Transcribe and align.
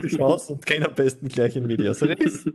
die 0.00 0.08
Chance 0.08 0.54
und 0.54 0.64
gehen 0.64 0.84
am 0.84 0.94
besten 0.94 1.28
gleich 1.28 1.56
in 1.56 1.66
Medias 1.66 2.02
Res. 2.02 2.44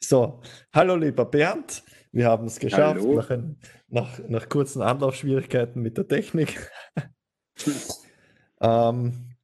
So, 0.00 0.40
hallo 0.72 0.96
lieber 0.96 1.26
Bernd, 1.26 1.82
wir 2.10 2.26
haben 2.26 2.46
es 2.46 2.58
geschafft 2.58 3.04
nach, 3.04 3.28
ein, 3.28 3.58
nach, 3.88 4.18
nach, 4.26 4.48
kurzen 4.48 4.80
Anlaufschwierigkeiten 4.80 5.82
mit 5.82 5.98
der 5.98 6.08
Technik. 6.08 6.70
ähm, 8.62 9.36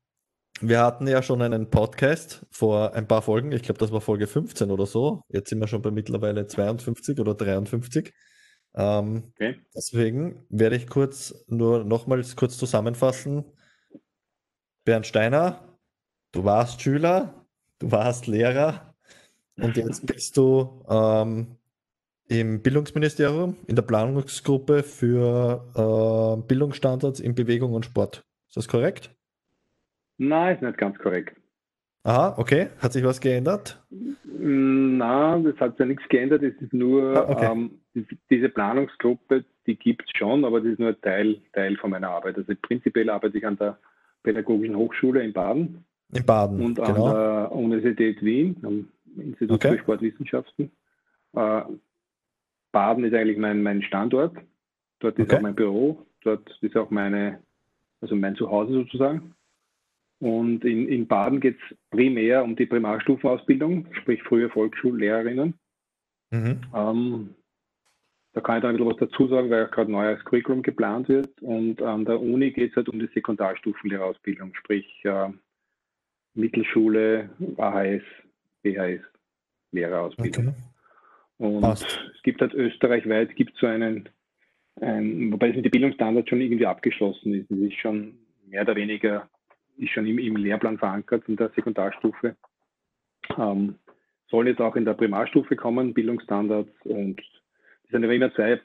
wir 0.63 0.81
hatten 0.81 1.07
ja 1.07 1.23
schon 1.23 1.43
einen 1.43 1.69
Podcast 1.69 2.47
vor 2.51 2.95
ein 2.95 3.07
paar 3.07 3.21
Folgen, 3.21 3.53
ich 3.53 3.63
glaube, 3.63 3.79
das 3.81 3.93
war 3.93 4.01
Folge 4.01 4.27
15 4.27 4.71
oder 4.71 4.87
so. 4.87 5.25
Jetzt 5.29 5.51
sind 5.51 5.61
wir 5.61 5.69
schon 5.69 5.83
bei 5.83 5.91
mittlerweile 5.91 6.47
52 6.47 7.21
oder 7.21 7.35
53. 7.35 8.15
Ähm, 8.77 9.33
okay. 9.35 9.61
Deswegen 9.77 10.47
werde 10.49 10.77
ich 10.77 10.87
kurz 10.87 11.45
nur 11.49 11.85
nochmals 11.85 12.35
kurz 12.35 12.57
zusammenfassen. 12.57 13.45
Bernd 14.87 15.07
Steiner, 15.07 15.74
du 16.35 16.45
warst 16.45 16.83
Schüler, 16.83 17.47
du 17.79 17.91
warst 17.91 18.27
Lehrer 18.27 18.95
und 19.57 19.77
jetzt 19.77 20.07
bist 20.07 20.37
du 20.37 20.85
ähm, 20.89 21.47
im 22.29 22.61
Bildungsministerium 22.63 23.57
in 23.67 23.77
der 23.77 23.83
Planungsgruppe 23.83 24.83
für 24.83 25.65
äh, 25.75 26.43
Bildungsstandards 26.47 27.21
in 27.21 27.35
Bewegung 27.35 27.73
und 27.73 27.85
Sport. 27.85 28.25
Ist 28.49 28.57
das 28.57 28.69
korrekt? 28.69 29.15
Nein, 30.19 30.57
ist 30.57 30.63
nicht 30.63 30.79
ganz 30.79 30.99
korrekt. 30.99 31.37
Aha, 32.03 32.35
okay. 32.37 32.69
Hat 32.81 32.93
sich 32.93 33.05
was 33.05 33.21
geändert? 33.21 33.83
Nein, 33.91 35.45
das 35.45 35.57
hat 35.59 35.73
sich 35.73 35.81
ja 35.81 35.87
nichts 35.87 36.09
geändert. 36.09 36.43
Es 36.43 36.55
ist 36.61 36.73
nur 36.73 37.17
ah, 37.17 37.31
okay. 37.31 37.51
ähm, 37.51 37.81
diese 38.29 38.49
Planungsgruppe, 38.49 39.45
die 39.67 39.77
gibt 39.77 40.03
es 40.03 40.19
schon, 40.19 40.45
aber 40.45 40.61
das 40.61 40.73
ist 40.73 40.81
nur 40.81 41.01
Teil, 41.01 41.41
Teil 41.53 41.77
von 41.77 41.91
meiner 41.91 42.11
Arbeit. 42.11 42.37
Also 42.37 42.53
prinzipiell 42.61 43.09
arbeite 43.09 43.39
ich 43.39 43.47
an 43.47 43.57
der 43.57 43.79
Pädagogischen 44.23 44.77
Hochschule 44.77 45.23
in 45.23 45.33
Baden. 45.33 45.85
In 46.13 46.27
Baden, 46.27 46.61
Und 46.61 46.75
genau. 46.77 47.07
an 47.07 47.15
der 47.15 47.53
Universität 47.53 48.23
Wien, 48.23 48.57
am 48.63 48.89
Institut 49.17 49.57
okay. 49.57 49.73
für 49.73 49.79
Sportwissenschaften. 49.81 50.71
Äh, 51.35 51.63
Baden 52.73 53.05
ist 53.05 53.15
eigentlich 53.15 53.39
mein, 53.39 53.63
mein 53.63 53.83
Standort. 53.83 54.37
Dort 55.01 55.19
ist 55.19 55.27
okay. 55.27 55.37
auch 55.37 55.43
mein 55.43 55.55
Büro. 55.55 56.07
Dort 56.23 56.59
ist 56.61 56.77
auch 56.77 56.91
meine, 56.91 57.41
also 58.01 58.17
mein 58.17 58.37
Zuhause 58.37 58.73
sozusagen. 58.73 59.35
Und 60.21 60.65
in, 60.65 60.89
in 60.89 61.07
Baden 61.07 61.41
geht 61.41 61.59
es 61.59 61.77
primär 61.91 62.43
um 62.45 62.57
die 62.57 62.67
Primarstufenausbildung, 62.67 63.87
sprich 63.93 64.23
frühe 64.23 64.49
Volksschullehrerinnen. 64.49 65.55
Mhm. 66.31 66.61
Ähm, 66.75 67.35
da 68.33 68.41
kann 68.41 68.57
ich 68.57 68.63
da 68.63 68.69
ein 68.69 68.77
bisschen 68.77 68.91
was 68.91 68.97
dazu 68.99 69.29
sagen, 69.29 69.51
weil 69.51 69.67
auch 69.67 69.71
gerade 69.71 69.93
neues 69.93 70.25
Curriculum 70.25 70.63
geplant 70.63 71.09
wird. 71.09 71.41
Und 71.43 71.81
an 71.83 72.05
der 72.05 72.21
Uni 72.21 72.51
geht 72.51 72.71
es 72.71 72.77
halt 72.77 72.89
um 72.89 72.99
die 72.99 73.11
Sekundarstufenlehrerausbildung, 73.15 74.55
sprich 74.55 75.05
äh, 75.05 75.29
Mittelschule, 76.35 77.31
AHS, 77.57 78.03
BHS, 78.63 79.01
Lehrerausbildung. 79.73 80.49
Okay. 80.49 80.57
Und 81.39 81.61
Passt. 81.63 81.85
es 82.15 82.23
gibt 82.23 82.41
halt 82.41 82.55
österreichweit 82.55 83.35
gibt 83.37 83.57
so 83.57 83.67
einen, 83.67 84.09
ein, 84.81 85.33
wobei 85.33 85.51
es 85.51 85.57
mit 85.57 85.65
den 85.65 85.71
Bildungsstandards 85.71 86.29
schon 86.29 86.41
irgendwie 86.41 86.67
abgeschlossen 86.67 87.35
ist. 87.35 87.51
Es 87.51 87.59
ist 87.59 87.79
schon 87.79 88.15
mehr 88.47 88.63
oder 88.63 88.77
weniger, 88.77 89.29
ist 89.77 89.91
schon 89.91 90.07
im, 90.07 90.19
im 90.19 90.37
Lehrplan 90.37 90.79
verankert 90.79 91.25
in 91.29 91.37
der 91.37 91.51
Sekundarstufe. 91.51 92.37
Ähm, 93.37 93.77
sollen 94.29 94.47
jetzt 94.47 94.61
auch 94.61 94.77
in 94.77 94.85
der 94.85 94.95
Primarstufe 94.95 95.57
kommen, 95.57 95.95
Bildungsstandards 95.95 96.71
und 96.85 97.21
sind 97.91 98.05
aber 98.05 98.15
immer 98.15 98.33
zwei 98.35 98.61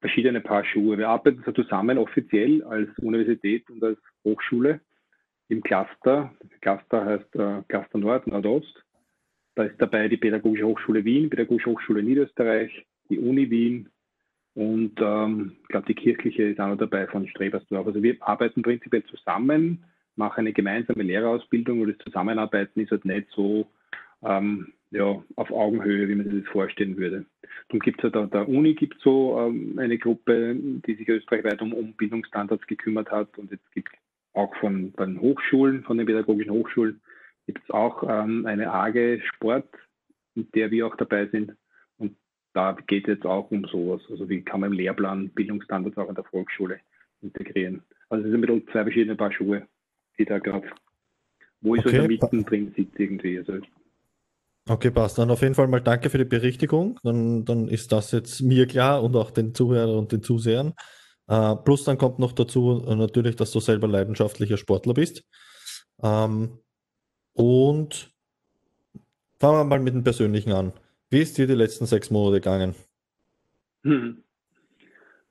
verschiedene 0.00 0.40
Paar 0.40 0.64
Schuhe. 0.64 0.98
Wir 0.98 1.08
arbeiten 1.08 1.42
so 1.46 1.52
zusammen 1.52 1.96
offiziell 1.96 2.62
als 2.64 2.90
Universität 2.98 3.68
und 3.70 3.82
als 3.82 3.98
Hochschule 4.24 4.80
im 5.48 5.62
Cluster. 5.62 6.34
Cluster 6.60 7.04
heißt 7.04 7.36
äh, 7.36 7.62
Cluster 7.68 7.98
Nord, 7.98 8.26
Nordost. 8.26 8.84
Da 9.54 9.64
ist 9.64 9.80
dabei 9.80 10.08
die 10.08 10.16
Pädagogische 10.16 10.66
Hochschule 10.66 11.04
Wien, 11.04 11.30
Pädagogische 11.30 11.70
Hochschule 11.70 12.02
Niederösterreich, 12.02 12.86
die 13.08 13.18
Uni 13.18 13.50
Wien 13.50 13.88
und 14.54 15.00
ähm, 15.00 15.56
ich 15.62 15.68
glaube, 15.68 15.86
die 15.86 15.94
kirchliche 15.94 16.44
ist 16.44 16.60
auch 16.60 16.68
noch 16.68 16.78
dabei 16.78 17.06
von 17.08 17.26
Strebersdorf. 17.28 17.88
Also 17.88 18.02
wir 18.02 18.16
arbeiten 18.20 18.62
prinzipiell 18.62 19.04
zusammen, 19.04 19.84
machen 20.16 20.40
eine 20.40 20.52
gemeinsame 20.52 21.02
Lehrerausbildung 21.02 21.80
und 21.80 21.88
das 21.88 21.98
Zusammenarbeiten 22.04 22.80
ist 22.80 22.92
halt 22.92 23.04
nicht 23.04 23.28
so 23.34 23.66
ähm, 24.22 24.72
ja, 24.92 25.22
auf 25.34 25.50
Augenhöhe, 25.50 26.08
wie 26.08 26.14
man 26.14 26.30
sich 26.30 26.44
das 26.44 26.52
vorstellen 26.52 26.96
würde. 26.96 27.26
Darum 27.68 27.80
gibt 27.80 27.98
es 27.98 28.04
ja 28.04 28.10
da, 28.10 28.26
der 28.26 28.48
Uni 28.48 28.74
gibt 28.74 29.00
so 29.00 29.40
ähm, 29.40 29.76
eine 29.78 29.98
Gruppe, 29.98 30.54
die 30.54 30.94
sich 30.94 31.08
österreichweit 31.08 31.60
um, 31.60 31.72
um 31.72 31.92
Bildungsstandards 31.94 32.66
gekümmert 32.68 33.10
hat 33.10 33.36
und 33.38 33.50
jetzt 33.50 33.70
gibt 33.72 33.88
es 33.92 33.98
auch 34.34 34.54
von, 34.56 34.92
den 34.94 35.20
Hochschulen, 35.20 35.82
von 35.84 35.98
den 35.98 36.06
pädagogischen 36.06 36.52
Hochschulen, 36.52 37.00
gibt 37.46 37.62
es 37.62 37.70
auch 37.70 38.02
ähm, 38.08 38.46
eine 38.46 38.72
AGE 38.72 39.20
Sport, 39.34 39.68
mit 40.34 40.54
der 40.54 40.70
wir 40.70 40.86
auch 40.86 40.96
dabei 40.96 41.26
sind. 41.26 41.52
Und 41.98 42.16
da 42.52 42.76
geht 42.86 43.08
es 43.08 43.14
jetzt 43.14 43.26
auch 43.26 43.50
um 43.50 43.64
sowas. 43.64 44.02
Also 44.10 44.28
wie 44.28 44.42
kann 44.42 44.60
man 44.60 44.72
im 44.72 44.78
Lehrplan 44.78 45.30
Bildungsstandards 45.30 45.96
auch 45.96 46.08
in 46.08 46.14
der 46.14 46.24
Volksschule 46.24 46.80
integrieren. 47.22 47.82
Also 48.08 48.24
es 48.24 48.30
sind 48.30 48.40
ein 48.42 48.46
bisschen 48.46 48.68
zwei 48.68 48.82
verschiedene 48.82 49.16
Paar 49.16 49.32
Schuhe, 49.32 49.66
die 50.18 50.24
da 50.24 50.38
gerade, 50.38 50.68
wo 51.60 51.74
ich 51.74 51.80
okay. 51.80 51.96
so 51.96 52.02
in 52.02 52.18
der 52.18 52.28
Mitte 52.30 52.44
drin 52.44 52.74
sitze 52.76 53.02
irgendwie. 53.02 53.38
Also 53.38 53.60
Okay, 54.66 54.90
passt. 54.90 55.18
Dann 55.18 55.30
auf 55.30 55.42
jeden 55.42 55.54
Fall 55.54 55.68
mal 55.68 55.80
danke 55.80 56.08
für 56.08 56.16
die 56.16 56.24
Berichtigung. 56.24 56.98
Dann, 57.02 57.44
dann 57.44 57.68
ist 57.68 57.92
das 57.92 58.12
jetzt 58.12 58.40
mir 58.40 58.66
klar 58.66 59.02
und 59.02 59.14
auch 59.14 59.30
den 59.30 59.54
Zuhörern 59.54 59.94
und 59.98 60.10
den 60.10 60.22
Zusehern. 60.22 60.72
Uh, 61.26 61.56
plus 61.56 61.84
dann 61.84 61.96
kommt 61.96 62.18
noch 62.18 62.32
dazu 62.32 62.84
uh, 62.86 62.94
natürlich, 62.94 63.36
dass 63.36 63.50
du 63.50 63.60
selber 63.60 63.88
leidenschaftlicher 63.88 64.58
Sportler 64.58 64.92
bist. 64.92 65.24
Ähm, 66.02 66.58
und 67.32 68.12
fangen 69.40 69.58
wir 69.58 69.64
mal 69.64 69.80
mit 69.80 69.94
dem 69.94 70.04
Persönlichen 70.04 70.52
an. 70.52 70.72
Wie 71.10 71.20
ist 71.20 71.38
dir 71.38 71.46
die 71.46 71.54
letzten 71.54 71.86
sechs 71.86 72.10
Monate 72.10 72.40
gegangen? 72.40 72.74
Hm. 73.84 74.22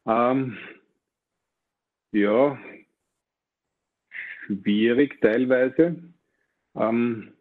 Um, 0.06 0.58
ja, 2.12 2.60
schwierig 4.46 5.22
teilweise. 5.22 5.96
Um, 6.74 7.34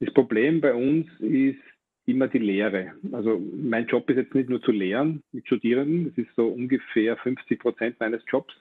das 0.00 0.12
Problem 0.14 0.60
bei 0.60 0.74
uns 0.74 1.06
ist 1.20 1.60
immer 2.06 2.28
die 2.28 2.38
Lehre. 2.38 2.92
Also 3.12 3.42
mein 3.54 3.86
Job 3.86 4.08
ist 4.08 4.16
jetzt 4.16 4.34
nicht 4.34 4.48
nur 4.48 4.62
zu 4.62 4.72
lehren 4.72 5.22
mit 5.32 5.46
Studierenden, 5.46 6.06
das 6.06 6.24
ist 6.24 6.34
so 6.36 6.46
ungefähr 6.46 7.16
50 7.16 7.58
Prozent 7.60 8.00
meines 8.00 8.22
Jobs. 8.28 8.54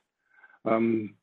Ähm, 0.66 1.16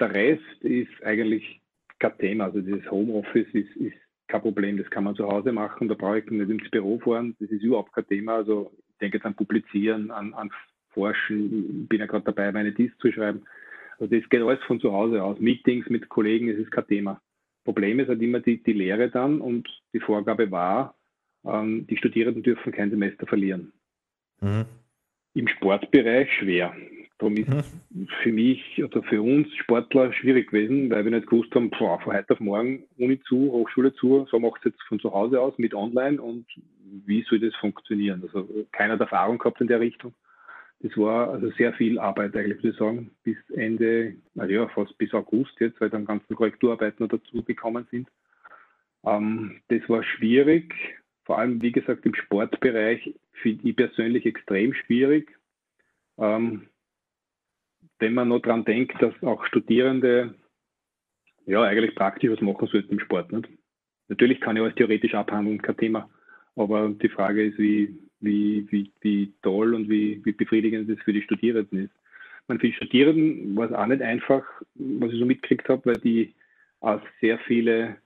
der 0.00 0.12
Rest 0.12 0.62
ist 0.62 1.02
eigentlich 1.04 1.60
kein 1.98 2.18
Thema. 2.18 2.44
Also 2.46 2.60
dieses 2.60 2.90
Homeoffice 2.90 3.48
ist, 3.52 3.76
ist 3.76 3.96
kein 4.26 4.40
Problem, 4.40 4.78
das 4.78 4.90
kann 4.90 5.04
man 5.04 5.14
zu 5.14 5.28
Hause 5.28 5.52
machen, 5.52 5.88
da 5.88 5.94
brauche 5.94 6.18
ich 6.18 6.30
nicht 6.30 6.50
ins 6.50 6.70
Büro 6.70 6.98
fahren, 6.98 7.36
das 7.40 7.50
ist 7.50 7.62
überhaupt 7.62 7.92
kein 7.92 8.06
Thema. 8.06 8.36
Also 8.36 8.72
ich 8.90 8.98
denke 8.98 9.18
jetzt 9.18 9.26
an 9.26 9.34
Publizieren, 9.34 10.10
an, 10.10 10.34
an 10.34 10.50
Forschen, 10.90 11.82
ich 11.82 11.88
bin 11.88 12.00
ja 12.00 12.06
gerade 12.06 12.24
dabei, 12.24 12.50
meine 12.52 12.72
Dies 12.72 12.96
zu 12.98 13.12
schreiben. 13.12 13.42
Also 13.98 14.14
das 14.14 14.28
geht 14.28 14.42
alles 14.42 14.62
von 14.64 14.80
zu 14.80 14.92
Hause 14.92 15.22
aus. 15.22 15.38
Meetings 15.38 15.88
mit 15.88 16.08
Kollegen, 16.08 16.48
das 16.48 16.56
ist 16.56 16.72
kein 16.72 16.86
Thema. 16.86 17.20
Problem 17.64 18.00
ist 18.00 18.08
halt 18.08 18.22
immer 18.22 18.40
die, 18.40 18.62
die 18.62 18.72
Lehre 18.72 19.10
dann 19.10 19.40
und 19.40 19.68
die 19.92 20.00
Vorgabe 20.00 20.50
war, 20.50 20.94
ähm, 21.44 21.86
die 21.86 21.96
Studierenden 21.96 22.42
dürfen 22.42 22.72
kein 22.72 22.90
Semester 22.90 23.26
verlieren. 23.26 23.72
Mhm. 24.40 24.64
Im 25.34 25.48
Sportbereich 25.48 26.28
schwer. 26.38 26.74
Darum 27.18 27.36
ist 27.36 27.48
mhm. 27.48 28.08
für 28.22 28.32
mich 28.32 28.82
oder 28.82 29.02
für 29.02 29.20
uns 29.20 29.54
Sportler 29.56 30.12
schwierig 30.14 30.50
gewesen, 30.50 30.90
weil 30.90 31.04
wir 31.04 31.12
nicht 31.12 31.26
gewusst 31.28 31.54
haben, 31.54 31.70
boah, 31.70 32.00
von 32.00 32.14
heute 32.14 32.32
auf 32.32 32.40
morgen 32.40 32.84
Uni 32.96 33.20
zu, 33.20 33.52
Hochschule 33.52 33.92
zu, 33.94 34.26
so 34.30 34.38
macht 34.38 34.60
es 34.60 34.72
jetzt 34.72 34.82
von 34.84 34.98
zu 35.00 35.12
Hause 35.12 35.40
aus 35.40 35.56
mit 35.58 35.74
online 35.74 36.20
und 36.20 36.46
wie 37.06 37.22
soll 37.22 37.38
das 37.38 37.54
funktionieren? 37.56 38.22
Also 38.22 38.48
keiner 38.72 38.94
hat 38.94 39.00
Erfahrung 39.00 39.38
gehabt 39.38 39.60
in 39.60 39.66
der 39.66 39.80
Richtung. 39.80 40.14
Das 40.82 40.96
war 40.96 41.30
also 41.30 41.50
sehr 41.50 41.74
viel 41.74 41.98
Arbeit 41.98 42.34
eigentlich, 42.34 42.62
würde 42.62 42.70
ich 42.70 42.76
sagen, 42.76 43.10
bis 43.22 43.36
Ende, 43.50 44.14
naja, 44.34 44.66
fast 44.68 44.96
bis 44.96 45.12
August 45.12 45.52
jetzt, 45.60 45.78
weil 45.80 45.90
dann 45.90 46.06
ganzen 46.06 46.34
Korrekturarbeiten 46.34 47.04
noch 47.04 47.10
dazu 47.10 47.42
gekommen 47.44 47.86
sind. 47.90 48.08
Ähm, 49.04 49.60
das 49.68 49.86
war 49.88 50.02
schwierig, 50.02 50.74
vor 51.30 51.38
allem, 51.38 51.62
wie 51.62 51.70
gesagt, 51.70 52.04
im 52.06 52.14
Sportbereich 52.16 53.14
finde 53.34 53.68
ich 53.68 53.76
persönlich 53.76 54.26
extrem 54.26 54.74
schwierig. 54.74 55.38
Ähm, 56.18 56.66
wenn 58.00 58.14
man 58.14 58.26
noch 58.26 58.40
daran 58.40 58.64
denkt, 58.64 59.00
dass 59.00 59.14
auch 59.22 59.46
Studierende 59.46 60.34
ja 61.46 61.62
eigentlich 61.62 61.94
praktisch 61.94 62.32
was 62.32 62.40
machen 62.40 62.66
sollten 62.66 62.94
im 62.94 62.98
Sport. 62.98 63.30
Nicht? 63.30 63.48
Natürlich 64.08 64.40
kann 64.40 64.56
ich 64.56 64.62
alles 64.62 64.74
theoretisch 64.74 65.14
abhandeln, 65.14 65.62
kein 65.62 65.76
Thema. 65.76 66.10
Aber 66.56 66.88
die 66.88 67.08
Frage 67.08 67.46
ist, 67.46 67.58
wie, 67.60 67.96
wie, 68.18 68.66
wie, 68.72 68.90
wie 69.00 69.32
toll 69.42 69.74
und 69.74 69.88
wie, 69.88 70.20
wie 70.24 70.32
befriedigend 70.32 70.90
das 70.90 70.98
für 71.04 71.12
die 71.12 71.22
Studierenden 71.22 71.84
ist. 71.84 71.94
Man 72.48 72.58
für 72.58 72.66
die 72.66 72.74
Studierenden 72.74 73.54
war 73.54 73.66
es 73.66 73.72
auch 73.72 73.86
nicht 73.86 74.02
einfach, 74.02 74.42
was 74.74 75.12
ich 75.12 75.20
so 75.20 75.26
mitgekriegt 75.26 75.68
habe, 75.68 75.90
weil 75.90 76.00
die 76.00 76.34
auch 76.80 77.00
sehr 77.20 77.38
viele 77.46 77.98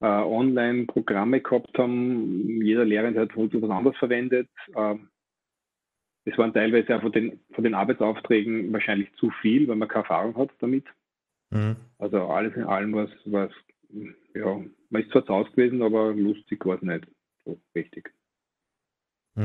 äh, 0.00 0.06
Online-Programme 0.06 1.40
gehabt 1.40 1.76
haben. 1.78 2.62
Jeder 2.62 2.84
Lehrende 2.84 3.20
hat 3.20 3.36
was 3.36 3.70
anderes 3.70 3.96
verwendet. 3.98 4.48
Ähm, 4.74 5.08
es 6.24 6.36
waren 6.36 6.52
teilweise 6.52 6.96
auch 6.96 7.02
von 7.02 7.12
den, 7.12 7.40
von 7.52 7.64
den 7.64 7.74
Arbeitsaufträgen 7.74 8.72
wahrscheinlich 8.72 9.12
zu 9.14 9.30
viel, 9.40 9.68
weil 9.68 9.76
man 9.76 9.88
keine 9.88 10.04
Erfahrung 10.04 10.36
hat 10.36 10.50
damit. 10.58 10.84
Mhm. 11.50 11.76
Also 11.98 12.26
alles 12.26 12.54
in 12.56 12.64
allem 12.64 12.94
was, 12.94 13.10
was 13.24 13.50
ja, 14.34 14.60
man 14.90 15.02
ist 15.02 15.10
zwar 15.10 15.24
zu 15.24 15.34
Hause 15.34 15.50
gewesen, 15.50 15.82
aber 15.82 16.12
lustig 16.12 16.64
war 16.64 16.76
es 16.76 16.82
nicht 16.82 17.06
so 17.44 17.58
richtig. 17.74 18.12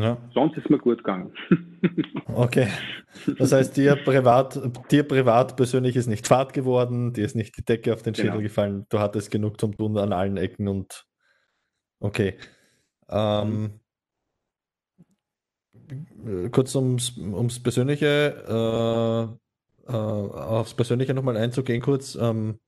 Ja. 0.02 0.18
Sonst 0.34 0.58
ist 0.58 0.70
mir 0.70 0.78
gut 0.78 0.98
gegangen. 0.98 1.32
okay. 2.34 2.68
Das 3.38 3.54
heißt, 3.54 3.78
dir 3.78 3.96
privat, 3.96 4.60
dir 4.92 5.04
privat 5.04 5.56
persönlich 5.56 5.96
ist 5.96 6.08
nicht 6.08 6.28
Fahrt 6.28 6.54
geworden, 6.54 7.14
dir 7.14 7.24
ist 7.24 7.36
nicht 7.36 7.58
die 7.58 7.64
Decke 7.64 7.94
auf 7.94 8.02
den 8.02 8.14
Schädel 8.14 8.32
genau. 8.32 8.44
gefallen, 8.44 8.86
du 8.90 9.00
hattest 9.00 9.32
genug 9.32 9.60
zum 9.60 9.76
Tun 9.78 9.98
an 9.98 10.12
allen 10.12 10.38
Ecken 10.38 10.68
und 10.68 11.06
okay. 12.00 12.38
Ähm, 13.10 13.80
kurz 16.52 16.76
ums, 16.76 17.18
ums 17.18 17.62
Persönliche, 17.62 19.38
äh, 19.88 19.92
äh, 19.92 19.96
aufs 19.96 20.74
Persönliche 20.74 21.14
nochmal 21.14 21.38
einzugehen, 21.38 21.82
kurz. 21.82 22.16
Ähm, 22.16 22.60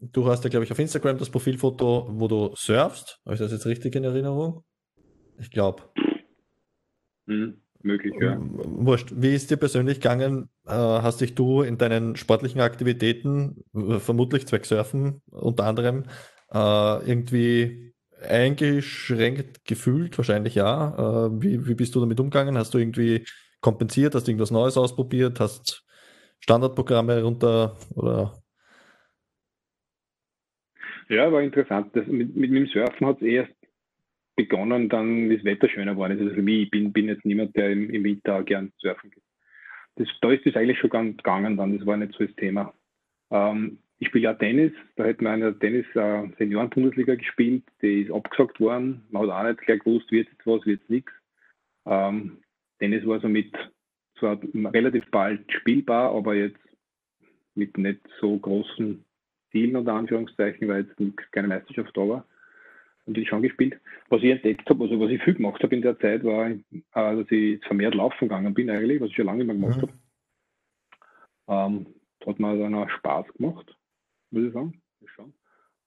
du 0.00 0.28
hast 0.28 0.44
ja, 0.44 0.50
glaube 0.50 0.64
ich, 0.64 0.72
auf 0.72 0.78
Instagram 0.78 1.18
das 1.18 1.30
Profilfoto, 1.30 2.08
wo 2.10 2.28
du 2.28 2.52
surfst. 2.56 3.20
Habe 3.24 3.34
ich 3.34 3.40
das 3.40 3.52
jetzt 3.52 3.66
richtig 3.66 3.94
in 3.94 4.04
Erinnerung? 4.04 4.64
Ich 5.38 5.50
glaube. 5.50 5.84
Hm, 7.28 7.60
möglich, 7.82 8.14
ja. 8.20 8.36
Wurscht. 8.40 9.12
Wie 9.14 9.34
ist 9.34 9.50
dir 9.50 9.56
persönlich 9.56 10.00
gegangen? 10.00 10.48
Äh, 10.66 10.72
hast 10.72 11.20
dich 11.20 11.34
du 11.34 11.62
in 11.62 11.78
deinen 11.78 12.16
sportlichen 12.16 12.60
Aktivitäten, 12.60 13.64
vermutlich 13.98 14.46
Zweck 14.46 14.64
Surfen 14.64 15.22
unter 15.30 15.64
anderem, 15.64 16.04
äh, 16.50 17.08
irgendwie 17.08 17.94
eingeschränkt 18.26 19.64
gefühlt? 19.64 20.16
Wahrscheinlich 20.18 20.54
ja. 20.54 21.26
Äh, 21.26 21.42
wie, 21.42 21.66
wie 21.68 21.74
bist 21.74 21.94
du 21.94 22.00
damit 22.00 22.18
umgegangen? 22.18 22.56
Hast 22.56 22.74
du 22.74 22.78
irgendwie 22.78 23.24
kompensiert? 23.60 24.14
Hast 24.14 24.26
du 24.26 24.32
irgendwas 24.32 24.50
Neues 24.50 24.76
ausprobiert? 24.76 25.38
Hast 25.38 25.84
Standardprogramme 26.40 27.22
runter 27.22 27.76
oder 27.94 28.32
ja, 31.08 31.32
war 31.32 31.42
interessant. 31.42 31.94
Das, 31.94 32.06
mit, 32.06 32.36
mit, 32.36 32.50
mit 32.50 32.52
dem 32.52 32.66
Surfen 32.66 33.06
hat 33.06 33.16
es 33.16 33.22
erst 33.22 33.52
begonnen, 34.38 34.88
dann 34.88 35.28
wie 35.28 35.36
das 35.36 35.44
Wetter 35.44 35.68
schöner 35.68 35.98
war. 35.98 36.08
Also 36.08 36.30
für 36.30 36.42
mich, 36.42 36.62
ich 36.62 36.70
bin, 36.70 36.92
bin 36.92 37.08
jetzt 37.08 37.24
niemand, 37.24 37.56
der 37.56 37.72
im, 37.72 37.90
im 37.90 38.04
Winter 38.04 38.42
gern 38.44 38.72
surfen 38.78 39.10
geht. 39.10 39.24
Das, 39.96 40.08
da 40.20 40.30
ist 40.30 40.46
es 40.46 40.54
eigentlich 40.54 40.78
schon 40.78 40.90
ganz 40.90 41.16
gegangen 41.16 41.56
dann, 41.56 41.76
das 41.76 41.86
war 41.86 41.96
nicht 41.96 42.14
so 42.14 42.24
das 42.24 42.34
Thema. 42.36 42.72
Ähm, 43.32 43.78
ich 43.98 44.08
spiele 44.08 44.24
ja 44.24 44.34
Tennis, 44.34 44.72
da 44.94 45.04
hätten 45.04 45.24
wir 45.24 45.32
eine 45.32 45.58
Tennis-Senioren-Bundesliga 45.58 47.14
äh, 47.14 47.16
gespielt, 47.16 47.64
die 47.82 48.02
ist 48.02 48.12
abgesagt 48.12 48.60
worden. 48.60 49.04
Man 49.10 49.22
hat 49.22 49.30
auch 49.30 49.48
nicht 49.48 49.60
gleich 49.62 49.80
gewusst, 49.80 50.12
wird 50.12 50.28
jetzt 50.28 50.46
was, 50.46 50.64
wird 50.66 50.88
nichts. 50.88 51.12
Ähm, 51.84 52.38
Tennis 52.78 53.04
war 53.06 53.18
somit 53.18 53.52
zwar 54.20 54.38
relativ 54.72 55.04
bald 55.10 55.52
spielbar, 55.52 56.14
aber 56.14 56.36
jetzt 56.36 56.60
mit 57.56 57.76
nicht 57.76 58.00
so 58.20 58.38
großen 58.38 59.04
Zielen 59.50 59.74
unter 59.74 59.94
Anführungszeichen, 59.94 60.68
weil 60.68 60.86
jetzt 60.86 61.32
keine 61.32 61.48
Meisterschaft 61.48 61.96
da 61.96 62.08
war 62.08 62.24
und 63.08 63.16
die 63.16 63.26
schon 63.26 63.42
gespielt. 63.42 63.80
Was 64.08 64.22
ich 64.22 64.30
entdeckt 64.30 64.68
habe, 64.68 64.84
also 64.84 65.00
was 65.00 65.10
ich 65.10 65.22
viel 65.22 65.34
gemacht 65.34 65.62
habe 65.62 65.74
in 65.74 65.82
der 65.82 65.98
Zeit, 65.98 66.22
war, 66.22 66.50
äh, 66.50 66.60
dass 66.92 67.30
ich 67.30 67.64
vermehrt 67.64 67.94
laufen 67.94 68.28
gegangen 68.28 68.54
bin 68.54 68.70
eigentlich, 68.70 69.00
was 69.00 69.10
ich 69.10 69.16
schon 69.16 69.26
lange 69.26 69.44
nicht 69.44 69.46
mehr 69.48 69.56
gemacht 69.56 69.82
mhm. 69.82 69.88
habe. 71.48 71.74
Ähm, 71.74 71.86
das 72.20 72.28
hat 72.28 72.40
mir 72.40 72.56
dann 72.58 72.74
auch 72.74 72.88
Spaß 72.90 73.26
gemacht, 73.34 73.76
muss 74.30 74.44
ich 74.44 74.52
sagen. 74.52 74.80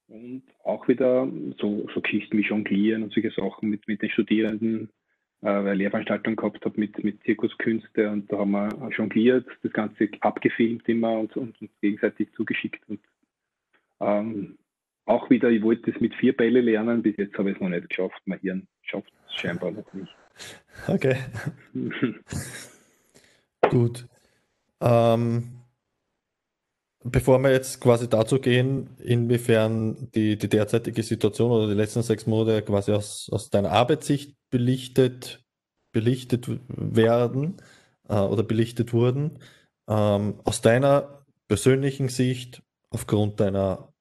Und 0.08 0.42
auch 0.64 0.86
wieder 0.88 1.26
so, 1.58 1.88
so 1.94 2.00
Kisten 2.02 2.36
wie 2.36 2.42
Jonglieren 2.42 3.02
und 3.02 3.14
solche 3.14 3.30
Sachen 3.30 3.70
mit, 3.70 3.88
mit 3.88 4.02
den 4.02 4.10
Studierenden, 4.10 4.90
äh, 5.40 5.46
weil 5.46 5.72
ich 5.72 5.78
Lehrveranstaltungen 5.78 6.36
gehabt 6.36 6.64
habe 6.66 6.78
mit, 6.78 7.02
mit 7.02 7.22
Zirkuskünste 7.22 8.10
und 8.10 8.30
da 8.30 8.38
haben 8.38 8.50
wir 8.50 8.90
jongliert, 8.90 9.46
das 9.62 9.72
Ganze 9.72 10.10
abgefilmt 10.20 10.86
immer 10.88 11.18
und, 11.18 11.34
und, 11.36 11.58
und 11.62 11.70
gegenseitig 11.80 12.30
zugeschickt 12.34 12.86
und 12.88 13.00
ähm, 14.00 14.58
auch 15.04 15.30
wieder, 15.30 15.50
ich 15.50 15.62
wollte 15.62 15.90
das 15.90 16.00
mit 16.00 16.14
vier 16.14 16.36
Bälle 16.36 16.60
lernen, 16.60 17.02
bis 17.02 17.16
jetzt 17.16 17.36
habe 17.36 17.50
ich 17.50 17.56
es 17.56 17.62
noch 17.62 17.68
nicht 17.68 17.88
geschafft. 17.88 18.20
Mein 18.24 18.38
Hirn 18.40 18.68
schafft 18.82 19.12
es 19.28 19.34
scheinbar 19.34 19.70
noch 19.72 19.92
nicht. 19.92 20.14
Okay. 20.86 21.16
Gut. 23.70 24.06
Ähm, 24.80 25.62
bevor 27.04 27.38
wir 27.40 27.50
jetzt 27.50 27.80
quasi 27.80 28.08
dazu 28.08 28.40
gehen, 28.40 28.90
inwiefern 28.98 30.10
die, 30.14 30.36
die 30.36 30.48
derzeitige 30.48 31.02
Situation 31.02 31.50
oder 31.50 31.68
die 31.68 31.74
letzten 31.74 32.02
sechs 32.02 32.26
Monate 32.26 32.62
quasi 32.62 32.92
aus, 32.92 33.28
aus 33.30 33.50
deiner 33.50 33.70
Arbeitssicht 33.72 34.36
belichtet, 34.50 35.44
belichtet 35.92 36.48
werden 36.68 37.56
äh, 38.08 38.14
oder 38.14 38.42
belichtet 38.42 38.92
wurden, 38.92 39.38
ähm, 39.88 40.40
aus 40.44 40.60
deiner 40.60 41.24
persönlichen 41.48 42.08
Sicht, 42.08 42.62
aufgrund 42.90 43.40
deiner 43.40 43.91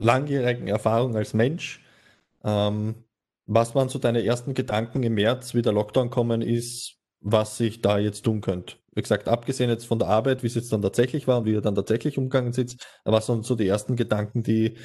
langjährigen 0.00 0.66
Erfahrung 0.66 1.14
als 1.14 1.34
Mensch. 1.34 1.84
Ähm, 2.42 3.04
was 3.46 3.74
waren 3.74 3.88
so 3.88 3.98
deine 3.98 4.24
ersten 4.24 4.54
Gedanken 4.54 5.02
im 5.02 5.14
März, 5.14 5.54
wie 5.54 5.62
der 5.62 5.72
Lockdown 5.72 6.10
kommen 6.10 6.42
ist, 6.42 6.96
was 7.20 7.58
sich 7.58 7.82
da 7.82 7.98
jetzt 7.98 8.22
tun 8.22 8.40
könnte? 8.40 8.76
Wie 8.92 9.02
gesagt, 9.02 9.28
abgesehen 9.28 9.70
jetzt 9.70 9.86
von 9.86 9.98
der 9.98 10.08
Arbeit, 10.08 10.42
wie 10.42 10.46
es 10.46 10.54
jetzt 10.54 10.72
dann 10.72 10.82
tatsächlich 10.82 11.28
war 11.28 11.38
und 11.38 11.44
wie 11.46 11.52
ihr 11.52 11.60
dann 11.60 11.74
tatsächlich 11.74 12.18
umgegangen 12.18 12.52
sitzt, 12.52 13.00
was 13.04 13.26
sind 13.26 13.44
so 13.44 13.54
die 13.54 13.68
ersten 13.68 13.96
Gedanken, 13.96 14.42
die 14.42 14.76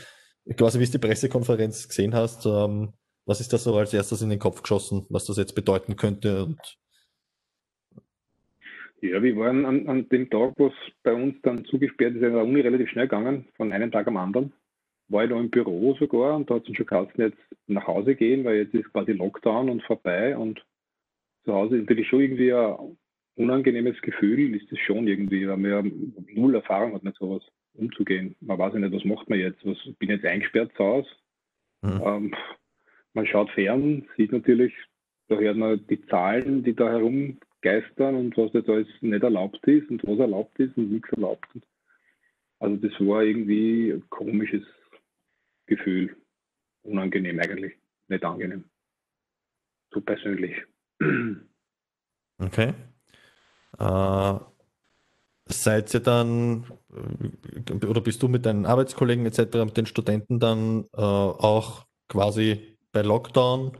quasi 0.57 0.79
wie 0.79 0.83
es 0.83 0.91
die 0.91 0.99
Pressekonferenz 0.99 1.87
gesehen 1.87 2.13
hast, 2.13 2.45
ähm, 2.45 2.93
was 3.25 3.39
ist 3.39 3.53
da 3.53 3.57
so 3.57 3.75
als 3.75 3.93
erstes 3.93 4.21
in 4.21 4.29
den 4.29 4.39
Kopf 4.39 4.61
geschossen, 4.61 5.05
was 5.09 5.25
das 5.25 5.37
jetzt 5.37 5.55
bedeuten 5.55 5.95
könnte? 5.95 6.43
Und 6.43 6.59
ja, 9.01 9.21
wir 9.21 9.35
waren 9.37 9.65
an, 9.65 9.87
an 9.87 10.09
dem 10.09 10.29
Tag, 10.29 10.53
wo 10.57 10.67
es 10.67 10.73
bei 11.03 11.13
uns 11.13 11.35
dann 11.41 11.65
zugesperrt 11.65 12.15
ist, 12.15 12.21
in 12.21 12.33
der 12.33 12.43
Uni 12.43 12.61
relativ 12.61 12.89
schnell 12.89 13.07
gegangen, 13.07 13.47
von 13.55 13.71
einem 13.71 13.91
Tag 13.91 14.07
am 14.07 14.17
anderen 14.17 14.53
war 15.07 15.23
ich 15.23 15.29
da 15.29 15.39
im 15.39 15.49
Büro 15.49 15.95
sogar 15.95 16.35
und 16.35 16.49
da 16.49 16.55
hat 16.55 16.67
es 16.67 16.75
schon 16.75 16.85
geheißen, 16.85 17.13
jetzt 17.17 17.37
nach 17.67 17.87
Hause 17.87 18.15
gehen, 18.15 18.43
weil 18.43 18.57
jetzt 18.57 18.73
ist 18.73 18.91
quasi 18.91 19.11
Lockdown 19.11 19.69
und 19.69 19.83
vorbei 19.83 20.35
und 20.35 20.65
zu 21.43 21.53
Hause 21.53 21.77
ist 21.77 21.81
natürlich 21.81 22.07
schon 22.07 22.21
irgendwie 22.21 22.53
ein 22.53 22.97
unangenehmes 23.35 24.01
Gefühl, 24.01 24.55
ist 24.55 24.71
es 24.71 24.79
schon 24.79 25.07
irgendwie, 25.07 25.47
weil 25.47 25.57
man 25.57 25.71
ja 25.71 25.83
null 26.33 26.55
Erfahrung 26.55 26.93
hat 26.93 27.03
mit 27.03 27.15
sowas 27.15 27.43
umzugehen. 27.73 28.35
Man 28.41 28.57
weiß 28.57 28.73
ja 28.73 28.79
nicht, 28.79 28.93
was 28.93 29.05
macht 29.05 29.29
man 29.29 29.39
jetzt, 29.39 29.63
was 29.65 29.77
bin 29.99 30.09
jetzt 30.09 30.25
eingesperrt 30.25 30.71
zu 30.75 30.83
Hause. 30.83 31.09
Mhm. 31.81 32.01
Ähm, 32.03 32.35
man 33.13 33.27
schaut 33.27 33.51
fern, 33.51 34.07
sieht 34.17 34.31
natürlich, 34.31 34.73
da 35.27 35.35
hört 35.35 35.57
man 35.57 35.85
die 35.87 36.05
Zahlen, 36.07 36.63
die 36.63 36.75
da 36.75 36.89
herumgeistern 36.89 38.15
und 38.15 38.37
was 38.37 38.53
jetzt 38.53 38.69
alles 38.69 38.87
nicht 39.01 39.23
erlaubt 39.23 39.65
ist 39.67 39.89
und 39.89 40.03
was 40.05 40.19
erlaubt 40.19 40.59
ist 40.59 40.75
und 40.77 40.91
nichts 40.91 41.09
erlaubt. 41.11 41.47
Also 42.59 42.77
das 42.77 42.91
war 42.99 43.23
irgendwie 43.23 43.91
ein 43.91 44.03
komisches 44.09 44.63
Gefühl. 45.65 46.15
Unangenehm 46.83 47.39
eigentlich, 47.39 47.73
nicht 48.07 48.23
angenehm. 48.23 48.65
So 49.93 50.01
persönlich. 50.01 50.55
Okay. 52.37 52.73
Äh, 53.79 54.33
seid 55.45 55.93
ihr 55.93 55.99
dann, 56.01 56.65
äh, 56.91 57.85
oder 57.85 58.01
bist 58.01 58.21
du 58.21 58.27
mit 58.27 58.45
deinen 58.45 58.65
Arbeitskollegen 58.65 59.25
etc., 59.25 59.55
mit 59.63 59.77
den 59.77 59.85
Studenten 59.85 60.39
dann 60.41 60.83
äh, 60.93 61.01
auch 61.01 61.85
quasi 62.09 62.77
bei 62.91 63.03
Lockdown? 63.03 63.77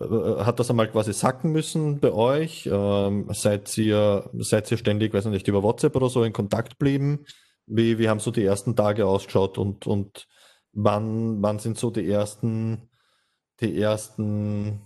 Äh, 0.00 0.04
hat 0.44 0.60
das 0.60 0.70
einmal 0.70 0.90
quasi 0.90 1.12
sacken 1.12 1.52
müssen 1.52 2.00
bei 2.00 2.12
euch? 2.12 2.68
Ähm, 2.70 3.26
seid 3.32 3.76
ihr, 3.78 4.30
seid 4.34 4.70
ihr 4.70 4.78
ständig, 4.78 5.14
weiß 5.14 5.26
nicht, 5.26 5.48
über 5.48 5.62
WhatsApp 5.62 5.96
oder 5.96 6.08
so 6.08 6.22
in 6.24 6.32
Kontakt 6.32 6.78
blieben? 6.78 7.24
Wie, 7.66 7.98
wie 7.98 8.08
haben 8.08 8.20
so 8.20 8.30
die 8.30 8.44
ersten 8.44 8.76
Tage 8.76 9.06
ausgeschaut 9.06 9.58
und, 9.58 9.86
und 9.86 10.28
wann, 10.74 11.42
wann 11.42 11.58
sind 11.58 11.78
so 11.78 11.90
die 11.90 12.08
ersten, 12.08 12.88
die 13.60 13.80
ersten, 13.80 14.80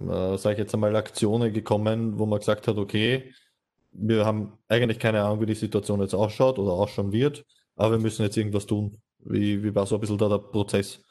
äh, 0.00 0.36
sage 0.36 0.52
ich 0.52 0.58
jetzt 0.58 0.74
einmal, 0.74 0.96
Aktionen 0.96 1.52
gekommen, 1.52 2.18
wo 2.18 2.26
man 2.26 2.38
gesagt 2.38 2.68
hat, 2.68 2.78
okay, 2.78 3.32
wir 3.92 4.24
haben 4.24 4.52
eigentlich 4.68 4.98
keine 4.98 5.22
Ahnung, 5.22 5.40
wie 5.40 5.46
die 5.46 5.54
Situation 5.54 6.00
jetzt 6.00 6.14
ausschaut 6.14 6.58
oder 6.58 6.72
ausschauen 6.72 7.12
wird, 7.12 7.44
aber 7.76 7.92
wir 7.92 8.02
müssen 8.02 8.22
jetzt 8.22 8.36
irgendwas 8.36 8.66
tun. 8.66 9.00
Wie, 9.18 9.62
wie 9.62 9.74
war 9.74 9.86
so 9.86 9.96
ein 9.96 10.00
bisschen 10.00 10.18
da 10.18 10.28
der 10.28 10.38
Prozess? 10.38 11.02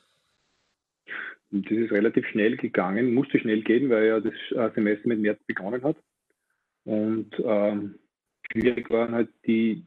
Das 1.52 1.72
ist 1.72 1.92
relativ 1.92 2.26
schnell 2.28 2.58
gegangen, 2.58 3.14
musste 3.14 3.40
schnell 3.40 3.62
gehen, 3.64 3.90
weil 3.90 4.06
ja 4.08 4.20
das 4.20 4.34
äh, 4.52 4.74
Semester 4.74 5.08
mit 5.08 5.20
März 5.20 5.40
begonnen 5.46 5.84
hat. 5.84 5.98
Und 6.84 7.32
ähm, 7.44 7.96
schwierig 8.52 8.90
waren 8.90 9.14
halt 9.14 9.30
die, 9.46 9.86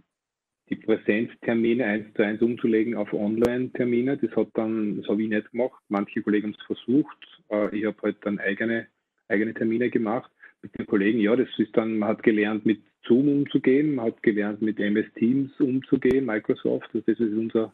die 0.70 0.76
Präsenztermine 0.76 1.84
eins 1.84 2.14
zu 2.14 2.22
eins 2.22 2.42
umzulegen 2.42 2.94
auf 2.94 3.12
Online-Termine. 3.12 4.16
Das 4.16 4.34
hat 4.36 4.48
dann, 4.54 4.98
das 4.98 5.08
habe 5.08 5.22
ich 5.22 5.28
nicht 5.28 5.50
gemacht. 5.50 5.82
Manche 5.88 6.22
Kollegen 6.22 6.48
haben 6.48 6.56
es 6.58 6.66
versucht. 6.66 7.16
Äh, 7.50 7.76
ich 7.76 7.84
habe 7.84 7.96
halt 8.02 8.16
dann 8.22 8.38
eigene, 8.38 8.86
eigene 9.28 9.54
Termine 9.54 9.90
gemacht 9.90 10.30
mit 10.62 10.78
den 10.78 10.86
Kollegen. 10.86 11.20
Ja, 11.20 11.36
das 11.36 11.48
ist 11.58 11.76
dann, 11.76 11.98
man 11.98 12.10
hat 12.10 12.22
gelernt, 12.22 12.66
mit 12.66 12.82
Zoom 13.06 13.28
umzugehen, 13.28 13.94
man 13.94 14.06
hat 14.06 14.22
gelernt, 14.22 14.60
mit 14.60 14.78
MS 14.78 15.06
Teams 15.14 15.50
umzugehen, 15.60 16.26
Microsoft. 16.26 16.88
Also 16.92 17.00
das 17.06 17.18
ist 17.18 17.32
unser, 17.32 17.72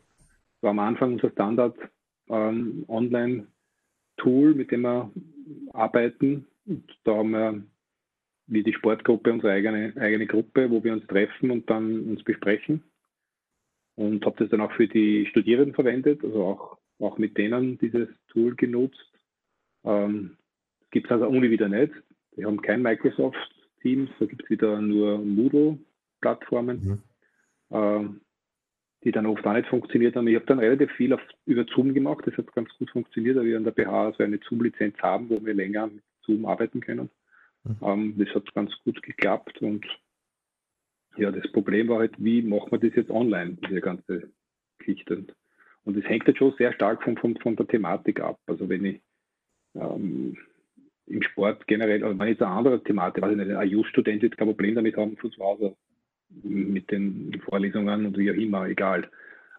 war 0.61 0.71
am 0.71 0.79
Anfang 0.79 1.15
unser 1.15 1.31
Standard 1.31 1.77
ähm, 2.29 2.85
Online-Tool, 2.89 4.55
mit 4.55 4.71
dem 4.71 4.83
wir 4.83 5.11
arbeiten. 5.73 6.47
Und 6.67 6.85
da 7.05 7.17
haben 7.17 7.31
wir 7.31 7.63
wie 8.47 8.63
die 8.63 8.75
Sportgruppe, 8.75 9.33
unsere 9.33 9.53
eigene, 9.53 9.93
eigene 9.97 10.27
Gruppe, 10.27 10.71
wo 10.71 10.83
wir 10.85 10.93
uns 10.93 11.07
treffen 11.07 11.51
und 11.51 11.69
dann 11.71 12.01
uns 12.09 12.23
besprechen. 12.23 12.83
Und 13.97 14.25
habe 14.27 14.37
das 14.39 14.51
dann 14.51 14.61
auch 14.61 14.73
für 14.73 14.89
die 14.89 15.27
Studierenden 15.27 15.75
verwendet, 15.75 16.25
also 16.25 16.45
auch 16.45 16.79
auch 17.01 17.19
mit 17.19 17.37
denen 17.37 17.79
dieses 17.79 18.09
Tool 18.29 18.55
genutzt. 18.55 19.13
Ähm, 19.85 20.37
gibt 20.91 21.07
es 21.07 21.13
an 21.13 21.21
der 21.21 21.31
Uni 21.31 21.51
wieder 21.51 21.69
nicht. 21.69 21.93
Die 22.37 22.45
haben 22.45 22.61
kein 22.63 22.83
Microsoft 22.83 23.37
Teams, 23.83 24.11
da 24.19 24.27
gibt 24.27 24.45
es 24.45 24.51
wieder 24.51 24.81
nur 24.81 25.19
Moodle-Plattformen, 25.19 26.81
mhm. 26.81 27.03
ähm, 27.71 28.21
die 29.05 29.13
dann 29.13 29.27
oft 29.27 29.47
auch 29.47 29.53
nicht 29.53 29.69
funktioniert 29.69 30.17
haben. 30.17 30.27
Ich 30.27 30.37
habe 30.37 30.47
dann 30.47 30.59
relativ 30.59 30.91
viel 30.93 31.13
auf, 31.13 31.21
über 31.45 31.65
Zoom 31.65 31.93
gemacht, 31.93 32.27
das 32.27 32.37
hat 32.37 32.53
ganz 32.55 32.71
gut 32.79 32.91
funktioniert, 32.91 33.37
weil 33.37 33.45
wir 33.45 33.57
an 33.59 33.65
der 33.65 33.73
BH 33.73 34.07
also 34.07 34.23
eine 34.23 34.41
Zoom-Lizenz 34.49 34.97
haben, 35.03 35.29
wo 35.29 35.45
wir 35.45 35.55
länger 35.55 35.89
mit 35.89 36.03
Zoom 36.23 36.47
arbeiten 36.47 36.81
können. 36.81 37.11
Mhm. 37.64 37.76
Ähm, 37.83 38.14
das 38.18 38.35
hat 38.35 38.54
ganz 38.54 38.73
gut 38.85 39.02
geklappt 39.02 39.61
und 39.62 39.85
ja, 41.16 41.30
das 41.30 41.50
Problem 41.52 41.88
war 41.88 42.00
halt, 42.00 42.14
wie 42.18 42.42
macht 42.42 42.73
man 42.73 42.80
das 42.80 42.94
jetzt 42.94 43.11
online, 43.11 43.56
diese 43.68 43.80
ganze 43.80 44.30
Geschichte. 44.78 45.25
Und 45.85 45.97
das 45.97 46.04
hängt 46.04 46.26
jetzt 46.26 46.38
schon 46.38 46.54
sehr 46.59 46.73
stark 46.73 47.02
von, 47.02 47.16
von, 47.16 47.37
von 47.37 47.56
der 47.56 47.68
Thematik 47.68 48.21
ab. 48.21 48.38
Also 48.47 48.68
wenn 48.68 48.85
ich 48.85 49.00
ähm, 49.75 50.37
im 51.06 51.23
Sport 51.23 51.66
generell, 51.66 52.02
also 52.02 52.18
wenn 52.18 52.28
jetzt 52.28 52.42
eine 52.42 52.52
andere 52.52 52.83
Thematik, 52.83 53.23
also 53.23 53.38
ein 53.38 53.68
IU-Student 53.68 54.23
jetzt 54.23 54.38
kein 54.38 54.49
Problem 54.49 54.75
damit 54.75 54.97
haben 54.97 55.16
von 55.16 55.30
zu 55.30 55.42
Hause 55.42 55.76
mit 56.42 56.90
den 56.90 57.40
Vorlesungen 57.44 58.06
und 58.06 58.18
wie 58.18 58.30
auch 58.30 58.35
immer, 58.35 58.66
egal. 58.66 59.09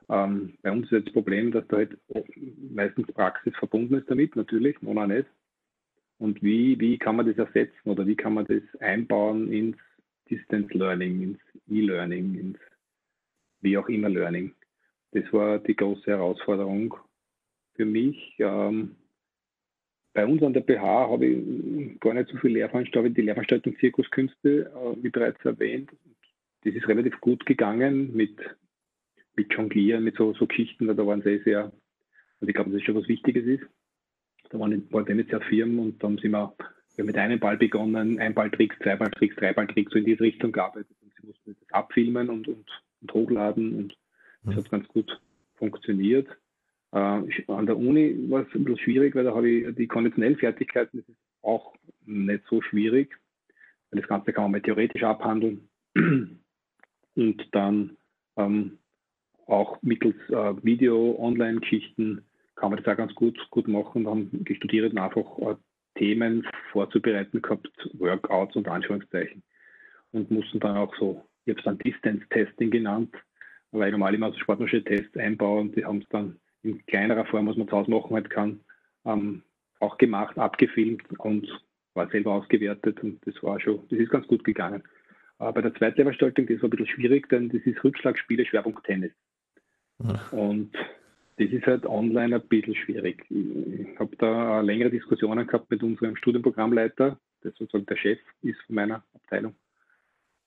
Ähm, 0.09 0.55
bei 0.61 0.71
uns 0.71 0.91
ist 0.91 1.07
das 1.07 1.13
Problem, 1.13 1.51
dass 1.51 1.67
da 1.67 1.77
halt 1.77 1.97
meistens 2.73 3.07
Praxis 3.13 3.55
verbunden 3.55 3.95
ist 3.95 4.09
damit, 4.09 4.35
natürlich, 4.35 4.81
noch 4.81 5.07
nicht. 5.07 5.27
Und 6.17 6.41
wie, 6.41 6.79
wie 6.79 6.97
kann 6.97 7.17
man 7.17 7.27
das 7.27 7.37
ersetzen 7.37 7.89
oder 7.89 8.07
wie 8.07 8.15
kann 8.15 8.33
man 8.33 8.45
das 8.45 8.63
einbauen 8.79 9.51
ins 9.51 9.77
Distance 10.29 10.75
Learning, 10.77 11.21
ins 11.21 11.39
E-Learning, 11.67 12.35
ins 12.35 12.59
wie 13.61 13.77
auch 13.77 13.89
immer 13.89 14.09
Learning? 14.09 14.53
Das 15.11 15.31
war 15.33 15.59
die 15.59 15.75
große 15.75 16.05
Herausforderung 16.07 16.95
für 17.75 17.85
mich. 17.85 18.35
Ähm, 18.39 18.95
bei 20.13 20.25
uns 20.25 20.41
an 20.43 20.53
der 20.53 20.61
BH 20.61 21.09
habe 21.09 21.25
ich 21.25 21.99
gar 21.99 22.13
nicht 22.13 22.29
so 22.29 22.37
viel 22.37 22.51
Lehrveranstaltungen, 22.51 23.13
die 23.13 23.21
Lehrveranstaltung 23.21 23.77
Zirkuskünste, 23.77 24.71
äh, 24.73 25.03
wie 25.03 25.09
bereits 25.09 25.43
erwähnt. 25.43 25.91
Das 26.63 26.73
ist 26.73 26.87
relativ 26.87 27.19
gut 27.19 27.45
gegangen 27.45 28.15
mit, 28.15 28.37
mit 29.35 29.53
Jonglieren, 29.53 30.05
mit 30.05 30.15
so, 30.15 30.33
so 30.33 30.47
Geschichten, 30.47 30.87
da 30.87 31.05
waren 31.05 31.21
sie 31.21 31.39
sehr, 31.39 31.65
also 31.65 32.47
ich 32.47 32.53
glaube, 32.53 32.71
das 32.71 32.79
ist 32.79 32.85
schon 32.85 32.95
was 32.95 33.07
Wichtiges 33.09 33.45
ist. 33.45 33.63
Da 34.49 34.59
waren, 34.59 34.87
dann 34.91 35.19
jetzt 35.19 35.31
ja 35.31 35.39
Firmen 35.39 35.79
und 35.79 36.03
dann 36.03 36.17
sind 36.17 36.31
wir, 36.31 36.53
wir 36.57 37.01
haben 37.01 37.05
mit 37.05 37.17
einem 37.17 37.39
Ball 37.39 37.57
begonnen, 37.57 38.19
ein 38.19 38.33
Balltricks, 38.33 38.77
zwei 38.79 38.95
Balltricks, 38.95 39.35
drei 39.35 39.53
Balltricks, 39.53 39.91
so 39.91 39.99
in 39.99 40.05
diese 40.05 40.21
Richtung 40.21 40.51
gearbeitet. 40.51 40.95
Und 41.01 41.13
sie 41.19 41.27
mussten 41.27 41.55
das 41.59 41.73
abfilmen 41.73 42.29
und, 42.29 42.47
und, 42.47 42.83
und 43.01 43.13
hochladen 43.13 43.75
und 43.77 43.97
das 44.43 44.55
mhm. 44.55 44.59
hat 44.59 44.71
ganz 44.71 44.87
gut 44.87 45.21
funktioniert. 45.55 46.27
Äh, 46.91 46.97
an 47.47 47.65
der 47.65 47.77
Uni 47.77 48.29
war 48.29 48.41
es 48.41 48.55
ein 48.55 48.63
bisschen 48.63 48.83
schwierig, 48.83 49.15
weil 49.15 49.25
da 49.25 49.35
habe 49.35 49.49
ich 49.49 49.75
die 49.75 49.87
konventionellen 49.87 50.37
Fertigkeiten, 50.37 50.99
das 50.99 51.09
ist 51.09 51.21
auch 51.41 51.73
nicht 52.05 52.43
so 52.49 52.61
schwierig, 52.61 53.17
weil 53.89 54.01
das 54.01 54.09
Ganze 54.09 54.33
kann 54.33 54.45
man 54.45 54.51
mal 54.53 54.61
theoretisch 54.61 55.03
abhandeln 55.03 55.69
und 57.15 57.47
dann 57.51 57.97
ähm, 58.37 58.77
auch 59.47 59.81
mittels 59.81 60.15
äh, 60.29 60.63
Video-Online-Geschichten 60.63 62.24
kann 62.55 62.69
man 62.69 62.81
das 62.81 62.91
auch 62.91 62.97
ganz 62.97 63.13
gut, 63.15 63.37
gut 63.51 63.67
machen. 63.67 64.03
Da 64.03 64.11
haben 64.11 64.29
die 64.31 64.55
Studierenden 64.55 64.99
einfach 64.99 65.37
äh, 65.39 65.55
Themen 65.95 66.47
vorzubereiten 66.71 67.41
gehabt, 67.41 67.69
Workouts 67.93 68.55
und 68.55 68.67
Anführungszeichen 68.67 69.43
und 70.11 70.31
mussten 70.31 70.59
dann 70.59 70.77
auch 70.77 70.93
so, 70.97 71.23
ich 71.45 71.51
habe 71.51 71.59
es 71.59 71.65
dann 71.65 71.77
Distance-Testing 71.79 72.71
genannt, 72.71 73.15
weil 73.71 73.87
ich 73.87 73.91
normal 73.91 74.15
immer 74.15 74.31
so 74.31 74.39
sportliche 74.39 74.83
Tests 74.83 75.15
einbaue 75.17 75.61
und 75.61 75.75
die 75.75 75.85
haben 75.85 75.99
es 75.99 76.09
dann 76.09 76.39
in 76.63 76.85
kleinerer 76.85 77.25
Form, 77.25 77.47
was 77.47 77.57
man 77.57 77.67
zu 77.67 77.75
Hause 77.75 77.91
machen 77.91 78.13
halt 78.13 78.29
kann, 78.29 78.59
ähm, 79.05 79.43
auch 79.79 79.97
gemacht, 79.97 80.37
abgefilmt 80.37 81.03
und 81.19 81.47
war 81.93 82.09
selber 82.09 82.33
ausgewertet 82.33 83.01
und 83.03 83.25
das 83.25 83.41
war 83.43 83.59
schon, 83.59 83.87
das 83.89 83.99
ist 83.99 84.09
ganz 84.09 84.27
gut 84.27 84.43
gegangen. 84.43 84.83
Aber 85.37 85.53
bei 85.53 85.61
der 85.61 85.75
Zweitlehrveranstaltung, 85.75 86.47
das 86.47 86.61
war 86.61 86.67
ein 86.67 86.71
bisschen 86.71 86.87
schwierig, 86.87 87.29
denn 87.29 87.49
das 87.49 87.61
ist 87.63 87.83
Rückschlagspiele, 87.83 88.45
Schwerpunkt 88.45 88.85
Tennis. 88.85 89.11
Ja. 90.01 90.27
Und 90.31 90.71
das 91.37 91.49
ist 91.49 91.65
halt 91.65 91.85
online 91.85 92.35
ein 92.35 92.47
bisschen 92.47 92.75
schwierig. 92.75 93.25
Ich 93.29 93.99
habe 93.99 94.15
da 94.17 94.61
längere 94.61 94.89
Diskussionen 94.89 95.45
gehabt 95.45 95.69
mit 95.69 95.83
unserem 95.83 96.15
Studienprogrammleiter, 96.15 97.19
der 97.43 97.51
sozusagen 97.51 97.85
der 97.85 97.97
Chef 97.97 98.19
ist 98.41 98.61
von 98.61 98.75
meiner 98.75 99.03
Abteilung. 99.13 99.55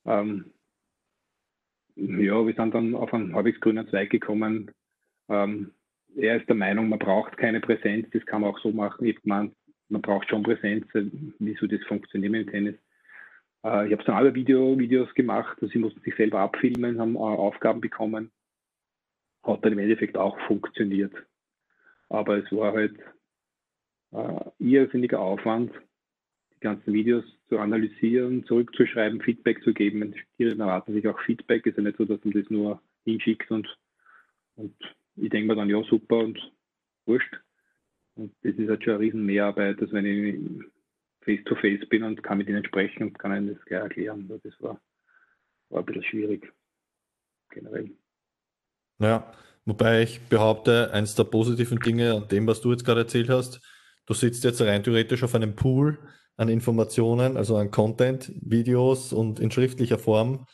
Ähm, 0.06 0.46
ja, 1.96 2.46
wir 2.46 2.54
sind 2.54 2.74
dann 2.74 2.94
auf 2.94 3.12
einen 3.12 3.34
halbwegs 3.34 3.60
grünen 3.60 3.88
Zweig 3.88 4.10
gekommen. 4.10 4.70
Ähm, 5.28 5.72
er 6.16 6.36
ist 6.36 6.48
der 6.48 6.56
Meinung, 6.56 6.88
man 6.88 6.98
braucht 6.98 7.36
keine 7.36 7.60
Präsenz, 7.60 8.08
das 8.12 8.24
kann 8.24 8.40
man 8.40 8.50
auch 8.50 8.58
so 8.60 8.70
machen. 8.70 9.06
Ich 9.06 9.18
meine, 9.24 9.52
man 9.88 10.00
braucht 10.00 10.28
schon 10.30 10.42
Präsenz, 10.42 10.86
wie 10.94 11.54
soll 11.56 11.68
das 11.68 11.82
funktionieren 11.86 12.34
im 12.34 12.50
Tennis. 12.50 12.76
Äh, 13.64 13.86
ich 13.86 13.92
habe 13.92 14.04
dann 14.04 14.16
alle 14.16 14.34
Video, 14.34 14.78
Videos 14.78 15.12
gemacht, 15.14 15.58
also 15.60 15.70
sie 15.70 15.78
mussten 15.78 16.00
sich 16.00 16.14
selber 16.16 16.40
abfilmen, 16.40 16.98
haben 16.98 17.16
äh, 17.16 17.18
Aufgaben 17.18 17.80
bekommen. 17.80 18.30
Hat 19.48 19.64
dann 19.64 19.72
im 19.72 19.78
Endeffekt 19.78 20.16
auch 20.16 20.38
funktioniert. 20.46 21.12
Aber 22.08 22.38
es 22.38 22.52
war 22.52 22.72
halt 22.72 22.96
äh, 24.12 24.50
irrsinniger 24.58 25.20
Aufwand, 25.20 25.72
die 26.54 26.60
ganzen 26.60 26.92
Videos 26.92 27.24
zu 27.48 27.58
analysieren, 27.58 28.44
zurückzuschreiben, 28.44 29.22
Feedback 29.22 29.62
zu 29.62 29.72
geben. 29.72 30.12
Die 30.12 30.18
Studierenden 30.18 30.60
erwarten 30.60 30.92
sich 30.92 31.06
auch 31.08 31.18
Feedback. 31.20 31.66
Es 31.66 31.72
ist 31.72 31.78
ja 31.78 31.82
nicht 31.84 31.96
so, 31.96 32.04
dass 32.04 32.22
man 32.24 32.34
das 32.34 32.50
nur 32.50 32.82
hinschickt 33.04 33.50
und, 33.50 33.66
und 34.56 34.74
ich 35.16 35.30
denke 35.30 35.48
mir 35.48 35.56
dann, 35.56 35.70
ja, 35.70 35.82
super 35.84 36.18
und 36.18 36.38
wurscht. 37.06 37.40
Und 38.16 38.34
das 38.42 38.54
ist 38.54 38.68
halt 38.68 38.84
schon 38.84 38.94
eine 38.94 39.02
riesen 39.02 39.24
Mehrarbeit, 39.24 39.80
dass 39.80 39.92
wenn 39.92 40.04
ich 40.04 40.64
face-to-face 41.22 41.80
-face 41.80 41.88
bin 41.88 42.02
und 42.02 42.22
kann 42.22 42.38
mit 42.38 42.48
ihnen 42.48 42.64
sprechen 42.64 43.04
und 43.04 43.18
kann 43.18 43.32
ihnen 43.32 43.54
das 43.54 43.64
gleich 43.64 43.82
erklären. 43.82 44.28
Das 44.28 44.60
war, 44.60 44.80
war 45.70 45.80
ein 45.80 45.86
bisschen 45.86 46.04
schwierig, 46.04 46.52
generell. 47.50 47.90
Ja, 48.98 49.32
wobei 49.64 50.02
ich 50.02 50.20
behaupte, 50.28 50.90
eines 50.92 51.14
der 51.14 51.24
positiven 51.24 51.78
Dinge 51.78 52.14
an 52.14 52.28
dem, 52.28 52.46
was 52.46 52.60
du 52.60 52.72
jetzt 52.72 52.84
gerade 52.84 53.00
erzählt 53.00 53.28
hast, 53.28 53.60
du 54.06 54.14
sitzt 54.14 54.44
jetzt 54.44 54.60
rein 54.60 54.82
theoretisch 54.82 55.22
auf 55.22 55.34
einem 55.34 55.54
Pool 55.54 55.98
an 56.36 56.48
Informationen, 56.48 57.36
also 57.36 57.56
an 57.56 57.70
Content, 57.70 58.32
Videos 58.40 59.12
und 59.12 59.40
in 59.40 59.50
schriftlicher 59.50 59.98
Form, 59.98 60.46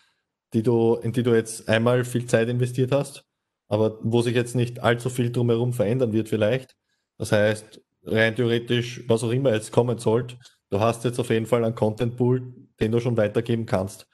die 0.52 0.62
du, 0.62 0.96
in 0.96 1.12
die 1.12 1.22
du 1.22 1.34
jetzt 1.34 1.68
einmal 1.68 2.04
viel 2.04 2.26
Zeit 2.26 2.48
investiert 2.48 2.92
hast 2.92 3.24
aber 3.68 3.98
wo 4.02 4.22
sich 4.22 4.34
jetzt 4.34 4.54
nicht 4.54 4.82
allzu 4.82 5.10
viel 5.10 5.32
drumherum 5.32 5.72
verändern 5.72 6.12
wird 6.12 6.28
vielleicht. 6.28 6.76
Das 7.18 7.32
heißt, 7.32 7.80
rein 8.04 8.36
theoretisch, 8.36 9.02
was 9.08 9.24
auch 9.24 9.30
immer 9.30 9.52
jetzt 9.52 9.72
kommen 9.72 9.98
sollte, 9.98 10.36
du 10.70 10.80
hast 10.80 11.04
jetzt 11.04 11.18
auf 11.18 11.30
jeden 11.30 11.46
Fall 11.46 11.64
einen 11.64 11.74
Content 11.74 12.16
Pool, 12.16 12.54
den 12.80 12.92
du 12.92 13.00
schon 13.00 13.16
weitergeben 13.16 13.66
kannst. 13.66 14.06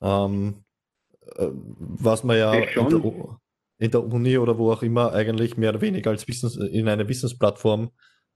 Ähm, 0.00 0.64
äh, 1.36 1.48
was 1.52 2.24
man 2.24 2.38
ja 2.38 2.52
der, 2.52 3.12
in 3.78 3.90
der, 3.90 4.04
Uni 4.04 4.38
oder 4.38 4.58
wo 4.58 4.72
auch 4.72 4.82
immer 4.82 5.12
eigentlich 5.12 5.56
mehr 5.56 5.70
oder 5.70 5.80
weniger 5.80 6.10
als 6.10 6.26
Wissens, 6.28 6.56
in 6.56 6.88
eine 6.88 7.08
Wissensplattform 7.08 7.90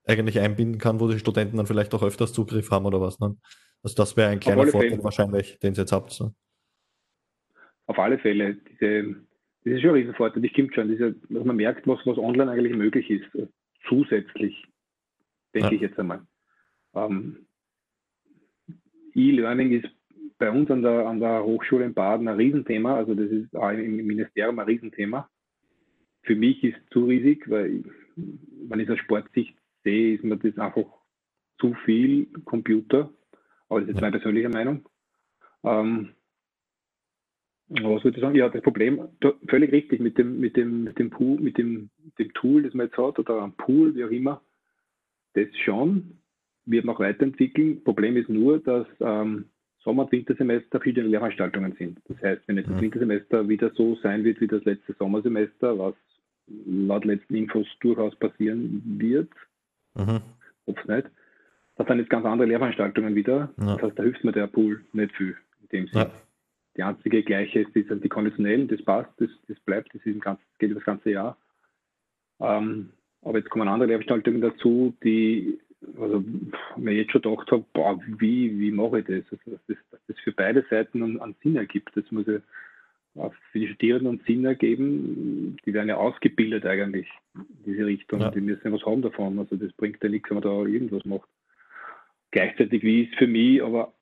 eigentlich 0.06 0.38
einbinden 0.38 0.78
kann, 0.78 1.00
wo 1.00 1.08
die 1.08 1.18
Studenten 1.18 1.56
dann 1.56 1.66
vielleicht 1.66 1.94
auch 1.94 2.02
öfters 2.02 2.32
Zugriff 2.32 2.70
haben 2.70 2.86
oder 2.86 3.00
was. 3.00 3.20
Ne? 3.20 3.36
Also 3.82 3.96
das 3.96 4.16
wäre 4.16 4.30
ein 4.30 4.40
kleiner 4.40 4.66
Vorteil 4.66 4.90
Fälle. 4.90 5.04
wahrscheinlich, 5.04 5.58
den 5.58 5.74
ihr 5.74 5.78
jetzt 5.78 5.92
habt. 5.92 6.10
So. 6.12 6.32
Auf 7.86 7.98
alle 7.98 8.18
Fälle, 8.18 8.56
diese 8.70 9.16
das 9.64 9.74
ist 9.74 9.80
schon 9.82 9.90
ein 9.90 9.96
Riesenvorteil, 9.96 10.42
das 10.42 10.50
stimmt 10.52 10.74
schon. 10.74 10.88
Diese, 10.88 11.12
dass 11.28 11.44
man 11.44 11.56
merkt, 11.56 11.86
was, 11.86 11.98
was 12.06 12.16
online 12.16 12.50
eigentlich 12.50 12.74
möglich 12.74 13.10
ist, 13.10 13.34
äh, 13.34 13.46
zusätzlich, 13.88 14.64
denke 15.54 15.68
ja. 15.68 15.72
ich 15.74 15.80
jetzt 15.82 15.98
einmal. 15.98 16.22
Ähm, 16.94 17.46
E-Learning 19.14 19.72
ist 19.72 19.88
bei 20.40 20.50
uns 20.50 20.70
an 20.70 20.82
der, 20.82 21.06
an 21.06 21.20
der 21.20 21.44
Hochschule 21.44 21.84
in 21.84 21.94
Baden 21.94 22.26
ein 22.26 22.36
Riesenthema, 22.36 22.96
also 22.96 23.14
das 23.14 23.30
ist 23.30 23.54
auch 23.54 23.70
im 23.70 23.96
Ministerium 24.06 24.58
ein 24.58 24.66
Riesenthema. 24.66 25.28
Für 26.22 26.34
mich 26.34 26.64
ist 26.64 26.76
es 26.76 26.90
zu 26.92 27.04
riesig, 27.04 27.48
weil 27.48 27.76
ich, 27.76 27.84
wenn 28.68 28.80
ich 28.80 28.88
es 28.88 28.94
aus 28.94 29.00
Sportsicht 29.00 29.54
sehe, 29.84 30.14
ist 30.14 30.24
mir 30.24 30.38
das 30.38 30.56
einfach 30.58 30.86
zu 31.58 31.74
viel 31.84 32.26
Computer, 32.46 33.10
aber 33.68 33.80
das 33.80 33.90
ist 33.90 33.94
jetzt 33.94 34.00
meine 34.00 34.18
persönliche 34.18 34.48
Meinung. 34.48 34.88
Ähm, 35.62 36.14
was 37.68 38.02
würde 38.02 38.16
ich 38.16 38.22
sagen? 38.22 38.34
Ja, 38.34 38.48
das 38.48 38.62
Problem, 38.62 39.08
völlig 39.46 39.70
richtig, 39.72 40.00
mit 40.00 40.16
dem, 40.16 40.40
mit 40.40 40.56
dem, 40.56 40.84
mit 40.84 40.98
dem 40.98 41.10
Pool, 41.10 41.38
mit 41.38 41.58
dem, 41.58 41.90
dem 42.18 42.32
Tool, 42.32 42.62
das 42.62 42.72
man 42.72 42.86
jetzt 42.86 42.96
hat, 42.96 43.18
oder 43.18 43.42
am 43.42 43.52
Pool, 43.52 43.94
wie 43.94 44.04
auch 44.04 44.10
immer, 44.10 44.42
das 45.34 45.48
schon, 45.64 46.18
wird 46.64 46.86
man 46.86 46.96
auch 46.96 47.00
weiterentwickeln. 47.00 47.84
Problem 47.84 48.16
ist 48.16 48.30
nur, 48.30 48.58
dass 48.58 48.86
ähm, 49.00 49.49
Sommer- 49.82 50.04
und 50.04 50.12
Wintersemester 50.12 50.78
verschiedene 50.78 51.08
Lehrveranstaltungen 51.08 51.72
sind. 51.78 51.98
Das 52.08 52.20
heißt, 52.22 52.42
wenn 52.46 52.56
jetzt 52.56 52.68
das 52.68 52.76
mhm. 52.76 52.82
Wintersemester 52.82 53.48
wieder 53.48 53.70
so 53.74 53.96
sein 53.96 54.24
wird 54.24 54.40
wie 54.40 54.46
das 54.46 54.64
letzte 54.64 54.94
Sommersemester, 54.94 55.78
was 55.78 55.94
laut 56.66 57.04
letzten 57.04 57.34
Infos 57.34 57.66
durchaus 57.80 58.14
passieren 58.16 58.82
wird, 58.98 59.30
mhm. 59.94 60.20
hoffe 60.66 60.92
nicht, 60.92 61.08
das 61.76 61.86
sind 61.86 61.98
jetzt 61.98 62.10
ganz 62.10 62.26
andere 62.26 62.48
Lehrveranstaltungen 62.48 63.14
wieder. 63.14 63.52
Ja. 63.58 63.74
Das 63.74 63.82
heißt, 63.82 63.98
da 63.98 64.02
hilft 64.02 64.22
mir 64.24 64.32
der 64.32 64.48
Pool 64.48 64.84
nicht 64.92 65.16
viel 65.16 65.36
in 65.62 65.68
dem 65.68 65.86
Sinne. 65.88 66.04
Ja. 66.04 66.10
Die 66.76 66.82
einzige 66.82 67.22
gleiche 67.22 67.60
ist, 67.60 67.74
ist 67.74 67.90
die 67.90 68.08
konditionellen, 68.08 68.68
das 68.68 68.82
passt, 68.82 69.10
das, 69.18 69.30
das 69.48 69.58
bleibt, 69.60 69.94
das, 69.94 70.04
ist 70.04 70.20
ganz, 70.20 70.40
das 70.40 70.58
geht 70.58 70.70
über 70.70 70.80
das 70.80 70.86
ganze 70.86 71.10
Jahr. 71.10 71.36
Ähm, 72.40 72.90
Aber 73.22 73.38
jetzt 73.38 73.50
kommen 73.50 73.68
andere 73.68 73.88
Lehrveranstaltungen 73.88 74.40
dazu, 74.40 74.94
die 75.02 75.58
also 75.98 76.24
mir 76.76 76.92
jetzt 76.92 77.12
schon 77.12 77.22
gedacht 77.22 77.50
habe, 77.50 77.64
boah, 77.72 77.98
wie, 78.18 78.58
wie 78.58 78.70
mache 78.70 79.00
ich 79.00 79.06
das? 79.06 79.24
Also, 79.32 79.50
dass, 79.50 79.60
das 79.66 79.76
dass 79.90 80.00
das 80.08 80.18
für 80.20 80.32
beide 80.32 80.64
Seiten 80.68 81.02
einen, 81.02 81.20
einen 81.20 81.36
Sinn 81.42 81.56
ergibt. 81.56 81.96
Das 81.96 82.10
muss 82.10 82.26
ja 82.26 82.40
für 83.52 83.58
die 83.58 83.68
Studierenden 83.68 84.08
einen 84.08 84.26
Sinn 84.26 84.44
ergeben. 84.44 85.56
Die 85.64 85.74
werden 85.74 85.88
ja 85.88 85.96
ausgebildet 85.96 86.64
eigentlich 86.64 87.08
in 87.34 87.72
diese 87.72 87.86
Richtung. 87.86 88.20
Ja. 88.20 88.30
Die 88.30 88.40
müssen 88.40 88.62
ja 88.64 88.72
was 88.72 88.84
haben 88.84 89.02
davon. 89.02 89.38
Also 89.38 89.56
das 89.56 89.72
bringt 89.72 90.02
ja 90.02 90.08
nichts, 90.08 90.30
wenn 90.30 90.36
man 90.36 90.44
da 90.44 90.64
irgendwas 90.66 91.04
macht. 91.04 91.28
Gleichzeitig, 92.30 92.82
wie 92.82 93.02
ist 93.02 93.12
es 93.12 93.18
für 93.18 93.26
mich 93.26 93.62
aber 93.62 93.92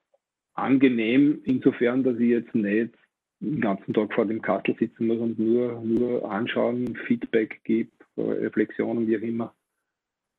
angenehm, 0.54 1.40
insofern, 1.44 2.02
dass 2.02 2.18
ich 2.18 2.28
jetzt 2.28 2.54
nicht 2.54 2.92
den 3.40 3.60
ganzen 3.60 3.94
Tag 3.94 4.12
vor 4.12 4.26
dem 4.26 4.42
Kastel 4.42 4.76
sitzen 4.78 5.06
muss 5.06 5.18
und 5.18 5.38
nur, 5.38 5.80
nur 5.80 6.30
anschauen, 6.30 6.96
Feedback 7.06 7.60
gebe, 7.64 7.90
Reflexionen, 8.16 9.06
wie 9.06 9.16
auch 9.16 9.22
immer. 9.22 9.54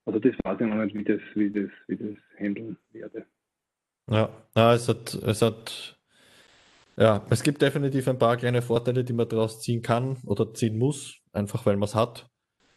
Also 0.10 0.18
das 0.18 0.34
weiß 0.44 0.60
ich 0.60 0.66
noch 0.66 0.84
nicht, 0.84 0.96
wie 0.96 1.04
das, 1.04 1.22
wie 1.36 1.52
das, 1.52 1.70
wie 1.88 1.96
das 1.96 2.18
handeln 2.40 2.78
werde. 2.92 3.28
Ja, 4.10 4.30
ja 4.56 4.74
es 4.74 4.90
hat, 4.90 5.14
es 5.14 5.44
hat, 5.44 6.00
ja, 6.98 7.24
es 7.30 7.44
gibt 7.44 7.62
definitiv 7.62 8.08
ein 8.08 8.18
paar 8.18 8.36
kleine 8.38 8.64
Vorteile, 8.64 9.04
die 9.04 9.14
man 9.14 9.30
daraus 9.30 9.62
ziehen 9.62 9.84
kann 9.84 10.18
oder 10.26 10.52
ziehen 10.52 10.80
muss, 10.80 11.20
einfach 11.32 11.64
weil 11.68 11.78
man 11.78 11.88
es 11.88 11.94
hat. 11.94 12.28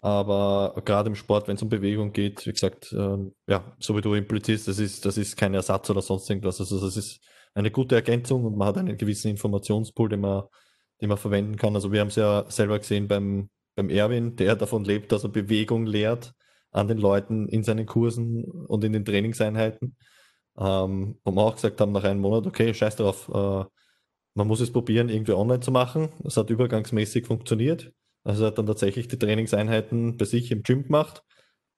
Aber 0.02 0.74
gerade 0.84 1.08
im 1.08 1.14
Sport, 1.14 1.48
wenn 1.48 1.56
es 1.56 1.62
um 1.62 1.70
Bewegung 1.70 2.12
geht, 2.12 2.46
wie 2.46 2.52
gesagt, 2.52 2.92
ähm, 2.92 3.32
ja, 3.46 3.74
so 3.78 3.96
wie 3.96 4.02
du 4.02 4.12
implizierst, 4.12 4.68
das 4.68 4.78
ist, 4.78 5.06
das 5.06 5.16
ist 5.16 5.38
kein 5.38 5.54
Ersatz 5.54 5.88
oder 5.88 6.02
sonst 6.02 6.28
irgendwas. 6.28 6.60
Also 6.60 6.84
das 6.84 6.98
ist 6.98 7.18
eine 7.54 7.70
gute 7.70 7.94
Ergänzung 7.94 8.44
und 8.44 8.58
man 8.58 8.68
hat 8.68 8.76
einen 8.76 8.98
gewissen 8.98 9.30
Informationspool, 9.30 10.10
den 10.10 10.20
man, 10.20 10.42
den 11.00 11.08
man 11.08 11.16
verwenden 11.16 11.56
kann. 11.56 11.74
Also 11.76 11.92
wir 11.92 12.00
haben 12.00 12.08
es 12.08 12.16
ja 12.16 12.44
selber 12.50 12.78
gesehen 12.78 13.08
beim, 13.08 13.48
beim 13.74 13.88
Erwin, 13.88 14.36
der 14.36 14.54
davon 14.54 14.84
lebt, 14.84 15.12
dass 15.12 15.24
er 15.24 15.30
Bewegung 15.30 15.86
lehrt 15.86 16.34
an 16.73 16.88
den 16.88 16.99
Leuten 16.99 17.49
in 17.49 17.62
seinen 17.62 17.87
Kursen 17.87 18.45
und 18.45 18.83
in 18.85 18.93
den 18.93 19.05
Trainingseinheiten. 19.05 19.97
Ähm, 20.59 21.19
wo 21.25 21.33
wir 21.33 21.43
auch 21.43 21.55
gesagt 21.55 21.81
haben, 21.81 21.93
nach 21.93 22.05
einem 22.05 22.21
Monat, 22.21 22.47
okay, 22.47 22.75
scheiß 22.75 22.97
drauf, 22.97 23.31
äh, 23.33 23.64
man 24.35 24.47
muss 24.47 24.61
es 24.61 24.73
probieren, 24.73 25.09
irgendwie 25.09 25.33
online 25.33 25.61
zu 25.61 25.71
machen. 25.71 26.11
Das 26.21 26.37
hat 26.37 26.50
übergangsmäßig 26.50 27.26
funktioniert. 27.26 27.93
Also 28.25 28.45
er 28.45 28.49
hat 28.49 28.59
dann 28.59 28.67
tatsächlich 28.67 29.09
die 29.09 29.19
Trainingseinheiten 29.19 30.17
bei 30.17 30.25
sich 30.25 30.50
im 30.50 30.62
Gym 30.62 30.85
gemacht, 30.85 31.23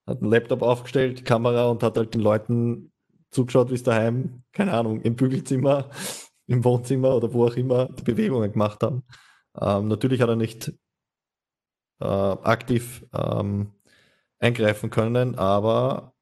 hat 0.07 0.21
einen 0.21 0.31
Laptop 0.31 0.63
aufgestellt, 0.63 1.25
Kamera 1.25 1.69
und 1.69 1.83
hat 1.83 1.97
halt 1.97 2.15
den 2.15 2.21
Leuten 2.21 2.93
zugeschaut, 3.31 3.71
wie 3.71 3.75
es 3.75 3.83
daheim, 3.83 4.43
keine 4.53 4.73
Ahnung, 4.73 5.01
im 5.01 5.17
Bügelzimmer, 5.17 5.91
im 6.47 6.65
Wohnzimmer 6.65 7.17
oder 7.17 7.33
wo 7.33 7.47
auch 7.47 7.57
immer 7.57 7.87
die 7.87 8.03
Bewegungen 8.03 8.53
gemacht 8.53 8.83
haben. 8.83 9.05
Ähm, 9.61 9.89
natürlich 9.89 10.21
hat 10.21 10.29
er 10.29 10.37
nicht 10.37 10.73
äh, 12.01 12.05
aktiv 12.05 13.05
ähm, 13.13 13.73
eingreifen 14.45 14.91
können, 14.91 15.37
aber 15.37 16.15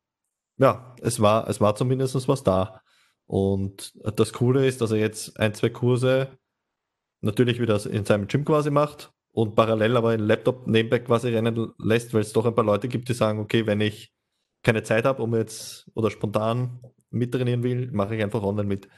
ja, 0.58 0.94
es 1.02 1.20
war, 1.20 1.48
es 1.48 1.60
war 1.60 1.74
zumindest 1.74 2.28
was 2.28 2.44
da. 2.44 2.80
Und 3.26 3.92
das 4.16 4.32
Coole 4.32 4.66
ist, 4.66 4.80
dass 4.80 4.92
er 4.92 4.98
jetzt 4.98 5.38
ein, 5.40 5.54
zwei 5.54 5.70
Kurse 5.70 6.38
natürlich 7.20 7.60
wieder 7.60 7.84
in 7.86 8.04
seinem 8.04 8.26
Gym 8.28 8.44
quasi 8.44 8.70
macht 8.70 9.12
und 9.32 9.54
parallel 9.56 9.96
aber 9.96 10.10
einen 10.10 10.26
Laptop 10.26 10.66
nebenbei 10.66 11.00
quasi 11.00 11.30
rennen 11.30 11.72
lässt, 11.78 12.14
weil 12.14 12.20
es 12.20 12.32
doch 12.32 12.46
ein 12.46 12.54
paar 12.54 12.64
Leute 12.64 12.88
gibt, 12.88 13.08
die 13.08 13.14
sagen, 13.14 13.40
okay, 13.40 13.66
wenn 13.66 13.80
ich 13.80 14.12
keine 14.62 14.82
Zeit 14.82 15.04
habe, 15.04 15.22
um 15.22 15.34
jetzt 15.34 15.90
oder 15.94 16.10
spontan 16.10 16.80
mittrainieren 17.10 17.62
will, 17.62 17.90
mache 17.92 18.14
ich 18.14 18.22
einfach 18.22 18.42
online 18.42 18.68
mit. 18.68 18.88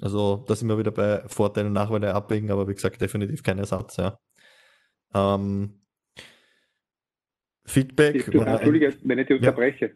Also 0.00 0.44
da 0.48 0.54
sind 0.54 0.68
wir 0.68 0.78
wieder 0.78 0.90
bei 0.90 1.22
Vorteilen 1.28 1.68
und 1.68 1.72
Nachteile 1.74 2.14
abwägen, 2.14 2.50
aber 2.50 2.68
wie 2.68 2.74
gesagt, 2.74 3.00
definitiv 3.00 3.42
kein 3.42 3.58
Ersatz, 3.58 3.96
ja. 3.96 4.18
Ähm, 5.14 5.81
Feedback. 7.64 8.30
Du, 8.30 8.40
Entschuldige, 8.40 8.92
wenn 9.04 9.18
ich 9.18 9.26
dich 9.26 9.38
unterbreche. 9.38 9.92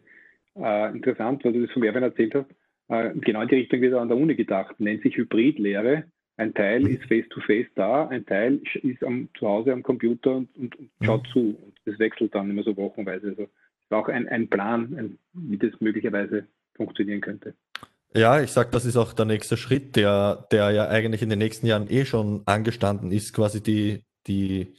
Ja. 0.55 0.87
Äh, 0.87 0.91
interessant, 0.91 1.43
was 1.43 1.53
du 1.53 1.61
das 1.61 1.71
von 1.71 1.83
Erwin 1.83 2.03
erzählt 2.03 2.35
hast. 2.35 2.49
Äh, 2.89 3.11
genau 3.19 3.41
in 3.41 3.47
die 3.47 3.55
Richtung 3.55 3.81
wird 3.81 3.93
an 3.93 4.07
der 4.07 4.17
Uni 4.17 4.35
gedacht. 4.35 4.79
Nennt 4.79 5.03
sich 5.03 5.15
Hybridlehre. 5.17 6.05
Ein 6.37 6.53
Teil 6.53 6.81
mhm. 6.81 6.87
ist 6.87 7.05
face-to-face 7.05 7.65
-face 7.65 7.75
da, 7.75 8.07
ein 8.07 8.25
Teil 8.25 8.61
ist 8.83 9.03
am, 9.03 9.27
zu 9.37 9.47
Hause 9.47 9.73
am 9.73 9.81
Computer 9.81 10.35
und, 10.35 10.55
und, 10.55 10.75
und 10.77 10.89
mhm. 10.99 11.05
schaut 11.05 11.27
zu. 11.33 11.39
Und 11.39 11.73
das 11.85 11.97
wechselt 11.97 12.35
dann 12.35 12.49
immer 12.49 12.63
so 12.63 12.77
wochenweise. 12.77 13.29
Also 13.29 13.43
ist 13.43 13.91
auch 13.91 14.07
ein, 14.07 14.27
ein 14.27 14.47
Plan, 14.47 14.95
ein, 14.97 15.17
wie 15.33 15.57
das 15.57 15.71
möglicherweise 15.79 16.47
funktionieren 16.75 17.21
könnte. 17.21 17.55
Ja, 18.15 18.41
ich 18.41 18.51
sage, 18.51 18.69
das 18.71 18.85
ist 18.85 18.97
auch 18.97 19.13
der 19.13 19.25
nächste 19.25 19.57
Schritt, 19.57 19.95
der, 19.95 20.47
der 20.51 20.71
ja 20.71 20.87
eigentlich 20.87 21.21
in 21.21 21.29
den 21.29 21.39
nächsten 21.39 21.67
Jahren 21.67 21.89
eh 21.89 22.05
schon 22.05 22.43
angestanden 22.45 23.11
ist, 23.11 23.33
quasi 23.33 23.61
die, 23.61 24.03
die 24.27 24.73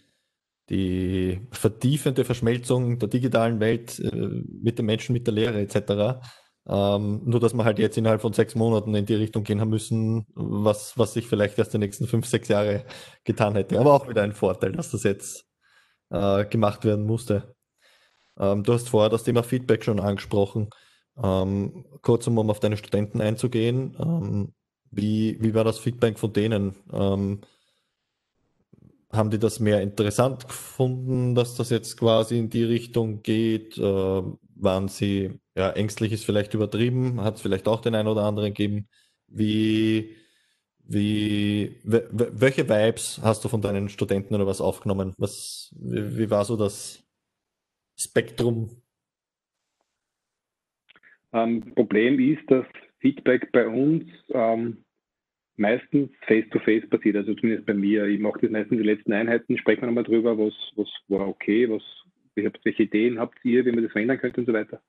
die 0.71 1.41
vertiefende 1.51 2.25
Verschmelzung 2.25 2.99
der 2.99 3.09
digitalen 3.09 3.61
Welt 3.61 3.99
äh, 4.01 4.15
mit 4.15 4.79
den 4.79 4.87
Menschen, 4.87 5.13
mit 5.13 5.27
der 5.27 5.35
Lehre 5.35 5.61
etc. 5.61 6.21
Ähm, 6.67 7.23
nur, 7.25 7.41
dass 7.41 7.55
wir 7.55 7.65
halt 7.65 7.79
jetzt 7.79 7.97
innerhalb 7.97 8.21
von 8.21 8.35
sechs 8.35 8.55
Monaten 8.55 8.95
in 8.95 9.07
die 9.07 9.15
Richtung 9.15 9.45
gehen 9.45 9.61
haben 9.61 9.71
müssen, 9.71 10.27
was, 10.35 10.99
was 10.99 11.15
sich 11.15 11.27
vielleicht 11.27 11.59
erst 11.59 11.73
die 11.73 11.79
nächsten 11.79 12.07
fünf, 12.07 12.27
sechs 12.27 12.49
Jahre 12.49 12.85
getan 13.25 13.55
hätte. 13.55 13.81
Aber 13.81 13.95
auch 13.95 14.09
wieder 14.09 14.23
ein 14.23 14.35
Vorteil, 14.35 14.73
dass 14.73 14.91
das 14.91 15.03
jetzt 15.05 15.47
äh, 16.11 16.45
gemacht 16.45 16.85
werden 16.85 17.07
musste. 17.07 17.55
Ähm, 18.39 18.63
du 18.63 18.75
hast 18.75 18.91
vorher 18.91 19.09
das 19.09 19.25
Thema 19.25 19.43
Feedback 19.43 19.85
schon 19.85 20.01
angesprochen. 20.01 20.69
Ähm, 21.23 21.85
kurz 22.03 22.27
um 22.27 22.39
auf 22.51 22.61
deine 22.61 22.77
Studenten 22.77 23.21
einzugehen. 23.21 23.97
Ähm, 23.99 24.53
wie, 24.91 25.39
wie 25.41 25.55
war 25.55 25.65
das 25.65 25.79
Feedback 25.79 26.19
von 26.19 26.33
denen? 26.33 26.75
Haben 29.11 29.31
die 29.31 29.39
das 29.39 29.59
mehr 29.59 29.81
interessant 29.81 30.47
gefunden, 30.47 31.35
dass 31.35 31.55
das 31.55 31.71
jetzt 31.71 31.97
quasi 31.97 32.39
in 32.39 32.51
die 32.51 32.65
Richtung 32.65 33.23
geht? 33.23 33.79
Äh, 33.79 34.23
waren 34.61 34.89
sie, 34.89 35.41
ja, 35.57 35.71
ängstlich 35.71 36.13
ist 36.13 36.25
vielleicht 36.25 36.55
übertrieben, 36.55 37.21
hat 37.21 37.37
es 37.37 37.43
vielleicht 37.43 37.69
auch 37.69 37.81
den 37.81 37.95
einen 37.95 38.09
oder 38.09 38.25
anderen 38.25 38.53
gegeben. 38.53 38.89
Wie, 39.29 40.17
wie, 40.85 41.81
welche 41.85 42.69
Vibes 42.69 43.21
hast 43.23 43.45
du 43.45 43.49
von 43.49 43.63
deinen 43.63 43.89
Studenten 43.89 44.35
oder 44.35 44.47
was 44.47 44.61
aufgenommen? 44.61 45.15
Was, 45.19 45.75
wie, 45.79 46.19
wie 46.19 46.31
war 46.31 46.45
so 46.45 46.57
das 46.57 47.05
Spektrum? 47.97 48.83
Ähm, 51.33 51.75
Problem 51.75 52.19
ist, 52.19 52.51
dass 52.51 52.67
Feedback 53.01 53.53
bei 53.53 53.69
uns 53.69 54.05
ähm, 54.31 54.85
meistens 55.59 56.11
face-to-face 56.27 56.85
-face 56.85 56.91
passiert, 56.91 57.17
also 57.17 57.35
zumindest 57.35 57.67
bei 57.67 57.75
mir. 57.75 58.05
Ich 58.07 58.21
mache 58.21 58.41
das 58.41 58.51
meistens 58.51 58.79
die 58.79 58.85
letzten 58.85 59.13
Einheiten, 59.13 59.59
sprechen 59.59 59.83
wir 59.83 59.87
nochmal 59.87 60.05
drüber, 60.05 60.39
was, 60.39 60.55
was 60.77 60.89
war 61.09 61.29
okay, 61.29 61.69
was, 61.69 61.83
welche 62.35 62.85
Ideen 62.85 63.19
habt 63.19 63.39
ihr, 63.45 63.65
wie 63.65 63.73
man 63.73 63.83
das 63.83 63.93
verändern 63.93 64.19
könnte 64.19 64.41
und 64.41 64.47
so 64.47 64.53
weiter. 64.53 64.81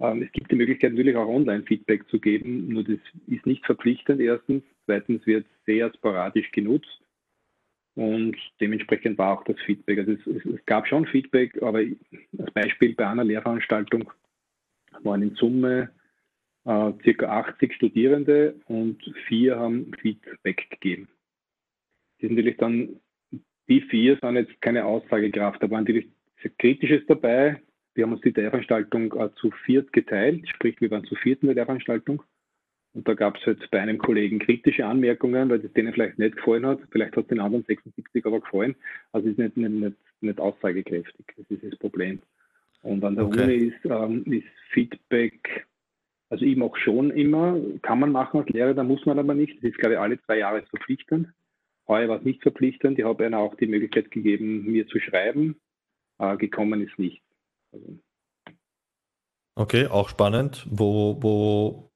Ähm, 0.00 0.22
es 0.22 0.32
gibt 0.32 0.50
die 0.50 0.56
Möglichkeit 0.56 0.92
natürlich 0.92 1.16
auch 1.16 1.28
Online-Feedback 1.28 2.08
zu 2.08 2.18
geben, 2.18 2.68
nur 2.68 2.84
das 2.84 2.98
ist 3.28 3.46
nicht 3.46 3.64
verpflichtend 3.64 4.20
erstens. 4.20 4.62
Zweitens 4.84 5.26
wird 5.26 5.46
sehr 5.64 5.92
sporadisch 5.94 6.50
genutzt 6.52 7.00
und 7.94 8.36
dementsprechend 8.60 9.18
war 9.18 9.38
auch 9.38 9.44
das 9.44 9.60
Feedback. 9.64 9.98
Also 9.98 10.12
es, 10.12 10.26
es, 10.26 10.44
es 10.44 10.66
gab 10.66 10.88
schon 10.88 11.06
Feedback, 11.06 11.62
aber 11.62 11.78
als 11.78 12.52
Beispiel 12.52 12.94
bei 12.94 13.06
einer 13.06 13.24
Lehrveranstaltung 13.24 14.10
waren 15.02 15.22
in 15.22 15.34
Summe 15.36 15.90
äh, 16.64 16.92
circa 17.02 17.26
80 17.26 17.74
Studierende 17.74 18.54
und 18.66 19.02
vier 19.26 19.58
haben 19.58 19.92
Feedback 20.00 20.68
gegeben. 20.70 21.08
Die 22.20 22.26
sind 22.26 22.36
natürlich 22.36 22.58
dann, 22.58 23.00
die 23.68 23.80
vier 23.82 24.18
sind 24.20 24.36
jetzt 24.36 24.60
keine 24.60 24.84
Aussagekraft, 24.84 25.62
da 25.62 25.70
war 25.70 25.80
natürlich 25.80 26.08
sehr 26.40 26.52
Kritisches 26.58 27.02
dabei. 27.06 27.60
Wir 27.94 28.04
haben 28.04 28.12
uns 28.12 28.22
die 28.22 28.30
Lehrveranstaltung 28.30 29.12
äh, 29.14 29.30
zu 29.36 29.50
viert 29.64 29.92
geteilt, 29.92 30.48
sprich 30.48 30.80
wir 30.80 30.90
waren 30.90 31.04
zu 31.04 31.14
viert 31.16 31.42
in 31.42 31.48
der 31.48 31.56
Lehrveranstaltung. 31.56 32.22
Und 32.94 33.08
da 33.08 33.14
gab 33.14 33.36
es 33.38 33.44
jetzt 33.46 33.70
bei 33.70 33.80
einem 33.80 33.98
Kollegen 33.98 34.38
kritische 34.38 34.84
Anmerkungen, 34.84 35.48
weil 35.48 35.60
das 35.60 35.72
denen 35.72 35.94
vielleicht 35.94 36.18
nicht 36.18 36.36
gefallen 36.36 36.66
hat. 36.66 36.80
Vielleicht 36.90 37.16
hat 37.16 37.24
es 37.24 37.28
den 37.28 37.40
anderen 37.40 37.64
76 37.64 38.26
aber 38.26 38.40
gefallen. 38.40 38.76
Also 39.12 39.28
ist 39.28 39.38
nicht, 39.38 39.56
nicht, 39.56 39.70
nicht, 39.70 39.96
nicht 40.20 40.38
aussagekräftig. 40.38 41.26
Das 41.36 41.46
ist 41.48 41.64
das 41.64 41.78
Problem. 41.78 42.20
Und 42.82 43.02
an 43.04 43.14
der 43.14 43.26
okay. 43.26 43.44
Uni 43.44 43.54
ist, 43.68 43.84
ähm, 43.84 44.24
ist 44.30 44.46
Feedback 44.72 45.66
also 46.32 46.46
ich 46.46 46.56
mache 46.56 46.80
schon 46.80 47.10
immer, 47.10 47.60
kann 47.82 48.00
man 48.00 48.10
machen 48.10 48.40
als 48.40 48.48
Lehrer, 48.48 48.72
da 48.72 48.82
muss 48.82 49.04
man 49.04 49.18
aber 49.18 49.34
nicht. 49.34 49.58
Das 49.58 49.64
ist, 49.64 49.76
glaube 49.76 49.96
ich, 49.96 50.00
alle 50.00 50.18
zwei 50.22 50.38
Jahre 50.38 50.62
verpflichtend. 50.62 51.28
Heuer 51.86 52.08
war 52.08 52.20
es 52.20 52.24
nicht 52.24 52.40
verpflichtend. 52.40 52.98
Ich 52.98 53.04
habe 53.04 53.26
ihnen 53.26 53.34
auch 53.34 53.54
die 53.56 53.66
Möglichkeit 53.66 54.10
gegeben, 54.10 54.64
mir 54.64 54.86
zu 54.86 54.98
schreiben. 54.98 55.60
Äh, 56.18 56.38
gekommen 56.38 56.80
ist 56.80 56.98
nicht. 56.98 57.22
Also. 57.70 57.98
Okay, 59.56 59.88
auch 59.88 60.08
spannend. 60.08 60.66
Wo, 60.70 61.22
wo, 61.22 61.90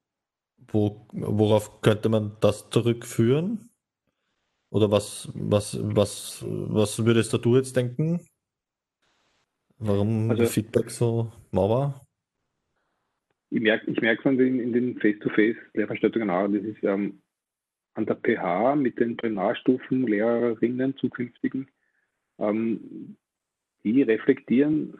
wo, 0.67 1.07
worauf 1.13 1.81
könnte 1.81 2.07
man 2.07 2.37
das 2.39 2.69
zurückführen? 2.69 3.71
Oder 4.69 4.91
was, 4.91 5.31
was, 5.33 5.79
was, 5.81 6.45
was 6.47 7.03
würdest 7.03 7.33
du 7.33 7.55
jetzt 7.55 7.75
denken? 7.75 8.21
Warum 9.79 10.29
also, 10.29 10.45
Feedback 10.45 10.91
so 10.91 11.31
mau 11.49 11.67
war? 11.71 12.06
Ich 13.49 13.61
merke 13.61 13.89
ich 13.89 14.01
merk 14.01 14.21
schon 14.21 14.39
in, 14.39 14.59
in 14.59 14.73
den 14.73 14.99
Face-to-Face-Lehrveranstaltungen 14.99 16.29
auch, 16.29 16.47
das 16.47 16.63
ist 16.63 16.83
ähm, 16.83 17.21
an 17.93 18.05
der 18.05 18.15
PH 18.15 18.75
mit 18.75 18.99
den 18.99 19.17
Primarstufen, 19.17 20.05
Lehrerinnen, 20.05 20.95
zukünftigen, 20.97 21.67
ähm, 22.39 23.15
die 23.83 24.01
reflektieren 24.03 24.93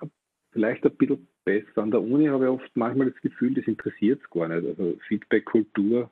vielleicht 0.52 0.86
ein 0.86 0.96
bisschen 0.96 1.28
besser. 1.44 1.84
An 1.84 1.92
der 1.92 2.02
Uni 2.02 2.26
habe 2.28 2.46
ich 2.46 2.50
oft 2.50 2.72
manchmal 2.76 3.12
das 3.12 3.22
Gefühl, 3.22 3.54
das 3.54 3.66
interessiert 3.66 4.22
es 4.24 4.30
gar 4.30 4.48
nicht. 4.48 4.66
Also 4.66 4.98
Feedback-Kultur, 5.08 6.10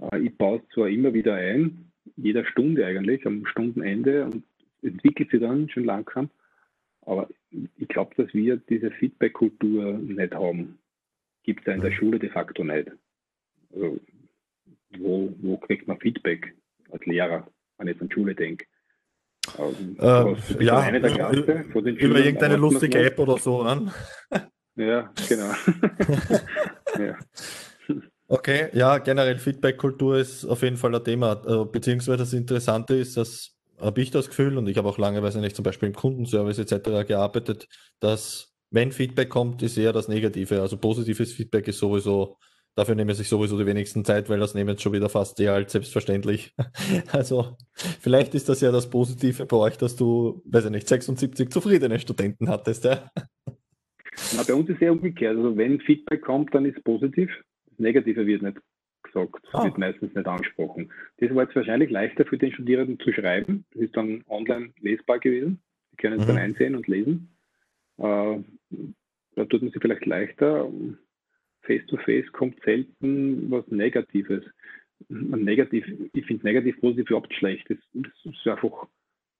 äh, 0.00 0.18
ich 0.18 0.36
baue 0.36 0.58
es 0.58 0.74
zwar 0.74 0.88
immer 0.88 1.14
wieder 1.14 1.34
ein, 1.34 1.92
jeder 2.16 2.44
Stunde 2.44 2.84
eigentlich, 2.84 3.24
am 3.26 3.46
Stundenende 3.46 4.24
und 4.24 4.44
entwickelt 4.82 5.30
sich 5.30 5.40
dann 5.40 5.68
schon 5.68 5.84
langsam, 5.84 6.28
aber 7.02 7.28
ich 7.50 7.88
glaube, 7.88 8.14
dass 8.16 8.34
wir 8.34 8.56
diese 8.56 8.90
Feedback-Kultur 8.90 9.98
nicht 9.98 10.34
haben. 10.34 10.78
Gibt 11.42 11.66
es 11.66 11.74
in 11.74 11.80
der 11.80 11.90
mhm. 11.90 11.94
Schule 11.94 12.18
de 12.18 12.30
facto 12.30 12.64
nicht. 12.64 12.90
Also, 13.74 13.98
wo, 14.98 15.34
wo 15.40 15.56
kriegt 15.56 15.88
man 15.88 15.98
Feedback 15.98 16.54
als 16.90 17.04
Lehrer, 17.06 17.46
wenn 17.78 17.88
ich 17.88 18.00
an 18.00 18.10
Schule 18.10 18.34
denke? 18.34 18.66
Ähm, 19.58 19.96
äh, 19.98 20.64
ja, 20.64 20.90
Klasse, 21.00 21.64
über 21.72 22.18
irgendeine 22.18 22.56
lustige 22.56 22.98
App 22.98 23.18
oder 23.18 23.38
so 23.38 23.62
an. 23.62 23.92
Ja, 24.74 25.12
genau. 25.28 25.52
ja. 26.98 27.18
Okay, 28.26 28.70
ja, 28.72 28.96
generell 28.96 29.36
Feedback-Kultur 29.36 30.16
ist 30.16 30.46
auf 30.46 30.62
jeden 30.62 30.78
Fall 30.78 30.94
ein 30.94 31.04
Thema. 31.04 31.42
Äh, 31.46 31.66
beziehungsweise 31.66 32.20
das 32.20 32.32
Interessante 32.32 32.94
ist, 32.94 33.18
dass 33.18 33.52
habe 33.82 34.00
ich 34.00 34.10
das 34.10 34.28
Gefühl, 34.28 34.56
und 34.56 34.68
ich 34.68 34.78
habe 34.78 34.88
auch 34.88 34.98
lange, 34.98 35.22
weiß 35.22 35.34
nicht, 35.36 35.56
zum 35.56 35.64
Beispiel 35.64 35.88
im 35.88 35.94
Kundenservice 35.94 36.58
etc. 36.58 37.06
gearbeitet, 37.06 37.68
dass 38.00 38.51
wenn 38.72 38.90
Feedback 38.90 39.28
kommt, 39.28 39.62
ist 39.62 39.76
eher 39.76 39.92
das 39.92 40.08
Negative. 40.08 40.60
Also 40.60 40.76
positives 40.76 41.32
Feedback 41.32 41.68
ist 41.68 41.78
sowieso, 41.78 42.38
dafür 42.74 42.94
nehmen 42.94 43.14
sich 43.14 43.28
sowieso 43.28 43.58
die 43.58 43.66
wenigsten 43.66 44.04
Zeit, 44.04 44.28
weil 44.28 44.40
das 44.40 44.54
nehmen 44.54 44.70
jetzt 44.70 44.82
schon 44.82 44.94
wieder 44.94 45.08
fast 45.08 45.38
eher 45.38 45.54
als 45.54 45.72
selbstverständlich. 45.72 46.54
Also 47.12 47.56
vielleicht 48.00 48.34
ist 48.34 48.48
das 48.48 48.60
ja 48.60 48.72
das 48.72 48.88
Positive 48.88 49.46
bei 49.46 49.56
euch, 49.56 49.76
dass 49.76 49.94
du, 49.96 50.42
weiß 50.46 50.66
ich 50.66 50.70
nicht, 50.70 50.88
76 50.88 51.50
zufriedene 51.50 51.98
Studenten 51.98 52.48
hattest, 52.48 52.84
ja? 52.84 53.10
Na, 54.36 54.42
bei 54.46 54.54
uns 54.54 54.68
ist 54.68 54.76
es 54.76 54.82
eher 54.82 54.92
umgekehrt. 54.92 55.36
Also 55.36 55.56
wenn 55.56 55.80
Feedback 55.80 56.22
kommt, 56.22 56.54
dann 56.54 56.64
ist 56.64 56.76
es 56.78 56.82
positiv. 56.82 57.30
Das 57.66 57.78
Negative 57.78 58.26
wird 58.26 58.42
nicht 58.42 58.58
gesagt, 59.02 59.44
ah. 59.52 59.64
wird 59.64 59.78
meistens 59.78 60.14
nicht 60.14 60.26
angesprochen. 60.26 60.90
Das 61.18 61.34
war 61.34 61.44
jetzt 61.44 61.56
wahrscheinlich 61.56 61.90
leichter 61.90 62.24
für 62.24 62.38
den 62.38 62.52
Studierenden 62.52 62.98
zu 63.00 63.12
schreiben. 63.12 63.64
Das 63.72 63.82
ist 63.82 63.96
dann 63.96 64.24
online 64.28 64.70
lesbar 64.80 65.18
gewesen. 65.18 65.60
Die 65.92 65.96
können 65.96 66.20
es 66.20 66.26
mhm. 66.26 66.28
dann 66.28 66.38
einsehen 66.38 66.74
und 66.74 66.88
lesen. 66.88 67.28
Äh, 67.98 68.38
da 69.34 69.44
tut 69.44 69.62
man 69.62 69.70
sich 69.70 69.80
vielleicht 69.80 70.06
leichter. 70.06 70.70
Face-to-face 71.62 72.26
-face 72.26 72.32
kommt 72.32 72.60
selten 72.64 73.50
was 73.50 73.66
Negatives. 73.68 74.44
Negativ, 75.08 75.84
ich 76.12 76.26
finde 76.26 76.46
negativ 76.46 76.80
positiv 76.80 77.10
überhaupt 77.10 77.34
schlecht. 77.34 77.68
Das 77.70 77.78
ist 78.24 78.46
einfach 78.46 78.86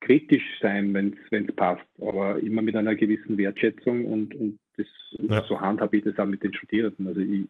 kritisch 0.01 0.43
sein, 0.61 0.93
wenn 0.93 1.15
es 1.31 1.55
passt, 1.55 1.85
aber 2.01 2.39
immer 2.39 2.61
mit 2.61 2.75
einer 2.75 2.95
gewissen 2.95 3.37
Wertschätzung 3.37 4.05
und, 4.05 4.35
und 4.35 4.59
das, 4.77 4.87
ja. 5.19 5.43
so 5.43 5.59
handhabe 5.59 5.97
ich 5.97 6.03
das 6.03 6.17
auch 6.17 6.25
mit 6.25 6.43
den 6.43 6.53
Studierenden. 6.53 7.07
Also 7.07 7.21
ich, 7.21 7.47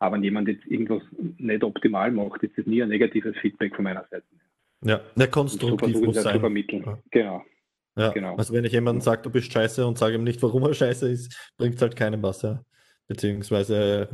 aber 0.00 0.16
wenn 0.16 0.24
jemand 0.24 0.48
jetzt 0.48 0.66
irgendwas 0.66 1.02
nicht 1.38 1.62
optimal 1.62 2.10
macht, 2.10 2.42
ist 2.42 2.56
das 2.56 2.66
nie 2.66 2.82
ein 2.82 2.88
negatives 2.88 3.36
Feedback 3.38 3.74
von 3.74 3.84
meiner 3.84 4.06
Seite. 4.10 4.24
Ja, 4.84 5.00
der 5.16 5.28
konstruktiv 5.28 5.96
so 5.96 6.04
muss 6.04 6.22
sein. 6.22 6.34
Zu 6.34 6.40
vermitteln. 6.40 6.82
Ja. 6.84 6.98
Genau. 7.10 7.44
Ja, 7.98 8.10
genau. 8.10 8.36
Also 8.36 8.54
wenn 8.54 8.64
ich 8.64 8.72
jemanden 8.72 9.00
sage, 9.00 9.22
du 9.22 9.30
bist 9.30 9.52
scheiße 9.52 9.86
und 9.86 9.98
sage 9.98 10.14
ihm 10.14 10.24
nicht, 10.24 10.42
warum 10.42 10.62
er 10.62 10.74
scheiße 10.74 11.10
ist, 11.10 11.36
bringt 11.56 11.76
es 11.76 11.82
halt 11.82 11.96
keinem 11.96 12.22
was, 12.22 12.42
ja. 12.42 12.62
Beziehungsweise, 13.08 14.08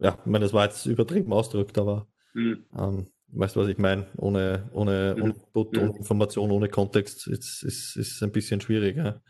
äh, 0.00 0.04
ja, 0.04 0.18
ich 0.18 0.26
meine, 0.26 0.44
das 0.44 0.52
war 0.52 0.64
jetzt 0.64 0.86
übertrieben 0.86 1.32
ausgedrückt, 1.32 1.78
aber 1.78 2.08
mhm. 2.34 2.64
ähm, 2.76 3.06
weißt 3.28 3.56
du, 3.56 3.60
was 3.60 3.68
ich 3.68 3.78
meine? 3.78 4.08
Ohne, 4.16 4.68
ohne 4.72 5.14
mhm. 5.16 5.26
Input, 5.26 5.78
ohne 5.78 5.96
Information, 5.96 6.50
ohne 6.50 6.68
Kontext 6.68 7.26
ist, 7.28 7.62
ist, 7.62 7.96
ist 7.96 8.22
ein 8.22 8.32
bisschen 8.32 8.60
schwierig. 8.60 8.96
Ja? 8.96 9.20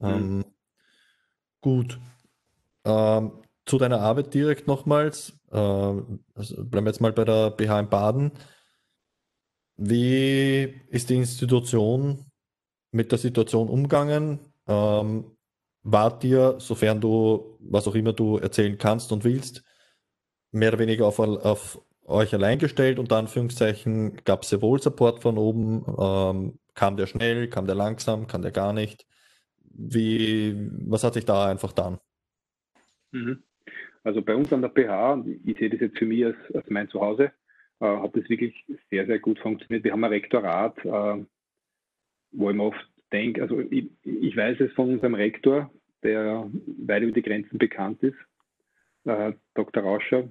Mhm. 0.00 0.08
Ähm, 0.08 0.44
gut. 1.60 1.98
Ähm, 2.84 3.32
zu 3.64 3.78
deiner 3.78 4.00
Arbeit 4.00 4.34
direkt 4.34 4.66
nochmals. 4.66 5.38
Äh, 5.50 5.56
also 5.56 6.64
bleiben 6.64 6.86
wir 6.86 6.90
jetzt 6.90 7.00
mal 7.00 7.12
bei 7.12 7.24
der 7.24 7.50
BH 7.50 7.80
in 7.80 7.88
Baden. 7.88 8.32
Wie 9.76 10.82
ist 10.88 11.10
die 11.10 11.16
Institution 11.16 12.25
mit 12.90 13.12
der 13.12 13.18
Situation 13.18 13.68
umgegangen? 13.68 14.40
Ähm, 14.66 15.36
war 15.82 16.18
dir, 16.18 16.56
sofern 16.58 17.00
du, 17.00 17.58
was 17.60 17.86
auch 17.86 17.94
immer 17.94 18.12
du 18.12 18.38
erzählen 18.38 18.76
kannst 18.76 19.12
und 19.12 19.24
willst, 19.24 19.62
mehr 20.50 20.70
oder 20.70 20.80
weniger 20.80 21.06
auf, 21.06 21.18
auf 21.20 21.80
euch 22.04 22.34
allein 22.34 22.58
gestellt, 22.58 22.98
unter 22.98 23.16
Anführungszeichen, 23.16 24.16
gab 24.24 24.42
es 24.42 24.48
sehr 24.48 24.62
wohl 24.62 24.80
Support 24.80 25.22
von 25.22 25.38
oben? 25.38 25.84
Ähm, 25.98 26.58
kam 26.74 26.96
der 26.96 27.06
schnell, 27.06 27.48
kam 27.48 27.66
der 27.66 27.74
langsam, 27.74 28.26
kam 28.26 28.42
der 28.42 28.52
gar 28.52 28.72
nicht? 28.72 29.06
Wie, 29.62 30.54
was 30.86 31.04
hat 31.04 31.14
sich 31.14 31.24
da 31.24 31.46
einfach 31.46 31.72
dann? 31.72 31.98
Mhm. 33.12 33.42
Also 34.04 34.22
bei 34.22 34.36
uns 34.36 34.52
an 34.52 34.62
der 34.62 34.70
PH, 34.70 35.24
ich 35.44 35.58
sehe 35.58 35.70
das 35.70 35.80
jetzt 35.80 35.98
für 35.98 36.06
mich 36.06 36.24
als, 36.24 36.36
als 36.54 36.68
mein 36.68 36.88
Zuhause, 36.88 37.32
äh, 37.80 37.86
hat 37.86 38.16
das 38.16 38.28
wirklich 38.28 38.64
sehr, 38.90 39.06
sehr 39.06 39.18
gut 39.18 39.38
funktioniert. 39.40 39.84
Wir 39.84 39.92
haben 39.92 40.04
ein 40.04 40.12
Rektorat, 40.12 40.78
äh, 40.84 41.24
wo 42.36 42.50
ich 42.50 42.56
mir 42.56 42.64
oft 42.64 42.88
denke, 43.12 43.42
also 43.42 43.60
ich, 43.60 43.86
ich, 44.04 44.36
weiß 44.36 44.60
es 44.60 44.72
von 44.72 44.90
unserem 44.90 45.14
Rektor, 45.14 45.70
der 46.02 46.48
weit 46.78 47.02
über 47.02 47.12
die 47.12 47.22
Grenzen 47.22 47.58
bekannt 47.58 48.02
ist, 48.02 48.16
äh, 49.04 49.32
Dr. 49.54 49.82
Rauscher, 49.82 50.28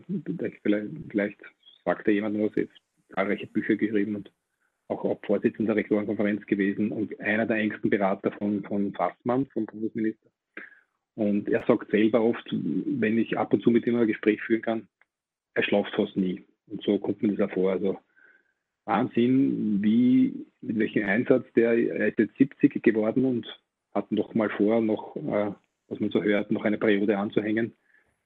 vielleicht, 0.61 0.61
vielleicht 1.09 1.39
sagt 1.83 2.07
er 2.07 2.13
jemand 2.13 2.39
was, 2.39 2.55
jetzt 2.55 2.75
zahlreiche 3.13 3.47
Bücher 3.47 3.75
geschrieben 3.75 4.15
und 4.15 4.31
auch, 4.87 5.03
auch 5.03 5.19
Vorsitzender 5.25 5.73
der 5.73 5.83
Rektorenkonferenz 5.83 6.45
gewesen 6.45 6.91
und 6.91 7.19
einer 7.19 7.45
der 7.45 7.57
engsten 7.57 7.89
Berater 7.89 8.31
von, 8.31 8.63
von 8.63 8.93
Fassmann, 8.93 9.47
vom 9.47 9.65
Bundesminister. 9.65 10.29
Und 11.15 11.49
er 11.49 11.63
sagt 11.65 11.89
selber 11.91 12.21
oft, 12.21 12.45
wenn 12.51 13.17
ich 13.17 13.37
ab 13.37 13.53
und 13.53 13.63
zu 13.63 13.71
mit 13.71 13.87
ihm 13.87 13.95
ein 13.95 14.07
Gespräch 14.07 14.41
führen 14.41 14.61
kann, 14.61 14.87
er 15.53 15.63
schlaft 15.63 15.93
fast 15.95 16.15
nie. 16.17 16.43
Und 16.67 16.83
so 16.83 16.99
kommt 16.99 17.23
mir 17.23 17.33
das 17.33 17.49
auch 17.49 17.53
vor. 17.53 17.71
Also 17.71 17.97
Wahnsinn, 18.85 19.79
wie, 19.81 20.45
mit 20.61 20.79
welchem 20.79 21.05
Einsatz 21.05 21.45
der, 21.55 21.73
er 21.73 22.07
ist 22.07 22.19
jetzt 22.19 22.37
70 22.37 22.83
geworden 22.83 23.25
und 23.25 23.47
hat 23.93 24.11
noch 24.11 24.33
mal 24.33 24.49
vor, 24.49 24.81
noch, 24.81 25.15
äh, 25.15 25.51
was 25.87 25.99
man 25.99 26.09
so 26.11 26.21
hört, 26.21 26.51
noch 26.51 26.65
eine 26.65 26.77
Periode 26.77 27.17
anzuhängen. 27.17 27.73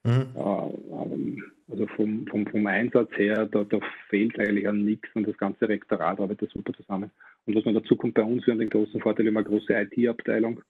Mhm. 0.03 0.27
Äh, 0.35 1.71
also 1.71 1.87
vom, 1.95 2.27
vom, 2.27 2.47
vom 2.47 2.67
Einsatz 2.67 3.11
her, 3.15 3.45
da, 3.45 3.63
da 3.63 3.79
fehlt 4.09 4.39
eigentlich 4.39 4.67
an 4.67 4.83
nichts 4.83 5.09
und 5.13 5.27
das 5.27 5.37
ganze 5.37 5.69
Rektorat 5.69 6.19
arbeitet 6.19 6.51
super 6.51 6.73
zusammen. 6.73 7.11
Und 7.45 7.55
was 7.55 7.65
man 7.65 7.75
dazu 7.75 7.95
kommt 7.95 8.15
bei 8.15 8.23
uns, 8.23 8.45
wir 8.45 8.53
haben 8.53 8.59
den 8.59 8.69
großen 8.69 9.01
Vorteil, 9.01 9.25
wir 9.25 9.31
haben 9.31 9.37
eine 9.37 9.47
große 9.47 9.73
IT-Abteilung 9.73 10.61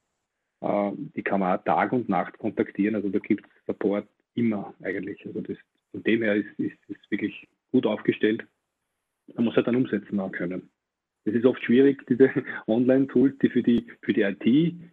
äh, 0.61 0.91
die 1.15 1.23
kann 1.23 1.39
man 1.39 1.57
auch 1.57 1.63
Tag 1.63 1.91
und 1.91 2.09
Nacht 2.09 2.37
kontaktieren. 2.37 2.95
Also 2.95 3.09
da 3.09 3.19
gibt 3.19 3.45
es 3.45 3.65
Support 3.65 4.07
immer 4.35 4.73
eigentlich. 4.81 5.25
Also 5.25 5.41
das, 5.41 5.57
von 5.91 6.03
dem 6.03 6.21
her 6.21 6.35
ist, 6.35 6.59
ist, 6.59 6.77
ist 6.87 7.11
wirklich 7.11 7.47
gut 7.71 7.85
aufgestellt. 7.85 8.45
Man 9.35 9.45
muss 9.45 9.55
halt 9.55 9.67
dann 9.67 9.75
umsetzen 9.75 10.19
auch 10.19 10.31
können. 10.31 10.69
Es 11.25 11.33
ist 11.33 11.45
oft 11.45 11.63
schwierig, 11.63 12.05
diese 12.07 12.31
Online-Tools, 12.67 13.37
die 13.41 13.49
für 13.49 13.63
die, 13.63 13.85
für 14.01 14.13
die 14.13 14.21
IT 14.21 14.45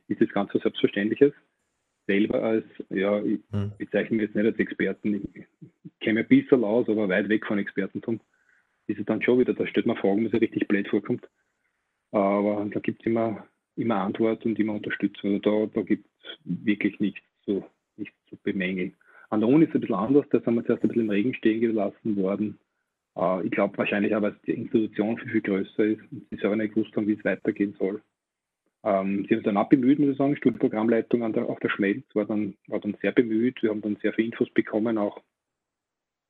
ist 0.09 0.21
das 0.21 0.29
ganz 0.31 0.55
was 0.55 0.63
Selbstverständliches. 0.63 1.33
Selber 2.07 2.43
als, 2.43 2.65
ja, 2.91 3.21
ich 3.23 3.41
hm. 3.51 3.73
bezeichne 3.79 4.17
mich 4.17 4.27
jetzt 4.27 4.37
nicht 4.37 4.47
als 4.47 4.59
Experten. 4.59 5.15
Ich, 5.35 5.47
kenne 6.01 6.21
ein 6.21 6.29
bisschen 6.29 6.63
aus, 6.63 6.89
aber 6.89 7.09
weit 7.09 7.29
weg 7.29 7.47
von 7.47 7.59
Expertentum. 7.59 8.21
Ist 8.87 9.01
es 9.01 9.07
dann 9.07 9.23
schon 9.23 9.41
wieder, 9.41 9.55
da 9.55 9.67
stellt 9.67 9.87
man 9.87 9.97
Fragen, 9.97 10.23
wo 10.23 10.29
es 10.29 10.41
richtig 10.41 10.69
blöd 10.69 10.87
vorkommt. 10.89 11.29
Aber 12.13 12.69
da 12.71 12.79
gibt 12.79 13.01
es 13.01 13.07
immer 13.07 13.49
immer 13.77 13.97
Antwort 13.97 14.45
und 14.45 14.59
immer 14.59 14.75
Unterstützung. 14.75 15.35
Also 15.35 15.67
da, 15.67 15.81
da 15.81 15.83
gibt 15.83 16.07
es 16.23 16.39
wirklich 16.45 16.99
nichts 16.99 17.21
zu, 17.45 17.65
nichts 17.97 18.17
zu 18.29 18.37
bemängeln. 18.43 18.95
An 19.29 19.41
der 19.41 19.49
Uni 19.49 19.65
ist 19.65 19.71
es 19.71 19.75
ein 19.77 19.81
bisschen 19.83 19.97
anders, 19.97 20.27
da 20.31 20.41
sind 20.41 20.55
wir 20.55 20.65
zuerst 20.65 20.83
ein 20.83 20.89
bisschen 20.89 21.05
im 21.05 21.11
Regen 21.11 21.35
stehen 21.35 21.61
gelassen 21.61 22.17
worden. 22.17 22.59
Äh, 23.17 23.47
ich 23.47 23.51
glaube 23.51 23.77
wahrscheinlich 23.79 24.15
auch, 24.15 24.23
weil 24.23 24.37
die 24.47 24.53
Institution 24.53 25.19
viel, 25.19 25.33
viel 25.33 25.43
größer 25.43 25.85
ist 25.85 26.01
und 26.11 26.27
sie 26.31 26.37
selber 26.37 26.57
nicht 26.57 26.75
gewusst 26.75 26.95
haben, 26.97 27.07
wie 27.07 27.15
es 27.15 27.25
weitergehen 27.25 27.75
soll. 27.79 28.03
Ähm, 28.85 29.25
sie 29.25 29.35
haben 29.35 29.39
sich 29.39 29.45
dann 29.45 29.57
auch 29.57 29.69
bemüht, 29.69 29.99
muss 29.99 30.11
ich 30.11 30.19
sagen, 30.19 30.37
Studienprogrammleitung 30.37 31.25
an 31.25 31.33
der, 31.33 31.49
auf 31.49 31.59
der 31.61 31.71
Schmelz 31.71 32.05
war 32.15 32.27
dann, 32.27 32.57
war 32.69 32.79
dann 32.79 32.97
sehr 33.01 33.13
bemüht. 33.13 33.63
Wir 33.63 33.71
haben 33.71 33.83
dann 33.83 33.97
sehr 33.97 34.13
viele 34.13 34.29
Infos 34.29 34.49
bekommen, 34.51 34.99
auch 34.99 35.19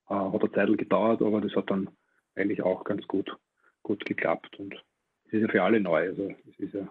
äh, 0.08 0.14
hat 0.14 0.42
eine 0.42 0.52
Zeit 0.52 0.78
gedauert, 0.78 1.20
aber 1.20 1.40
das 1.40 1.54
hat 1.54 1.70
dann 1.70 1.90
eigentlich 2.34 2.62
auch 2.62 2.84
ganz 2.84 3.06
gut, 3.06 3.30
gut 3.82 4.04
geklappt 4.06 4.58
und 4.58 4.74
es 5.26 5.32
ist 5.32 5.42
ja 5.42 5.48
für 5.48 5.62
alle 5.62 5.80
neu. 5.80 6.08
Also 6.08 6.34
es 6.48 6.58
ist 6.58 6.74
ja 6.74 6.88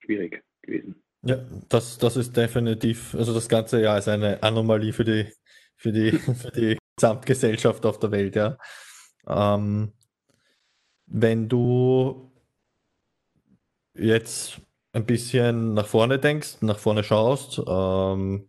schwierig 0.00 0.42
gewesen. 0.62 1.02
Ja, 1.22 1.44
das, 1.68 1.98
das 1.98 2.16
ist 2.16 2.36
definitiv, 2.36 3.14
also 3.16 3.34
das 3.34 3.48
ganze 3.48 3.82
Jahr 3.82 3.98
ist 3.98 4.08
eine 4.08 4.42
Anomalie 4.42 4.92
für 4.92 5.04
die, 5.04 5.26
für 5.74 5.90
die, 5.90 6.12
für 6.12 6.52
die 6.52 6.78
Gesamtgesellschaft 6.96 7.84
auf 7.86 7.98
der 7.98 8.10
Welt, 8.10 8.36
ja. 8.36 8.56
Ähm, 9.28 9.92
wenn 11.06 11.48
du 11.48 12.32
jetzt 13.94 14.60
ein 14.92 15.06
bisschen 15.06 15.74
nach 15.74 15.86
vorne 15.86 16.18
denkst, 16.18 16.62
nach 16.62 16.78
vorne 16.78 17.04
schaust, 17.04 17.60
ähm, 17.66 18.48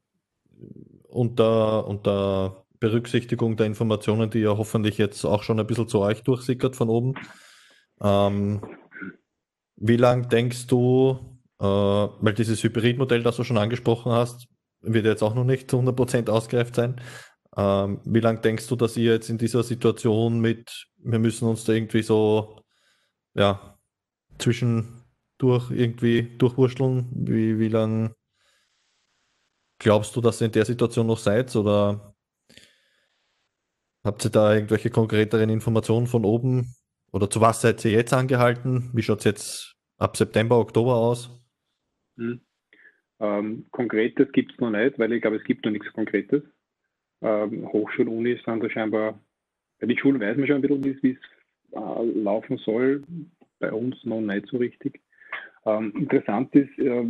unter, 1.10 1.88
unter 1.88 2.66
Berücksichtigung 2.80 3.58
der 3.58 3.66
Informationen, 3.66 4.30
die 4.30 4.40
ja 4.40 4.58
hoffentlich 4.58 4.98
jetzt 4.98 5.26
auch 5.26 5.44
schon 5.44 5.60
ein 5.60 5.68
bisschen 5.68 5.88
zu 5.88 6.00
euch 6.00 6.24
durchsickert 6.24 6.76
von 6.76 6.90
oben, 6.90 7.16
ähm, 8.02 8.62
wie 9.76 9.98
lang 9.98 10.30
denkst 10.30 10.68
du, 10.68 11.20
äh, 11.60 11.66
weil 11.66 12.34
dieses 12.34 12.64
Hybridmodell, 12.64 13.24
das 13.24 13.36
du 13.38 13.44
schon 13.44 13.58
angesprochen 13.58 14.12
hast, 14.12 14.48
wird 14.82 15.06
jetzt 15.06 15.24
auch 15.24 15.36
noch 15.36 15.44
nicht 15.44 15.70
zu 15.70 15.78
100% 15.78 16.30
ausgereift 16.30 16.76
sein. 16.76 17.02
Ähm, 17.58 18.02
wie 18.06 18.20
lange 18.20 18.40
denkst 18.40 18.68
du, 18.68 18.76
dass 18.76 18.96
ihr 18.98 19.14
jetzt 19.14 19.30
in 19.30 19.40
dieser 19.40 19.64
Situation 19.64 20.40
mit, 20.40 20.88
wir 20.98 21.18
müssen 21.18 21.48
uns 21.48 21.64
da 21.64 21.74
irgendwie 21.74 22.04
so, 22.04 22.62
ja, 23.34 23.80
zwischendurch 24.38 25.72
irgendwie 25.72 26.38
durchwurschteln? 26.38 27.10
Wie, 27.14 27.58
wie 27.58 27.70
lange 27.70 28.16
glaubst 29.80 30.16
du, 30.16 30.22
dass 30.22 30.40
ihr 30.40 30.46
in 30.46 30.52
der 30.52 30.66
Situation 30.66 31.08
noch 31.08 31.18
seid? 31.18 31.56
Oder 31.56 32.16
habt 34.04 34.24
ihr 34.24 34.32
da 34.32 34.54
irgendwelche 34.54 34.92
konkreteren 34.92 35.50
Informationen 35.50 36.06
von 36.06 36.26
oben? 36.26 36.76
Oder 37.12 37.28
zu 37.30 37.42
was 37.42 37.62
seid 37.62 37.84
ihr 37.86 37.92
jetzt 37.92 38.14
angehalten? 38.14 38.92
Wie 38.94 39.02
schaut 39.02 39.20
es 39.20 39.26
jetzt 39.26 39.76
ab 39.98 40.16
September, 40.16 40.60
Oktober 40.60 40.96
aus? 40.96 41.32
Hm. 42.18 42.42
Ähm, 43.20 43.68
Konkretes 43.72 44.32
gibt 44.32 44.52
es 44.52 44.60
noch 44.60 44.70
nicht, 44.70 45.00
weil 45.00 45.12
ich 45.12 45.22
glaube, 45.24 45.38
es 45.38 45.44
gibt 45.44 45.66
noch 45.66 45.72
nichts 45.72 45.92
Konkretes. 45.94 46.44
Ähm, 47.22 47.68
Hochschulen, 47.72 48.10
Unis 48.10 48.44
sind 48.44 48.64
da 48.64 48.70
scheinbar, 48.70 49.20
bei 49.80 49.88
den 49.88 49.98
Schulen 49.98 50.22
weiß 50.22 50.38
man 50.38 50.48
schon 50.48 50.58
ein 50.58 50.62
bisschen, 50.62 51.04
wie 51.04 51.12
es 51.12 51.18
äh, 51.74 52.20
laufen 52.20 52.58
soll. 52.58 53.04
Bei 53.60 53.72
uns 53.72 53.96
noch 54.04 54.22
nicht 54.22 54.48
so 54.48 54.58
richtig. 54.58 55.02
Ähm, 55.66 55.92
interessant 55.96 56.54
ist, 56.56 56.78
äh, 56.80 57.06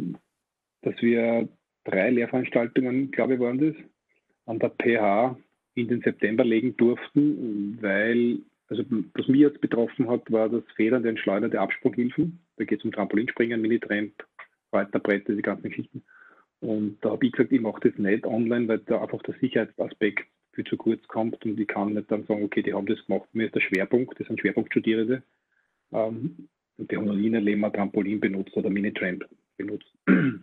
dass 0.81 1.01
wir 1.01 1.47
drei 1.83 2.09
Lehrveranstaltungen, 2.09 3.11
glaube 3.11 3.35
ich, 3.35 3.39
waren 3.39 3.59
das, 3.59 3.75
an 4.45 4.59
der 4.59 4.69
PH 4.69 5.37
in 5.75 5.87
den 5.87 6.01
September 6.01 6.43
legen 6.43 6.75
durften, 6.77 7.77
weil, 7.81 8.39
also 8.67 8.83
was 9.13 9.27
mich 9.27 9.41
jetzt 9.41 9.61
betroffen 9.61 10.09
hat, 10.09 10.31
war 10.31 10.49
das 10.49 10.63
federnde 10.75 11.09
und 11.09 11.19
schleudernde 11.19 11.59
Absprunghilfen. 11.59 12.39
Da 12.57 12.65
geht 12.65 12.79
es 12.79 12.85
um 12.85 12.91
Trampolinspringen, 12.91 13.61
Minitramp, 13.61 14.13
Bretter, 14.71 15.35
die 15.35 15.41
ganzen 15.41 15.69
Geschichten. 15.69 16.03
Und 16.59 16.97
da 17.01 17.11
habe 17.11 17.25
ich 17.25 17.31
gesagt, 17.31 17.51
ich 17.51 17.61
mache 17.61 17.89
das 17.89 17.97
nicht 17.97 18.25
online, 18.25 18.67
weil 18.67 18.79
da 18.79 19.01
einfach 19.01 19.21
der 19.23 19.35
Sicherheitsaspekt 19.39 20.27
viel 20.53 20.65
zu 20.65 20.75
kurz 20.75 21.07
kommt 21.07 21.45
und 21.45 21.59
ich 21.59 21.67
kann 21.67 21.93
nicht 21.93 22.11
dann 22.11 22.25
sagen, 22.25 22.43
okay, 22.43 22.63
die 22.63 22.73
haben 22.73 22.87
das 22.87 23.05
gemacht. 23.05 23.29
Mir 23.33 23.45
ist 23.45 23.55
der 23.55 23.61
Schwerpunkt, 23.61 24.19
das 24.19 24.27
sind 24.27 24.39
Schwerpunktstudierende. 24.39 25.21
Ähm, 25.93 26.49
und 26.77 26.91
die 26.91 26.97
haben 26.97 27.05
noch 27.05 27.15
nie 27.15 27.27
in 27.27 27.47
ihrem 27.47 27.73
Trampolin 27.73 28.19
benutzt 28.19 28.55
oder 28.57 28.69
Minitramp 28.69 29.25
benutzt. 29.57 29.91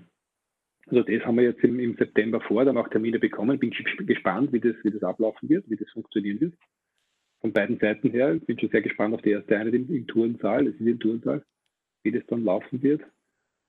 Also 0.87 1.03
das 1.03 1.25
haben 1.25 1.37
wir 1.37 1.45
jetzt 1.45 1.65
im, 1.65 1.81
im 1.81 1.97
September 1.97 2.43
vor, 2.43 2.63
dann 2.63 2.77
auch 2.77 2.89
Termine 2.89 3.19
bekommen. 3.19 3.59
Bin 3.59 3.71
gespannt, 3.71 4.53
wie 4.53 4.61
das, 4.61 4.77
wie 4.83 4.91
das 4.91 5.03
ablaufen 5.03 5.49
wird, 5.49 5.65
wie 5.71 5.77
das 5.77 5.89
funktionieren 5.91 6.43
wird. 6.43 6.55
Von 7.41 7.55
beiden 7.55 7.79
Seiten 7.79 8.11
her. 8.11 8.35
Ich 8.35 8.45
bin 8.45 8.59
schon 8.59 8.69
sehr 8.69 8.83
gespannt 8.83 9.15
auf 9.15 9.23
die 9.23 9.31
erste 9.31 9.57
Einheit 9.57 9.73
im, 9.73 9.89
im 9.89 10.07
Tourensaal, 10.07 10.67
es 10.67 10.75
ist 10.75 10.87
im 10.87 11.01
Tourensaal, 11.01 11.43
wie 12.03 12.13
das 12.13 12.27
dann 12.27 12.45
laufen 12.45 12.83
wird. 12.83 13.01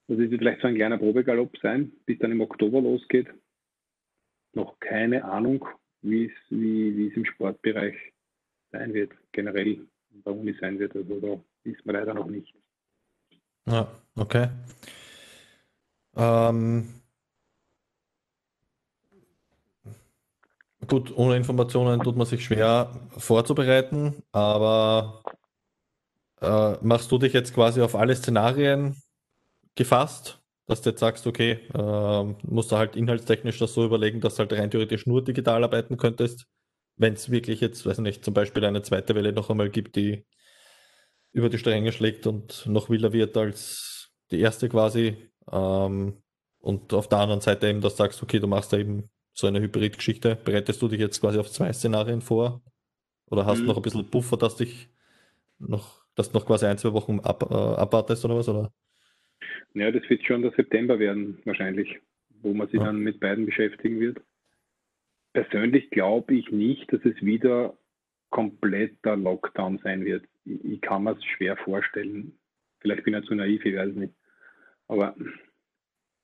Es 0.08 0.18
wird 0.18 0.32
vielleicht 0.38 0.62
so 0.62 0.68
ein 0.68 0.76
kleiner 0.76 0.98
Probegalopp 0.98 1.58
sein, 1.62 1.92
bis 2.06 2.20
dann 2.20 2.32
im 2.32 2.42
Oktober 2.42 2.82
losgeht. 2.82 3.28
Noch 4.54 4.80
keine 4.80 5.26
Ahnung, 5.26 5.68
wie 6.02 6.26
es, 6.26 6.32
wie, 6.50 6.96
wie 6.96 7.08
es 7.08 7.18
im 7.18 7.26
Sportbereich 7.26 7.96
sein 8.72 8.94
wird, 8.94 9.12
generell 9.32 9.68
in 9.68 10.24
der 10.24 10.34
Uni 10.34 10.56
sein 10.60 10.78
wird. 10.80 10.96
Also 10.96 11.20
da 11.20 11.44
wissen 11.64 11.82
wir 11.86 11.94
leider 11.94 12.14
noch 12.14 12.28
nicht. 12.28 12.54
Ja, 13.66 13.88
okay. 14.16 14.50
Ähm, 16.16 17.02
gut, 20.88 21.12
ohne 21.18 21.36
Informationen 21.36 22.00
tut 22.02 22.16
man 22.16 22.28
sich 22.28 22.46
schwer 22.46 22.92
vorzubereiten, 23.18 24.24
aber 24.32 25.24
äh, 26.42 26.78
machst 26.82 27.12
du 27.12 27.18
dich 27.18 27.34
jetzt 27.34 27.56
quasi 27.56 27.82
auf 27.82 27.96
alle 27.96 28.16
Szenarien 28.16 28.96
gefasst, 29.76 30.42
dass 30.68 30.82
du 30.82 30.90
jetzt 30.90 31.00
sagst, 31.00 31.28
okay, 31.28 31.60
äh, 31.74 32.24
musst 32.44 32.72
du 32.72 32.78
halt 32.78 32.96
inhaltstechnisch 32.96 33.60
das 33.60 33.74
so 33.74 33.86
überlegen, 33.86 34.22
dass 34.22 34.36
du 34.36 34.40
halt 34.40 34.54
rein 34.54 34.72
theoretisch 34.72 35.06
nur 35.06 35.24
digital 35.24 35.64
arbeiten 35.64 35.98
könntest, 35.98 36.48
wenn 36.98 37.14
es 37.14 37.30
wirklich 37.30 37.62
jetzt, 37.62 37.86
weiß 37.86 38.00
nicht, 38.00 38.26
zum 38.26 38.34
Beispiel 38.34 38.66
eine 38.66 38.82
zweite 38.82 39.16
Welle 39.16 39.34
noch 39.34 39.50
einmal 39.50 39.70
gibt, 39.70 39.96
die 39.96 40.26
über 41.34 41.50
die 41.50 41.58
Stränge 41.58 41.92
schlägt 41.92 42.28
und 42.28 42.66
noch 42.66 42.90
wilder 42.90 43.12
wird 43.12 43.36
als 43.38 44.10
die 44.32 44.40
erste 44.40 44.70
quasi. 44.70 45.32
Ähm, 45.52 46.24
und 46.60 46.94
auf 46.94 47.10
der 47.10 47.20
anderen 47.20 47.42
Seite 47.42 47.68
eben, 47.68 47.82
dass 47.82 47.94
du 47.94 47.98
sagst, 48.04 48.24
okay, 48.24 48.40
du 48.40 48.48
machst 48.48 48.74
da 48.74 48.78
eben 48.78 49.10
so 49.34 49.46
eine 49.46 49.60
Hybrid-Geschichte. 49.60 50.38
Bereitest 50.44 50.82
du 50.82 50.88
dich 50.88 51.00
jetzt 51.00 51.20
quasi 51.20 51.38
auf 51.38 51.52
zwei 51.52 51.72
Szenarien 51.74 52.22
vor? 52.22 52.64
Oder 53.28 53.46
hast 53.46 53.58
du 53.58 53.64
mhm. 53.64 53.68
noch 53.68 53.76
ein 53.78 53.84
bisschen 53.84 54.10
Puffer, 54.10 54.38
dass 54.38 54.56
dich 54.56 54.90
noch, 55.60 56.06
dass 56.16 56.32
du 56.32 56.38
noch 56.38 56.46
quasi 56.46 56.66
ein, 56.66 56.78
zwei 56.78 56.94
Wochen 56.94 57.20
ab, 57.20 57.44
äh, 57.52 57.54
abwartest 57.54 58.24
oder 58.26 58.38
was? 58.38 58.48
Oder? 58.48 58.72
Ja, 59.74 59.92
das 59.92 60.10
wird 60.10 60.24
schon 60.24 60.42
der 60.42 60.52
September 60.52 61.00
werden, 61.00 61.40
wahrscheinlich, 61.46 62.00
wo 62.42 62.54
man 62.54 62.68
sich 62.68 62.80
ja. 62.80 62.86
dann 62.86 63.00
mit 63.00 63.20
beiden 63.20 63.46
beschäftigen 63.46 64.00
wird. 64.00 64.22
Persönlich 65.34 65.90
glaube 65.90 66.36
ich 66.36 66.52
nicht, 66.52 66.92
dass 66.94 67.04
es 67.04 67.22
wieder 67.22 67.78
kompletter 68.30 69.16
Lockdown 69.16 69.80
sein 69.84 70.06
wird. 70.06 70.26
Ich, 70.46 70.64
ich 70.64 70.82
kann 70.82 71.04
mir 71.04 71.12
es 71.12 71.26
schwer 71.26 71.58
vorstellen. 71.58 72.34
Vielleicht 72.80 73.04
bin 73.04 73.14
ich 73.14 73.26
zu 73.26 73.36
naiv, 73.36 73.66
ich 73.66 73.76
weiß 73.76 73.90
es 73.90 73.96
nicht. 73.96 74.14
Aber 74.88 75.16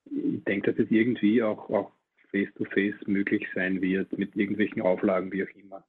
ich 0.05 0.43
denke, 0.43 0.71
dass 0.71 0.85
es 0.85 0.91
irgendwie 0.91 1.41
auch, 1.43 1.69
auch 1.69 1.91
face-to-face 2.31 2.95
-face 2.95 3.09
möglich 3.09 3.47
sein 3.53 3.81
wird, 3.81 4.17
mit 4.17 4.35
irgendwelchen 4.35 4.81
Auflagen, 4.81 5.31
wie 5.31 5.43
auch 5.43 5.55
immer. 5.55 5.85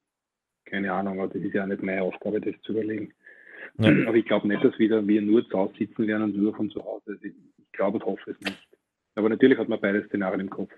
Keine 0.65 0.91
Ahnung, 0.91 1.19
aber 1.19 1.33
das 1.33 1.43
ist 1.43 1.53
ja 1.53 1.65
nicht 1.65 1.83
meine 1.83 2.01
Aufgabe, 2.01 2.41
das 2.41 2.59
zu 2.61 2.73
überlegen. 2.73 3.13
Ja. 3.79 3.89
Aber 4.07 4.15
ich 4.15 4.25
glaube 4.25 4.47
nicht, 4.47 4.63
dass 4.63 4.77
wieder 4.79 5.05
wir 5.05 5.21
nur 5.21 5.47
zu 5.49 5.57
Hause 5.57 5.73
sitzen 5.77 6.07
werden 6.07 6.23
und 6.23 6.37
nur 6.37 6.55
von 6.55 6.69
zu 6.69 6.83
Hause. 6.83 7.03
Also 7.07 7.23
ich, 7.23 7.33
ich 7.57 7.71
glaube 7.71 7.97
und 7.97 8.05
hoffe 8.05 8.31
es 8.31 8.39
nicht. 8.41 8.67
Aber 9.15 9.29
natürlich 9.29 9.57
hat 9.57 9.69
man 9.69 9.79
beide 9.79 10.05
Szenarien 10.07 10.41
im 10.41 10.49
Kopf. 10.49 10.71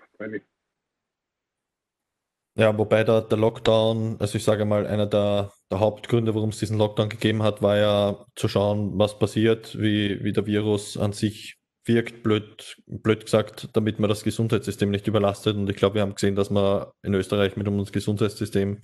Ja, 2.58 2.76
wobei 2.78 3.04
der, 3.04 3.20
der 3.22 3.36
Lockdown, 3.36 4.16
also 4.18 4.36
ich 4.36 4.44
sage 4.44 4.64
mal, 4.64 4.86
einer 4.86 5.06
der, 5.06 5.52
der 5.70 5.80
Hauptgründe, 5.80 6.34
warum 6.34 6.50
es 6.50 6.58
diesen 6.58 6.78
Lockdown 6.78 7.10
gegeben 7.10 7.42
hat, 7.42 7.60
war 7.60 7.76
ja 7.76 8.24
zu 8.34 8.48
schauen, 8.48 8.98
was 8.98 9.18
passiert, 9.18 9.78
wie, 9.78 10.24
wie 10.24 10.32
der 10.32 10.46
Virus 10.46 10.96
an 10.96 11.12
sich 11.12 11.58
wirkt, 11.84 12.22
blöd, 12.22 12.76
blöd 12.86 13.24
gesagt, 13.24 13.68
damit 13.74 14.00
man 14.00 14.08
das 14.08 14.24
Gesundheitssystem 14.24 14.90
nicht 14.90 15.06
überlastet. 15.06 15.56
Und 15.56 15.68
ich 15.68 15.76
glaube, 15.76 15.96
wir 15.96 16.02
haben 16.02 16.14
gesehen, 16.14 16.34
dass 16.34 16.50
man 16.50 16.86
in 17.02 17.14
Österreich 17.14 17.56
mit 17.56 17.68
unserem 17.68 17.92
Gesundheitssystem 17.92 18.82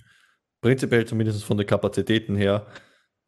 prinzipiell 0.61 1.05
zumindest 1.05 1.43
von 1.43 1.57
den 1.57 1.67
Kapazitäten 1.67 2.35
her 2.35 2.67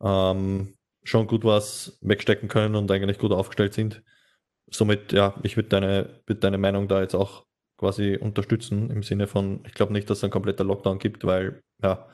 ähm, 0.02 0.76
schon 1.04 1.28
gut 1.28 1.44
was 1.44 1.98
wegstecken 2.02 2.50
können 2.50 2.76
und 2.76 2.90
eigentlich 2.92 3.20
gut 3.20 3.32
aufgestellt 3.32 3.74
sind. 3.74 4.04
Somit, 4.72 5.14
ja, 5.14 5.36
ich 5.44 5.56
würde 5.58 5.70
deine, 5.70 6.22
würd 6.26 6.44
deine 6.44 6.58
Meinung 6.58 6.88
da 6.88 7.02
jetzt 7.02 7.16
auch 7.16 7.46
quasi 7.78 8.18
unterstützen, 8.18 8.90
im 8.90 9.04
Sinne 9.04 9.28
von, 9.28 9.64
ich 9.66 9.74
glaube 9.74 9.94
nicht, 9.94 10.10
dass 10.10 10.20
es 10.20 10.24
ein 10.24 10.32
kompletter 10.32 10.64
Lockdown 10.64 10.98
gibt, 10.98 11.26
weil, 11.26 11.62
ja, 11.84 12.08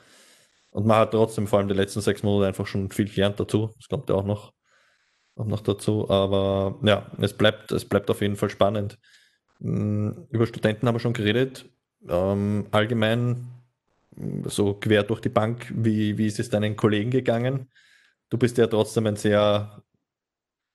und 0.72 0.86
man 0.86 0.98
hat 0.98 1.12
trotzdem 1.12 1.46
vor 1.46 1.58
allem 1.58 1.68
die 1.68 1.74
letzten 1.74 2.00
sechs 2.00 2.22
Monate 2.22 2.48
einfach 2.48 2.66
schon 2.66 2.90
viel 2.90 3.08
gelernt 3.08 3.38
dazu. 3.38 3.70
Das 3.76 3.88
kommt 3.88 4.08
ja 4.08 4.14
auch 4.14 4.24
noch, 4.24 4.52
auch 5.36 5.44
noch 5.44 5.60
dazu. 5.60 6.08
Aber 6.08 6.80
ja, 6.82 7.10
es 7.18 7.36
bleibt, 7.36 7.72
es 7.72 7.84
bleibt 7.84 8.10
auf 8.10 8.22
jeden 8.22 8.36
Fall 8.36 8.48
spannend. 8.48 8.98
Hm, 9.60 10.26
über 10.30 10.46
Studenten 10.46 10.88
haben 10.88 10.94
wir 10.94 11.00
schon 11.00 11.12
geredet. 11.12 11.66
Ähm, 12.08 12.66
allgemein 12.70 13.48
so 14.44 14.74
quer 14.74 15.02
durch 15.04 15.20
die 15.20 15.28
Bank, 15.28 15.72
wie, 15.74 16.18
wie 16.18 16.26
ist 16.26 16.38
es 16.38 16.50
deinen 16.50 16.76
Kollegen 16.76 17.10
gegangen? 17.10 17.70
Du 18.28 18.38
bist 18.38 18.58
ja 18.58 18.66
trotzdem 18.66 19.06
ein 19.06 19.16
sehr 19.16 19.82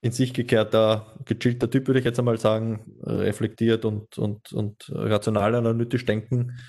in 0.01 0.11
sich 0.11 0.33
gekehrter, 0.33 1.15
gechillter 1.25 1.69
Typ, 1.69 1.87
würde 1.87 1.99
ich 1.99 2.05
jetzt 2.05 2.19
einmal 2.19 2.37
sagen, 2.39 2.97
reflektiert 3.03 3.83
und, 3.83 4.17
und, 4.17 4.53
und 4.53 4.91
rational 4.93 5.55
analytisch 5.55 6.05
denken, 6.05 6.59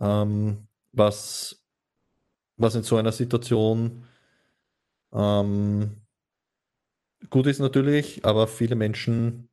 ähm, 0.00 0.68
was, 0.92 1.62
was 2.56 2.74
in 2.74 2.82
so 2.82 2.96
einer 2.96 3.12
Situation 3.12 4.06
ähm, 5.12 6.02
gut 7.28 7.46
ist 7.46 7.58
natürlich, 7.58 8.24
aber 8.24 8.48
viele 8.48 8.74
Menschen 8.74 9.50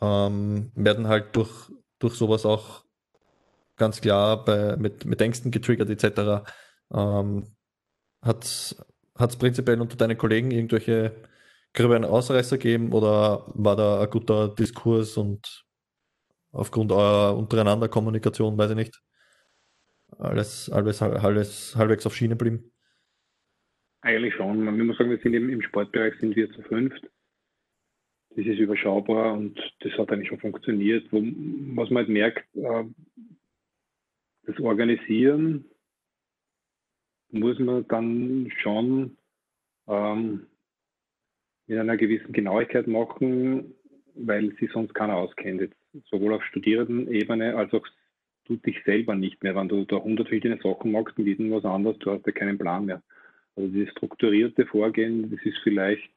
ähm, 0.00 0.72
werden 0.74 1.08
halt 1.08 1.36
durch, 1.36 1.70
durch 1.98 2.14
sowas 2.14 2.46
auch 2.46 2.85
ganz 3.76 4.00
klar 4.00 4.44
bei, 4.44 4.76
mit, 4.76 5.04
mit 5.04 5.20
Ängsten 5.20 5.50
getriggert 5.50 5.90
etc. 5.90 6.48
Ähm, 6.92 7.56
hat 8.22 8.44
es 8.44 8.76
prinzipiell 9.38 9.80
unter 9.80 9.96
deinen 9.96 10.18
Kollegen 10.18 10.50
irgendwelche 10.50 11.14
gröberen 11.74 12.04
Ausreißer 12.04 12.58
gegeben 12.58 12.92
oder 12.92 13.44
war 13.54 13.76
da 13.76 14.02
ein 14.02 14.10
guter 14.10 14.48
Diskurs 14.48 15.16
und 15.16 15.64
aufgrund 16.50 16.90
eurer 16.90 17.36
untereinander 17.36 17.88
Kommunikation, 17.88 18.56
weiß 18.56 18.70
ich 18.70 18.76
nicht, 18.76 19.02
alles, 20.18 20.70
alles, 20.70 21.02
alles 21.02 21.76
halbwegs 21.76 22.06
auf 22.06 22.14
Schiene 22.14 22.36
blieben? 22.36 22.72
Eigentlich 24.00 24.34
schon. 24.34 24.64
Man 24.64 24.86
muss 24.86 24.96
sagen, 24.96 25.10
wir 25.10 25.18
sind 25.18 25.34
im, 25.34 25.62
Sportbereich 25.62 26.14
sind 26.20 26.36
wir 26.36 26.50
zu 26.52 26.62
fünft. 26.62 27.02
Das 28.30 28.46
ist 28.46 28.58
überschaubar 28.58 29.32
und 29.32 29.58
das 29.80 29.92
hat 29.94 30.10
eigentlich 30.10 30.28
schon 30.28 30.40
funktioniert. 30.40 31.06
Was 31.10 31.90
man 31.90 31.96
halt 31.96 32.08
merkt, 32.08 32.44
äh, 32.54 32.84
das 34.46 34.58
Organisieren 34.60 35.64
muss 37.30 37.58
man 37.58 37.86
dann 37.88 38.50
schon 38.62 39.16
ähm, 39.88 40.46
mit 41.66 41.78
einer 41.78 41.96
gewissen 41.96 42.32
Genauigkeit 42.32 42.86
machen, 42.86 43.74
weil 44.14 44.54
sie 44.58 44.68
sonst 44.72 44.94
keiner 44.94 45.16
auskennt. 45.16 45.60
Jetzt 45.60 45.76
sowohl 46.10 46.34
auf 46.34 46.44
Studierendenebene 46.44 47.56
als 47.56 47.72
auch 47.72 47.86
du 48.44 48.56
dich 48.56 48.82
selber 48.84 49.14
nicht 49.14 49.42
mehr. 49.42 49.56
Wenn 49.56 49.68
du 49.68 49.84
da 49.84 49.96
hundert 49.96 50.28
verschiedene 50.28 50.60
Sachen 50.62 50.92
machst 50.92 51.18
und 51.18 51.26
jeden 51.26 51.50
was 51.50 51.64
anderes, 51.64 51.98
du 51.98 52.12
hast 52.12 52.26
ja 52.26 52.32
keinen 52.32 52.58
Plan 52.58 52.86
mehr. 52.86 53.02
Also 53.56 53.68
dieses 53.70 53.90
strukturierte 53.90 54.66
Vorgehen, 54.66 55.30
das 55.30 55.44
ist 55.44 55.58
vielleicht 55.62 56.10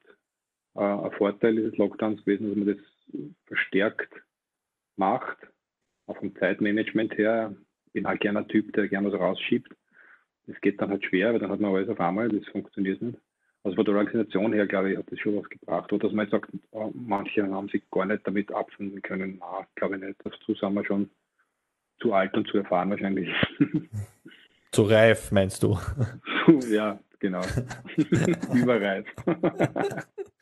äh, 0.74 0.80
ein 0.80 1.10
Vorteil 1.12 1.56
dieses 1.56 1.76
Lockdowns 1.76 2.24
gewesen, 2.24 2.48
dass 2.48 2.56
man 2.56 2.76
das 2.76 3.34
verstärkt 3.46 4.12
macht, 4.96 5.38
auch 6.06 6.16
vom 6.18 6.34
Zeitmanagement 6.36 7.16
her. 7.18 7.56
Ich 7.90 7.94
bin 7.94 8.06
halt 8.06 8.20
gerne 8.20 8.38
ein 8.38 8.48
Typ, 8.48 8.72
der 8.72 8.86
gerne 8.86 9.12
was 9.12 9.18
rausschiebt. 9.18 9.74
Das 10.46 10.60
geht 10.60 10.80
dann 10.80 10.90
halt 10.90 11.04
schwer, 11.04 11.32
weil 11.32 11.40
dann 11.40 11.50
hat 11.50 11.58
man 11.58 11.74
alles 11.74 11.88
auf 11.88 11.98
einmal, 11.98 12.28
das 12.28 12.46
funktioniert 12.48 13.02
nicht. 13.02 13.18
Also 13.64 13.74
von 13.74 13.84
der 13.84 13.94
Organisation 13.94 14.52
her, 14.52 14.66
glaube 14.68 14.92
ich, 14.92 14.98
hat 14.98 15.10
das 15.10 15.18
schon 15.18 15.36
was 15.36 15.50
gebracht. 15.50 15.92
Oder 15.92 16.06
dass 16.06 16.14
man 16.14 16.24
jetzt 16.24 16.32
sagt, 16.32 16.50
oh, 16.70 16.92
manche 16.94 17.42
haben 17.42 17.68
sich 17.68 17.82
gar 17.90 18.06
nicht 18.06 18.26
damit 18.26 18.52
abfinden 18.52 19.02
können. 19.02 19.38
Na, 19.40 19.66
glaube 19.74 19.96
ich 19.96 20.02
nicht. 20.02 20.20
Dazu 20.24 20.54
sind 20.54 20.74
wir 20.74 20.84
schon 20.84 21.10
zu 22.00 22.12
alt 22.12 22.34
und 22.36 22.46
zu 22.46 22.58
erfahren 22.58 22.90
wahrscheinlich. 22.90 23.28
Zu 24.72 24.82
reif, 24.82 25.32
meinst 25.32 25.64
du? 25.64 25.76
ja, 26.70 27.00
genau. 27.18 27.40
Überreif. 28.54 29.04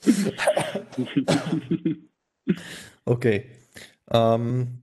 okay. 3.06 3.46
Ähm, 4.10 4.82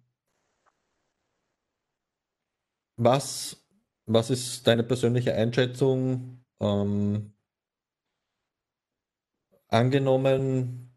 was, 2.97 3.65
was 4.05 4.29
ist 4.29 4.65
deine 4.67 4.83
persönliche 4.83 5.33
Einschätzung? 5.33 6.43
Ähm, 6.59 7.33
angenommen, 9.67 10.95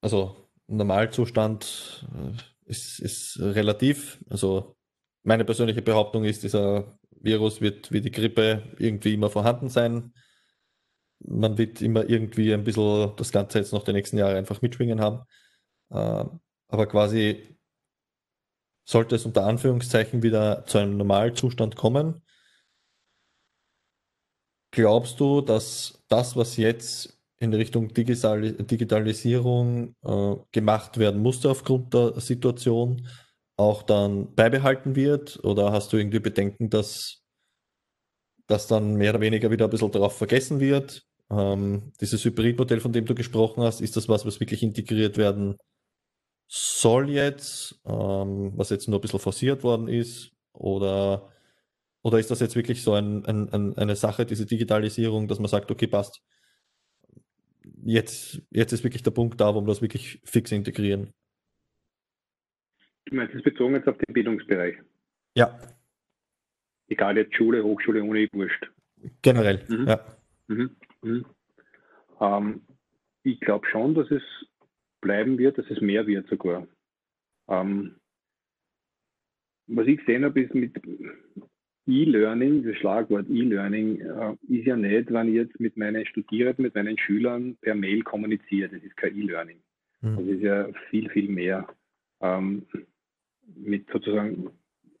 also 0.00 0.48
Normalzustand 0.66 2.06
äh, 2.12 2.70
ist, 2.70 2.98
ist 2.98 3.38
relativ. 3.40 4.24
Also 4.28 4.76
meine 5.22 5.44
persönliche 5.44 5.82
Behauptung 5.82 6.24
ist, 6.24 6.42
dieser 6.42 6.98
Virus 7.10 7.60
wird 7.60 7.92
wie 7.92 8.00
die 8.00 8.10
Grippe 8.10 8.62
irgendwie 8.78 9.14
immer 9.14 9.30
vorhanden 9.30 9.68
sein. 9.68 10.12
Man 11.20 11.56
wird 11.58 11.80
immer 11.82 12.08
irgendwie 12.08 12.52
ein 12.52 12.64
bisschen 12.64 13.14
das 13.16 13.30
Ganze 13.30 13.58
jetzt 13.58 13.72
noch 13.72 13.84
die 13.84 13.92
nächsten 13.92 14.18
Jahre 14.18 14.36
einfach 14.36 14.60
mitschwingen 14.62 15.00
haben. 15.00 15.22
Äh, 15.90 16.24
aber 16.68 16.86
quasi 16.86 17.56
sollte 18.84 19.14
es 19.16 19.26
unter 19.26 19.44
Anführungszeichen 19.44 20.22
wieder 20.22 20.64
zu 20.66 20.78
einem 20.78 20.96
Normalzustand 20.96 21.76
kommen, 21.76 22.22
glaubst 24.70 25.20
du, 25.20 25.40
dass 25.40 26.02
das, 26.08 26.36
was 26.36 26.56
jetzt 26.56 27.18
in 27.38 27.52
Richtung 27.54 27.92
Digital 27.92 28.52
Digitalisierung 28.52 29.96
äh, 30.04 30.36
gemacht 30.52 30.98
werden 30.98 31.20
musste 31.20 31.50
aufgrund 31.50 31.92
der 31.94 32.20
Situation, 32.20 33.08
auch 33.56 33.82
dann 33.82 34.34
beibehalten 34.34 34.96
wird? 34.96 35.42
Oder 35.44 35.72
hast 35.72 35.92
du 35.92 35.96
irgendwie 35.96 36.20
Bedenken, 36.20 36.70
dass 36.70 37.22
das 38.46 38.66
dann 38.66 38.94
mehr 38.94 39.10
oder 39.10 39.20
weniger 39.20 39.50
wieder 39.50 39.66
ein 39.66 39.70
bisschen 39.70 39.90
darauf 39.90 40.16
vergessen 40.16 40.60
wird? 40.60 41.04
Ähm, 41.30 41.92
dieses 42.00 42.24
Hybridmodell, 42.24 42.80
von 42.80 42.92
dem 42.92 43.06
du 43.06 43.14
gesprochen 43.14 43.62
hast, 43.62 43.80
ist 43.80 43.96
das 43.96 44.08
was, 44.08 44.24
was 44.24 44.40
wirklich 44.40 44.62
integriert 44.62 45.16
werden 45.16 45.56
soll 46.54 47.08
jetzt, 47.08 47.80
ähm, 47.86 48.52
was 48.56 48.68
jetzt 48.68 48.86
nur 48.86 48.98
ein 48.98 49.00
bisschen 49.00 49.20
forciert 49.20 49.62
worden 49.62 49.88
ist? 49.88 50.32
Oder, 50.52 51.32
oder 52.02 52.18
ist 52.18 52.30
das 52.30 52.40
jetzt 52.40 52.56
wirklich 52.56 52.82
so 52.82 52.92
ein, 52.92 53.24
ein, 53.24 53.48
ein, 53.48 53.78
eine 53.78 53.96
Sache, 53.96 54.26
diese 54.26 54.44
Digitalisierung, 54.44 55.28
dass 55.28 55.38
man 55.38 55.48
sagt, 55.48 55.70
okay, 55.70 55.86
passt, 55.86 56.22
jetzt, 57.82 58.42
jetzt 58.50 58.72
ist 58.72 58.84
wirklich 58.84 59.02
der 59.02 59.12
Punkt 59.12 59.40
da, 59.40 59.54
wo 59.54 59.62
wir 59.62 59.66
das 59.66 59.80
wirklich 59.80 60.20
fix 60.24 60.52
integrieren. 60.52 61.14
Du 63.06 63.16
meinst 63.16 63.34
es 63.34 63.42
bezogen 63.42 63.74
jetzt 63.74 63.88
auf 63.88 63.96
den 63.96 64.12
Bildungsbereich? 64.12 64.76
Ja. 65.34 65.58
Egal 66.88 67.16
jetzt 67.16 67.34
Schule, 67.34 67.64
Hochschule, 67.64 68.02
Uni, 68.02 68.28
wurscht. 68.30 68.70
Generell, 69.22 69.64
mhm. 69.68 69.88
ja. 69.88 70.04
Mhm. 70.48 70.76
Mhm. 71.00 71.24
Ähm, 72.20 72.66
ich 73.22 73.40
glaube 73.40 73.66
schon, 73.68 73.94
dass 73.94 74.10
es 74.10 74.22
bleiben 75.02 75.36
wird, 75.36 75.58
dass 75.58 75.68
es 75.70 75.82
mehr 75.82 76.06
wird 76.06 76.26
sogar. 76.28 76.66
Ähm, 77.48 77.96
was 79.66 79.86
ich 79.86 79.98
gesehen 79.98 80.24
habe, 80.24 80.40
ist 80.40 80.54
mit 80.54 80.72
E-Learning, 81.86 82.64
das 82.64 82.76
Schlagwort 82.76 83.28
E-Learning, 83.28 84.00
äh, 84.00 84.36
ist 84.48 84.66
ja 84.66 84.76
nicht, 84.76 85.12
wenn 85.12 85.28
ich 85.28 85.34
jetzt 85.34 85.60
mit 85.60 85.76
meinen 85.76 86.06
Studierenden, 86.06 86.64
mit 86.64 86.74
meinen 86.74 86.96
Schülern 86.96 87.56
per 87.60 87.74
Mail 87.74 88.02
kommuniziere. 88.02 88.70
Das 88.70 88.82
ist 88.82 88.96
kein 88.96 89.16
E-Learning. 89.16 89.58
Mhm. 90.00 90.16
Das 90.16 90.26
ist 90.26 90.42
ja 90.42 90.68
viel, 90.90 91.10
viel 91.10 91.28
mehr. 91.28 91.66
Ähm, 92.20 92.64
mit 93.56 93.88
sozusagen 93.90 94.50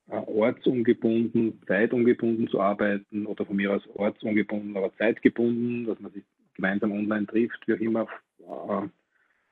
äh, 0.08 0.16
ortsungebunden, 0.16 1.62
zeitungebunden 1.66 2.48
zu 2.48 2.60
arbeiten 2.60 3.26
oder 3.26 3.46
von 3.46 3.56
mir 3.56 3.72
aus 3.72 3.86
ortsungebunden, 3.94 4.76
aber 4.76 4.92
zeitgebunden, 4.96 5.86
dass 5.86 6.00
man 6.00 6.12
sich 6.12 6.24
gemeinsam 6.54 6.92
online 6.92 7.26
trifft, 7.26 7.66
wie 7.66 7.74
auch 7.74 7.80
immer, 7.80 8.08
äh, 8.40 8.88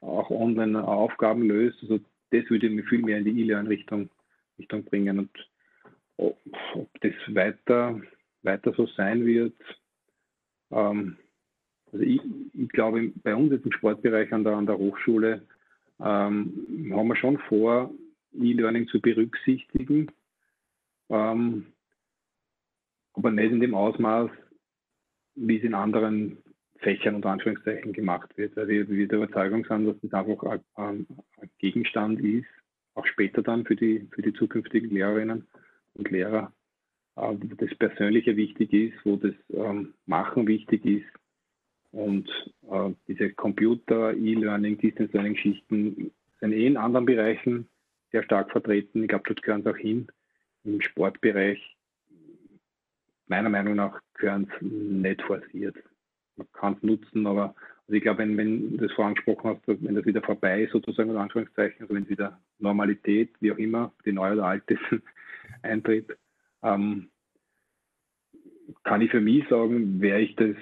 auch 0.00 0.30
online 0.30 0.86
Aufgaben 0.86 1.42
löst. 1.42 1.78
Also 1.82 2.00
das 2.30 2.48
würde 2.48 2.70
mich 2.70 2.88
viel 2.88 3.02
mehr 3.02 3.18
in 3.18 3.24
die 3.24 3.40
E-Learn-Richtung 3.40 4.10
Richtung 4.58 4.84
bringen. 4.84 5.18
Und 5.18 5.48
ob 6.16 7.00
das 7.00 7.12
weiter, 7.28 8.00
weiter 8.42 8.72
so 8.76 8.86
sein 8.86 9.24
wird. 9.26 9.54
Ähm, 10.70 11.16
also 11.92 12.04
ich, 12.04 12.20
ich, 12.52 12.68
glaube, 12.68 13.12
bei 13.22 13.34
uns 13.34 13.50
jetzt 13.50 13.64
im 13.64 13.72
Sportbereich 13.72 14.32
an 14.32 14.44
der, 14.44 14.54
an 14.54 14.66
der 14.66 14.78
Hochschule 14.78 15.42
ähm, 15.98 16.92
haben 16.94 17.08
wir 17.08 17.16
schon 17.16 17.38
vor, 17.48 17.90
E-Learning 18.32 18.86
zu 18.86 19.00
berücksichtigen, 19.00 20.12
ähm, 21.08 21.66
aber 23.14 23.32
nicht 23.32 23.50
in 23.50 23.60
dem 23.60 23.74
Ausmaß, 23.74 24.30
wie 25.34 25.58
es 25.58 25.64
in 25.64 25.74
anderen 25.74 26.38
Fächern 26.80 27.14
unter 27.14 27.30
Anführungszeichen 27.30 27.92
gemacht 27.92 28.36
wird, 28.36 28.56
weil 28.56 28.68
wir, 28.68 28.88
wir 28.88 29.08
der 29.08 29.18
Überzeugung 29.18 29.64
sind, 29.64 29.86
dass 29.86 29.96
das 30.02 30.12
einfach 30.12 30.42
ein, 30.44 30.60
ein, 30.74 31.06
Gegenstand 31.58 32.20
ist, 32.20 32.46
auch 32.94 33.06
später 33.06 33.42
dann 33.42 33.64
für 33.64 33.76
die, 33.76 34.08
für 34.12 34.22
die 34.22 34.32
zukünftigen 34.32 34.90
Lehrerinnen, 34.90 35.46
und 35.94 36.10
Lehrer, 36.10 36.52
äh, 37.16 37.20
wo 37.20 37.54
das 37.56 37.74
Persönliche 37.76 38.36
wichtig 38.36 38.72
ist, 38.72 38.94
wo 39.04 39.16
das 39.16 39.34
ähm, 39.52 39.94
Machen 40.06 40.46
wichtig 40.46 40.84
ist. 40.84 41.06
Und 41.92 42.28
äh, 42.70 42.90
diese 43.08 43.30
Computer, 43.30 44.14
E-Learning, 44.14 44.78
Distance 44.78 45.12
Learning-Schichten 45.12 46.12
sind 46.40 46.52
eh 46.52 46.66
in 46.66 46.76
anderen 46.76 47.06
Bereichen 47.06 47.68
sehr 48.12 48.22
stark 48.22 48.50
vertreten. 48.50 49.02
Ich 49.02 49.08
glaube, 49.08 49.24
dort 49.26 49.42
gehören 49.42 49.62
sie 49.62 49.70
auch 49.70 49.76
hin. 49.76 50.06
Im 50.64 50.80
Sportbereich, 50.80 51.76
meiner 53.26 53.48
Meinung 53.48 53.76
nach, 53.76 54.00
gehören 54.14 54.50
sie 54.60 54.66
nicht 54.66 55.22
forciert. 55.22 55.76
Man 56.40 56.52
kann 56.52 56.74
es 56.74 56.82
nutzen, 56.82 57.26
aber 57.26 57.54
also 57.86 57.96
ich 57.96 58.02
glaube, 58.02 58.20
wenn, 58.20 58.36
wenn 58.36 58.76
du 58.76 58.86
das 58.86 58.92
vorangesprochen 58.92 59.50
hast, 59.50 59.60
wenn 59.66 59.94
das 59.94 60.06
wieder 60.06 60.22
vorbei 60.22 60.62
ist, 60.62 60.72
sozusagen, 60.72 61.10
in 61.10 61.16
Anführungszeichen, 61.16 61.82
also 61.82 61.94
wenn 61.94 62.08
wieder 62.08 62.40
Normalität, 62.58 63.30
wie 63.40 63.52
auch 63.52 63.58
immer, 63.58 63.92
die 64.06 64.12
neue 64.12 64.34
oder 64.34 64.46
alte 64.46 64.78
eintritt, 65.62 66.16
ähm, 66.62 67.10
kann 68.84 69.02
ich 69.02 69.10
für 69.10 69.20
mich 69.20 69.46
sagen, 69.48 70.00
werde 70.00 70.22
ich 70.22 70.36
das, 70.36 70.56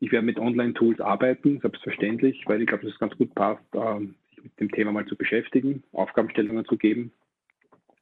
ich 0.00 0.10
werde 0.10 0.26
mit 0.26 0.38
Online-Tools 0.38 1.00
arbeiten, 1.00 1.60
selbstverständlich, 1.60 2.42
weil 2.46 2.60
ich 2.60 2.66
glaube, 2.66 2.84
dass 2.84 2.94
es 2.94 2.98
ganz 2.98 3.16
gut 3.16 3.34
passt, 3.34 3.62
ähm, 3.74 4.16
sich 4.30 4.42
mit 4.42 4.58
dem 4.58 4.72
Thema 4.72 4.92
mal 4.92 5.06
zu 5.06 5.16
beschäftigen, 5.16 5.84
Aufgabenstellungen 5.92 6.64
zu 6.64 6.76
geben. 6.76 7.12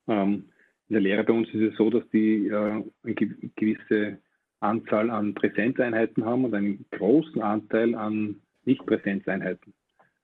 Ähm, 0.08 0.44
in 0.88 0.94
der 0.94 1.02
Lehre 1.02 1.24
bei 1.24 1.32
uns 1.34 1.48
ist 1.48 1.72
es 1.72 1.76
so, 1.76 1.90
dass 1.90 2.08
die 2.10 2.46
äh, 2.46 2.84
gewisse 3.56 4.18
Anzahl 4.64 5.10
an 5.10 5.34
Präsenzeinheiten 5.34 6.24
haben 6.24 6.44
und 6.44 6.54
einen 6.54 6.84
großen 6.90 7.42
Anteil 7.42 7.94
an 7.94 8.40
Nicht-Präsenzeinheiten, 8.64 9.74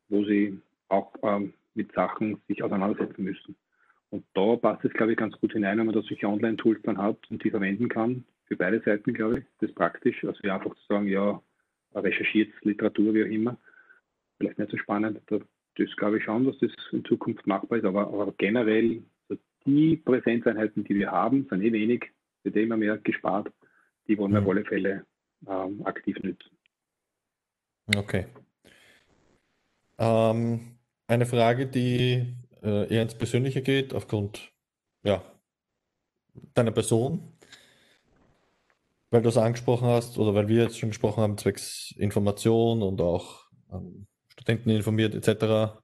wo 0.08 0.24
sie 0.24 0.58
auch 0.88 1.14
ähm, 1.22 1.52
mit 1.74 1.92
Sachen 1.92 2.40
sich 2.48 2.62
auseinandersetzen 2.62 3.22
müssen. 3.22 3.54
Und 4.10 4.24
da 4.34 4.56
passt 4.56 4.84
es, 4.84 4.92
glaube 4.92 5.12
ich, 5.12 5.18
ganz 5.18 5.38
gut 5.38 5.52
hinein, 5.52 5.78
wenn 5.78 5.86
man 5.86 5.94
da 5.94 6.02
solche 6.02 6.26
Online-Tools 6.26 6.80
dann 6.82 6.98
hat 6.98 7.18
und 7.30 7.44
die 7.44 7.50
verwenden 7.50 7.88
kann. 7.88 8.24
Für 8.46 8.56
beide 8.56 8.80
Seiten, 8.80 9.14
glaube 9.14 9.38
ich, 9.38 9.44
das 9.60 9.70
ist 9.70 9.76
praktisch. 9.76 10.24
Also 10.24 10.42
wie 10.42 10.50
einfach 10.50 10.74
zu 10.74 10.86
sagen, 10.88 11.06
ja, 11.06 11.40
recherchiert 11.94 12.52
Literatur, 12.62 13.14
wie 13.14 13.22
auch 13.22 13.28
immer. 13.28 13.56
Vielleicht 14.38 14.58
nicht 14.58 14.70
so 14.70 14.78
spannend. 14.78 15.20
Das, 15.28 15.42
glaube 15.96 16.18
ich 16.18 16.24
schon, 16.24 16.44
dass 16.44 16.58
das 16.58 16.72
in 16.92 17.04
Zukunft 17.04 17.46
machbar 17.46 17.78
ist. 17.78 17.84
Aber, 17.84 18.08
aber 18.08 18.34
generell, 18.36 19.02
die 19.64 19.96
Präsenzeinheiten, 19.96 20.84
die 20.84 20.96
wir 20.96 21.12
haben, 21.12 21.46
sind 21.48 21.62
eh 21.62 21.72
wenig, 21.72 22.10
wird 22.42 22.56
eh 22.56 22.64
immer 22.64 22.76
mehr 22.76 22.98
gespart. 22.98 23.52
Die 24.10 24.18
wollen 24.18 24.32
wir 24.32 24.40
mhm. 24.40 24.46
auf 24.46 24.50
alle 24.50 24.64
Fälle 24.64 25.06
ähm, 25.46 25.86
aktiv 25.86 26.18
nutzen. 26.20 26.50
Okay. 27.94 28.26
Ähm, 29.98 30.78
eine 31.06 31.26
Frage, 31.26 31.68
die 31.68 32.34
äh, 32.60 32.92
eher 32.92 33.02
ins 33.02 33.14
Persönliche 33.14 33.62
geht, 33.62 33.94
aufgrund 33.94 34.52
ja, 35.04 35.22
deiner 36.54 36.72
Person, 36.72 37.36
weil 39.10 39.22
du 39.22 39.28
es 39.28 39.36
angesprochen 39.36 39.86
hast 39.86 40.18
oder 40.18 40.34
weil 40.34 40.48
wir 40.48 40.64
jetzt 40.64 40.80
schon 40.80 40.90
gesprochen 40.90 41.22
haben, 41.22 41.38
zwecks 41.38 41.94
Information 41.96 42.82
und 42.82 43.00
auch 43.00 43.44
ähm, 43.70 44.08
Studenten 44.26 44.70
informiert 44.70 45.14
etc. 45.14 45.78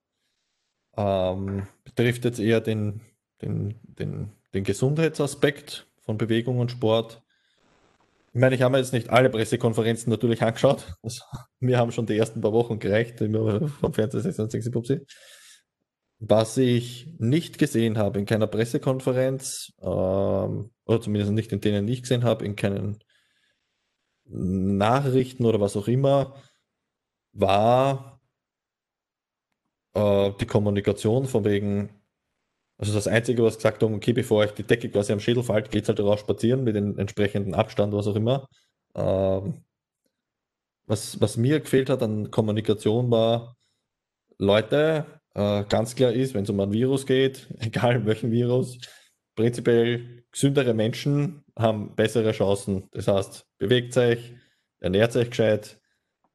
ähm, 0.97 1.69
betrifft 1.85 2.25
jetzt 2.25 2.41
eher 2.41 2.61
den, 2.61 3.03
den, 3.41 3.79
den, 3.85 4.33
den 4.53 4.65
Gesundheitsaspekt 4.65 5.87
von 6.01 6.19
Bewegung 6.19 6.59
und 6.59 6.73
Sport. 6.73 7.23
Ich 8.37 8.41
meine, 8.41 8.55
ich 8.55 8.61
habe 8.61 8.73
mir 8.73 8.79
jetzt 8.81 8.93
nicht 8.93 9.09
alle 9.09 9.31
Pressekonferenzen 9.31 10.11
natürlich 10.11 10.43
angeschaut. 10.43 10.95
Also, 11.03 11.23
mir 11.59 11.79
haben 11.79 11.91
schon 11.91 12.05
die 12.05 12.19
ersten 12.19 12.43
paar 12.43 12.53
Wochen 12.53 12.79
gereicht, 12.79 13.19
vom 13.19 13.95
Fernsehsessel 13.95 15.07
Was 16.19 16.59
ich 16.59 17.09
nicht 17.17 17.57
gesehen 17.57 17.97
habe 17.97 18.19
in 18.19 18.27
keiner 18.27 18.47
Pressekonferenz, 18.47 19.73
ähm, 19.81 20.71
oder 20.85 21.01
zumindest 21.01 21.33
nicht 21.33 21.51
in 21.51 21.63
denen 21.63 21.89
ich 21.89 22.03
gesehen 22.03 22.25
habe, 22.25 22.45
in 22.45 22.57
keinen 22.57 22.99
Nachrichten 24.27 25.47
oder 25.47 25.59
was 25.59 25.75
auch 25.75 25.89
immer, 25.89 26.37
war 27.33 28.21
äh, 29.95 30.31
die 30.39 30.47
Kommunikation 30.47 31.25
von 31.25 31.47
wegen, 31.47 31.89
also 32.79 32.93
das 32.93 33.09
Einzige, 33.09 33.43
was 33.43 33.57
gesagt 33.57 33.83
haben, 33.83 33.95
okay, 33.95 34.13
bevor 34.13 34.39
euch 34.39 34.53
die 34.53 34.63
Decke 34.63 34.91
quasi 34.91 35.13
am 35.13 35.21
Schädel 35.21 35.43
fällt, 35.43 35.71
geht 35.71 35.89
halt 35.89 36.01
raus 36.01 36.21
spazieren 36.21 36.65
mit 36.65 36.77
dem 36.77 36.99
entsprechenden 36.99 37.55
Abstand, 37.55 37.95
was 37.95 38.07
auch 38.07 38.17
immer. 38.17 38.49
Ähm, 38.95 39.65
was, 40.87 41.21
was 41.21 41.37
mir 41.37 41.61
gefehlt 41.61 41.91
hat 41.91 42.03
an 42.03 42.31
Kommunikation 42.31 43.11
war, 43.11 43.57
Leute, 44.39 45.07
äh, 45.35 45.65
ganz 45.65 45.95
klar 45.95 46.13
ist, 46.13 46.35
wenn 46.35 46.45
es 46.45 46.51
um 46.51 46.61
ein 46.61 46.73
Virus 46.73 47.07
geht, 47.07 47.49
egal 47.61 48.05
welchen 48.07 48.31
Virus, 48.31 48.79
prinzipiell 49.35 50.25
gesündere 50.31 50.75
Menschen 50.75 51.45
haben 51.59 51.95
bessere 51.95 52.33
Chancen. 52.33 52.89
Das 52.93 53.09
heißt, 53.09 53.47
bewegt 53.59 53.97
euch, 53.97 54.35
ernährt 54.81 55.17
euch 55.17 55.31
gescheit, 55.31 55.81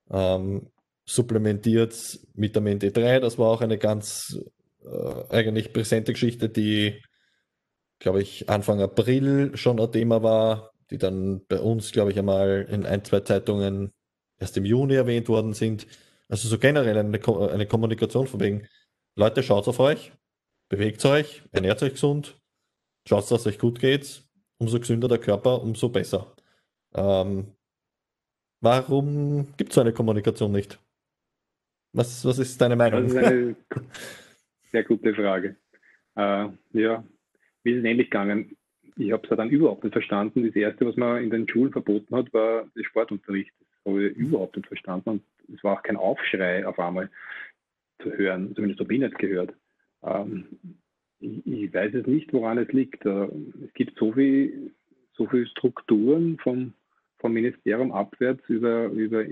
ähm, 0.10 0.72
supplementiert 1.06 2.20
Vitamin 2.34 2.80
D3. 2.80 3.20
Das 3.20 3.38
war 3.38 3.50
auch 3.50 3.62
eine 3.62 3.78
ganz 3.78 4.40
äh, 4.84 5.36
eigentlich 5.36 5.74
präsente 5.74 6.14
Geschichte, 6.14 6.50
die, 6.50 7.02
glaube 8.00 8.22
ich, 8.22 8.50
Anfang 8.50 8.82
April 8.82 9.56
schon 9.58 9.80
ein 9.80 9.92
Thema 9.92 10.24
war, 10.24 10.72
die 10.90 10.98
dann 10.98 11.46
bei 11.48 11.60
uns, 11.60 11.92
glaube 11.92 12.12
ich, 12.12 12.20
einmal 12.20 12.68
in 12.70 12.86
ein, 12.86 13.04
zwei 13.04 13.22
Zeitungen 13.22 13.94
erst 14.40 14.58
im 14.58 14.66
Juni 14.66 14.96
erwähnt 14.96 15.30
worden 15.30 15.54
sind. 15.54 15.88
Also 16.28 16.48
so 16.48 16.58
generell 16.58 16.98
eine, 16.98 17.20
eine 17.52 17.68
Kommunikation 17.68 18.28
von 18.28 18.40
wegen, 18.40 18.68
Leute, 19.16 19.44
schaut 19.44 19.68
auf 19.68 19.80
euch, 19.80 20.12
bewegt 20.70 21.04
euch, 21.06 21.44
ernährt 21.52 21.84
euch 21.84 21.94
gesund, 21.94 22.40
schaut, 23.08 23.30
dass 23.30 23.42
es 23.42 23.48
euch 23.48 23.60
gut 23.60 23.80
geht. 23.80 24.24
Umso 24.58 24.80
gesünder 24.80 25.08
der 25.08 25.18
Körper, 25.18 25.62
umso 25.62 25.90
besser. 25.90 26.36
Ähm, 26.94 27.56
warum 28.62 29.48
gibt 29.58 29.72
es 29.72 29.76
so 29.76 29.82
eine 29.82 29.92
Kommunikation 29.92 30.52
nicht? 30.52 30.80
Was, 31.94 32.24
was 32.24 32.38
ist 32.38 32.62
deine 32.62 32.76
Meinung? 32.76 33.18
Eine 33.18 33.56
sehr 34.72 34.84
gute 34.84 35.14
Frage. 35.14 35.56
Äh, 36.16 36.50
ja, 36.74 37.04
wie 37.64 37.72
ist 37.72 37.78
es 37.78 37.84
nämlich 37.84 38.10
gegangen? 38.10 38.56
Ich 38.98 39.12
habe 39.12 39.28
es 39.28 39.36
dann 39.36 39.50
überhaupt 39.50 39.84
nicht 39.84 39.94
verstanden. 39.94 40.46
Das 40.46 40.56
Erste, 40.56 40.86
was 40.86 40.98
man 40.98 41.24
in 41.24 41.30
den 41.30 41.48
Schulen 41.48 41.72
verboten 41.72 42.16
hat, 42.16 42.34
war 42.34 42.66
der 42.76 42.84
Sportunterricht. 42.84 43.54
Das 43.60 43.94
habe 43.94 44.08
ich 44.08 44.18
überhaupt 44.18 44.56
nicht 44.58 44.68
verstanden. 44.68 45.10
Und 45.10 45.24
es 45.54 45.64
war 45.64 45.78
auch 45.78 45.84
kein 45.84 45.98
Aufschrei 45.98 46.66
auf 46.66 46.80
einmal 46.80 47.10
zu 48.02 48.12
hören. 48.12 48.54
Zumindest 48.56 48.80
habe 48.82 48.94
ich 48.94 49.00
nicht 49.00 49.18
gehört. 49.18 49.54
Ähm, 50.04 50.46
ich, 51.20 51.46
ich, 51.46 51.74
weiß 51.74 51.94
es 51.94 52.08
nicht, 52.08 52.34
woran 52.34 52.58
es 52.58 52.72
liegt. 52.72 53.06
Äh, 53.06 53.28
es 53.66 53.74
gibt 53.74 53.98
so 53.98 54.14
viel, 54.14 54.72
so 55.14 55.28
viele 55.28 55.48
Strukturen 55.48 56.38
vom, 56.40 56.74
vom 57.20 57.34
Ministerium 57.34 57.92
abwärts 57.92 58.44
über, 58.50 58.88
über 58.88 59.24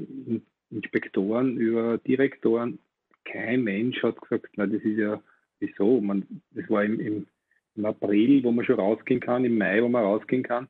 Inspektoren, 0.69 1.57
über 1.57 1.97
Direktoren. 1.97 2.79
Kein 3.25 3.63
Mensch 3.63 4.01
hat 4.03 4.21
gesagt, 4.21 4.49
na, 4.55 4.65
das 4.67 4.81
ist 4.81 4.97
ja 4.97 5.21
wieso. 5.59 6.01
Man, 6.01 6.25
das 6.51 6.69
war 6.69 6.83
im, 6.83 6.99
im, 6.99 7.27
im 7.75 7.85
April, 7.85 8.43
wo 8.43 8.51
man 8.51 8.65
schon 8.65 8.79
rausgehen 8.79 9.19
kann, 9.19 9.45
im 9.45 9.57
Mai, 9.57 9.81
wo 9.81 9.89
man 9.89 10.03
rausgehen 10.03 10.43
kann. 10.43 10.67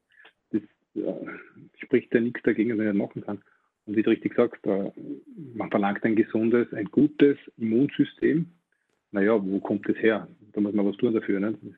Das 0.51 0.61
äh, 0.95 1.13
spricht 1.77 2.13
ja 2.13 2.21
nichts 2.21 2.41
dagegen, 2.43 2.69
dass 2.69 2.77
man 2.77 2.87
nicht 2.87 2.97
machen 2.97 3.21
kann. 3.21 3.41
Und 3.85 3.95
wie 3.95 4.03
du 4.03 4.11
richtig 4.11 4.35
sagst, 4.35 4.65
äh, 4.65 4.91
man 5.55 5.71
verlangt 5.71 6.03
ein 6.03 6.15
gesundes, 6.15 6.71
ein 6.73 6.85
gutes 6.85 7.37
Immunsystem. 7.57 8.47
Naja, 9.11 9.43
wo 9.43 9.59
kommt 9.59 9.89
das 9.89 9.97
her? 9.97 10.27
Da 10.53 10.61
muss 10.61 10.73
man 10.73 10.85
was 10.85 10.97
tun 10.97 11.13
dafür. 11.13 11.39
Ne? 11.39 11.57
Das 11.61 11.73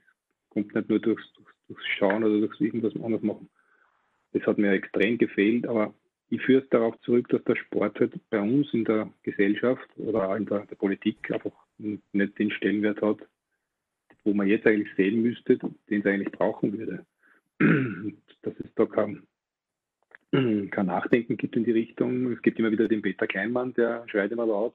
kommt 0.49 0.76
nicht 0.76 0.89
nur 0.89 0.99
durchs, 0.99 1.24
durchs, 1.68 1.86
Schauen 1.97 2.24
oder 2.24 2.39
durchs 2.39 2.59
irgendwas 2.59 2.93
anderes 2.95 3.24
machen. 3.24 3.49
Das 4.34 4.43
hat 4.43 4.57
mir 4.57 4.72
extrem 4.72 5.18
gefehlt, 5.18 5.66
aber 5.66 5.93
ich 6.32 6.42
führe 6.44 6.64
es 6.64 6.70
darauf 6.70 6.98
zurück, 7.02 7.28
dass 7.28 7.44
der 7.44 7.58
Sport 7.58 8.00
halt 8.00 8.14
bei 8.30 8.40
uns 8.40 8.74
in 8.74 8.86
der 8.86 9.12
Gesellschaft 9.24 9.88
oder 9.98 10.30
auch 10.30 10.36
in 10.36 10.46
der, 10.46 10.66
der 10.66 10.76
Politik 10.76 11.30
einfach 11.30 11.52
nicht 11.78 12.40
den 12.40 12.52
Stellenwert 12.52 13.02
hat, 13.02 13.18
wo 14.24 14.34
man 14.34 14.48
jetzt 14.48 14.66
eigentlich 14.66 14.96
sehen 14.96 15.22
müsste, 15.22 15.58
den 15.58 16.00
es 16.00 16.06
eigentlich 16.06 16.32
brauchen 16.32 16.78
würde. 16.78 17.06
Dass 18.44 18.54
es 18.60 18.74
da 18.76 18.86
kein, 18.86 19.24
kein 20.32 20.86
Nachdenken 20.86 21.36
gibt 21.36 21.58
in 21.58 21.66
die 21.66 21.72
Richtung. 21.72 22.32
Es 22.32 22.42
gibt 22.42 22.58
immer 22.58 22.72
wieder 22.72 22.88
den 22.88 23.02
Peter 23.02 23.28
Kleinmann, 23.28 23.74
der 23.74 24.08
schreit 24.08 24.32
immer 24.32 24.46
laut, 24.46 24.74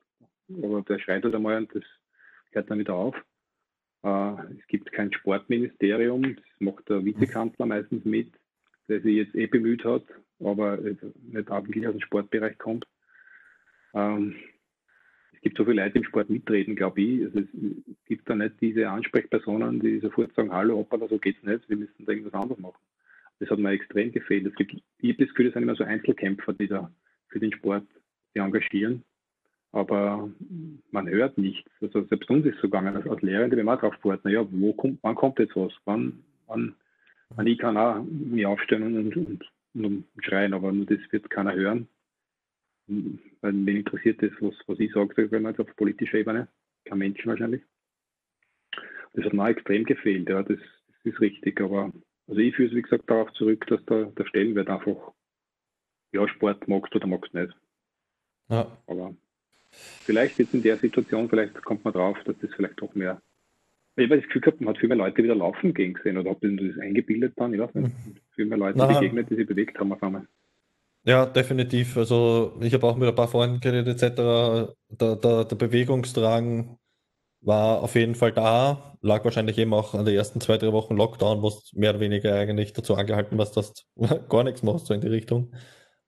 aber 0.62 0.82
der 0.82 0.98
schreit 0.98 1.24
halt 1.24 1.34
einmal 1.34 1.56
und 1.56 1.74
das 1.74 1.84
hört 2.50 2.70
dann 2.70 2.78
wieder 2.78 2.94
auf. 2.94 3.16
Äh, 4.02 4.34
es 4.58 4.66
gibt 4.68 4.92
kein 4.92 5.10
Sportministerium, 5.10 6.36
das 6.36 6.44
macht 6.58 6.88
der 6.90 7.02
Vizekanzler 7.02 7.64
meistens 7.64 8.04
mit, 8.04 8.30
der 8.88 9.00
sich 9.00 9.16
jetzt 9.16 9.34
eh 9.34 9.46
bemüht 9.46 9.84
hat, 9.84 10.04
aber 10.40 10.78
nicht 10.78 11.50
abendlich 11.50 11.86
aus 11.86 11.94
dem 11.94 12.00
Sportbereich 12.00 12.58
kommt. 12.58 12.86
Ähm, 13.94 14.36
es 15.32 15.40
gibt 15.40 15.58
so 15.58 15.64
viele 15.64 15.82
Leute 15.82 15.98
im 15.98 16.04
Sport 16.04 16.30
mitreden, 16.30 16.76
glaube 16.76 17.00
ich. 17.00 17.24
Also 17.24 17.40
es 17.40 17.46
gibt 18.06 18.28
da 18.28 18.34
nicht 18.34 18.60
diese 18.60 18.88
Ansprechpersonen, 18.88 19.80
die 19.80 20.00
sofort 20.00 20.34
sagen, 20.34 20.52
hallo, 20.52 20.80
Opa, 20.80 20.98
so 21.08 21.18
geht's 21.18 21.42
nicht, 21.42 21.68
wir 21.68 21.76
müssen 21.76 22.04
da 22.04 22.12
irgendwas 22.12 22.34
anderes 22.34 22.58
machen. 22.58 22.80
Das 23.38 23.50
hat 23.50 23.58
mir 23.58 23.70
extrem 23.70 24.12
gefehlt. 24.12 24.46
Es 24.46 24.54
gibt, 24.54 24.72
ich 24.72 25.10
habe 25.12 25.24
das 25.24 25.28
Gefühl, 25.28 25.46
das 25.46 25.54
sind 25.54 25.62
immer 25.62 25.76
so 25.76 25.84
Einzelkämpfer, 25.84 26.52
die 26.54 26.68
da 26.68 26.90
für 27.28 27.38
den 27.38 27.52
Sport 27.52 27.86
sich 28.32 28.42
engagieren. 28.42 29.04
Aber 29.72 30.30
man 30.90 31.08
hört 31.08 31.36
nichts. 31.36 31.70
Also 31.82 32.02
selbst 32.04 32.30
uns 32.30 32.46
ist 32.46 32.56
so 32.56 32.62
gegangen, 32.62 32.96
als, 32.96 33.22
Lehrende, 33.22 33.56
wenn 33.56 33.66
man 33.66 33.78
drauf 33.78 33.94
sport, 33.94 34.24
naja, 34.24 34.46
wo 34.50 34.72
kommt, 34.72 34.98
wann 35.02 35.14
kommt 35.14 35.38
jetzt 35.38 35.54
was? 35.54 35.72
Wann, 35.84 36.24
wann, 36.46 36.74
wann 37.30 37.46
ich 37.46 37.58
kann 37.58 37.76
auch 37.76 38.02
mich 38.02 38.46
aufstellen 38.46 38.96
und, 38.98 39.16
und 39.16 39.44
und 39.76 40.06
schreien, 40.20 40.54
aber 40.54 40.72
nur 40.72 40.86
das 40.86 41.00
wird 41.10 41.30
keiner 41.30 41.54
hören. 41.54 41.88
Weil 42.86 43.66
wen 43.66 43.76
interessiert 43.76 44.22
das, 44.22 44.30
was, 44.40 44.54
was 44.66 44.78
ich 44.78 44.92
sage, 44.92 45.30
wenn 45.30 45.42
man 45.42 45.52
jetzt 45.52 45.60
auf 45.60 45.76
politischer 45.76 46.18
Ebene? 46.18 46.48
Kein 46.84 46.98
Menschen 46.98 47.28
wahrscheinlich. 47.28 47.62
Das 49.12 49.24
hat 49.24 49.32
mir 49.32 49.48
extrem 49.48 49.84
gefehlt, 49.84 50.28
ja, 50.28 50.42
das, 50.42 50.58
das 50.58 51.12
ist 51.12 51.20
richtig. 51.20 51.60
Aber 51.60 51.92
also 52.28 52.40
ich 52.40 52.54
führe 52.54 52.68
es, 52.68 52.76
wie 52.76 52.82
gesagt, 52.82 53.10
darauf 53.10 53.32
zurück, 53.32 53.66
dass 53.66 53.84
der, 53.86 54.06
der 54.06 54.26
Stellenwert 54.26 54.68
einfach, 54.68 55.12
ja, 56.12 56.28
Sport 56.28 56.68
magst 56.68 56.94
oder 56.94 57.06
magst 57.06 57.34
du 57.34 57.40
nicht. 57.40 57.56
Ja. 58.48 58.76
Aber 58.86 59.14
vielleicht 59.70 60.38
jetzt 60.38 60.54
in 60.54 60.62
der 60.62 60.76
Situation, 60.76 61.28
vielleicht 61.28 61.60
kommt 61.64 61.84
man 61.84 61.92
drauf, 61.92 62.18
dass 62.24 62.38
das 62.38 62.54
vielleicht 62.54 62.80
doch 62.80 62.94
mehr 62.94 63.20
ich 63.96 64.04
habe 64.04 64.16
das 64.16 64.26
Gefühl 64.26 64.42
gehabt, 64.42 64.60
man 64.60 64.74
hat 64.74 64.80
viel 64.80 64.88
mehr 64.88 64.98
Leute 64.98 65.22
wieder 65.22 65.34
laufen 65.34 65.72
gehen 65.72 65.94
gesehen 65.94 66.18
oder 66.18 66.36
ihr 66.40 66.72
das 66.72 66.78
eingebildet 66.80 67.32
dann? 67.36 67.54
Ich 67.54 67.60
weiß 67.60 67.74
nicht. 67.74 67.88
Mhm. 67.88 68.16
Viel 68.34 68.46
mehr 68.46 68.58
Leute 68.58 68.78
Nein. 68.78 68.94
begegnet, 68.94 69.30
die 69.30 69.36
sich 69.36 69.46
bewegt 69.46 69.78
haben 69.78 69.92
auf 69.92 70.02
einmal. 70.02 70.26
Ja, 71.04 71.24
definitiv. 71.24 71.96
Also 71.96 72.58
ich 72.60 72.74
habe 72.74 72.86
auch 72.86 72.96
mit 72.96 73.08
ein 73.08 73.14
paar 73.14 73.28
Freunden 73.28 73.60
geredet 73.60 74.02
etc. 74.02 74.16
Der, 74.90 75.16
der, 75.16 75.44
der 75.44 75.56
Bewegungsdrang 75.56 76.78
war 77.40 77.82
auf 77.82 77.94
jeden 77.94 78.16
Fall 78.16 78.32
da, 78.32 78.98
lag 79.02 79.24
wahrscheinlich 79.24 79.56
eben 79.58 79.72
auch 79.72 79.94
an 79.94 80.04
den 80.04 80.16
ersten 80.16 80.40
zwei, 80.40 80.58
drei 80.58 80.72
Wochen 80.72 80.96
Lockdown, 80.96 81.42
wo 81.42 81.48
es 81.48 81.72
mehr 81.74 81.90
oder 81.90 82.00
weniger 82.00 82.34
eigentlich 82.34 82.72
dazu 82.72 82.96
angehalten 82.96 83.38
was 83.38 83.52
dass 83.52 83.72
du 83.72 83.84
gar 84.28 84.42
nichts 84.42 84.64
machst, 84.64 84.86
so 84.86 84.94
in 84.94 85.00
die 85.00 85.06
Richtung. 85.06 85.54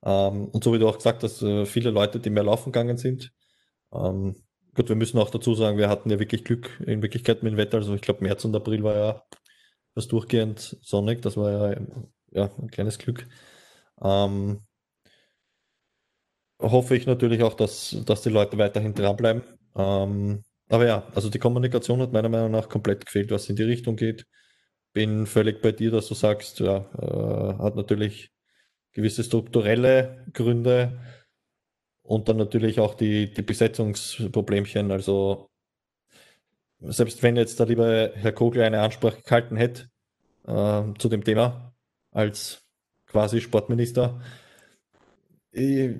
Ähm, 0.03 0.49
und 0.49 0.63
so 0.63 0.73
wie 0.73 0.79
du 0.79 0.87
auch 0.87 0.97
gesagt 0.97 1.23
hast, 1.23 1.41
äh, 1.41 1.65
viele 1.65 1.91
Leute, 1.91 2.19
die 2.19 2.29
mehr 2.29 2.43
laufen 2.43 2.71
gegangen 2.71 2.97
sind. 2.97 3.31
Ähm, 3.93 4.35
Gut, 4.79 4.87
wir 4.87 4.95
müssen 4.95 5.19
auch 5.19 5.29
dazu 5.29 5.55
sagen, 5.55 5.77
wir 5.77 5.89
hatten 5.89 6.09
ja 6.09 6.19
wirklich 6.19 6.45
Glück 6.45 6.79
in 6.85 7.01
Wirklichkeit 7.01 7.43
mit 7.43 7.51
dem 7.51 7.57
Wetter. 7.57 7.79
Also 7.79 7.95
ich 7.95 8.01
glaube, 8.01 8.23
März 8.23 8.45
und 8.45 8.55
April 8.55 8.81
war 8.81 8.95
ja 8.95 9.23
fast 9.93 10.09
durchgehend 10.09 10.77
sonnig. 10.81 11.21
Das 11.21 11.35
war 11.35 11.73
ja, 11.73 11.81
ja 12.31 12.49
ein 12.57 12.69
kleines 12.69 12.97
Glück. 12.97 13.27
Ähm, 14.01 14.61
hoffe 16.61 16.95
ich 16.95 17.05
natürlich 17.07 17.43
auch, 17.43 17.55
dass, 17.55 17.97
dass 18.05 18.21
die 18.21 18.29
Leute 18.29 18.57
weiterhin 18.57 18.93
dranbleiben. 18.93 19.43
Ähm, 19.75 20.43
aber 20.69 20.85
ja, 20.85 21.05
also 21.13 21.29
die 21.29 21.39
Kommunikation 21.39 22.01
hat 22.01 22.13
meiner 22.13 22.29
Meinung 22.29 22.51
nach 22.51 22.69
komplett 22.69 23.05
gefehlt, 23.05 23.31
was 23.31 23.49
in 23.49 23.57
die 23.57 23.63
Richtung 23.63 23.97
geht. 23.97 24.27
Bin 24.93 25.25
völlig 25.25 25.61
bei 25.61 25.73
dir, 25.73 25.91
dass 25.91 26.07
du 26.07 26.13
sagst, 26.13 26.61
ja, 26.61 26.77
äh, 26.97 27.61
hat 27.61 27.75
natürlich 27.75 28.31
gewisse 28.93 29.25
strukturelle 29.25 30.25
Gründe 30.31 31.01
und 32.09 32.27
dann 32.27 32.37
natürlich 32.37 32.79
auch 32.79 32.95
die, 32.95 33.31
die 33.31 33.43
Besetzungsproblemchen. 33.43 34.91
Also 34.91 35.51
selbst 36.79 37.21
wenn 37.21 37.35
jetzt 37.35 37.59
der 37.59 37.67
liebe 37.67 38.13
Herr 38.15 38.31
Kogler 38.31 38.65
eine 38.65 38.81
Ansprache 38.81 39.21
gehalten 39.21 39.57
hätte 39.57 39.89
äh, 40.47 40.81
zu 40.97 41.07
dem 41.07 41.23
Thema 41.23 41.75
als 42.09 42.63
quasi 43.05 43.41
Sportminister, 43.41 44.19
ich, 45.51 45.97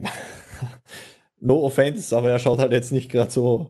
no 1.39 1.63
offense, 1.63 2.17
aber 2.17 2.31
er 2.31 2.39
schaut 2.39 2.57
halt 2.57 2.71
jetzt 2.71 2.91
nicht 2.91 3.11
gerade 3.11 3.29
so 3.29 3.69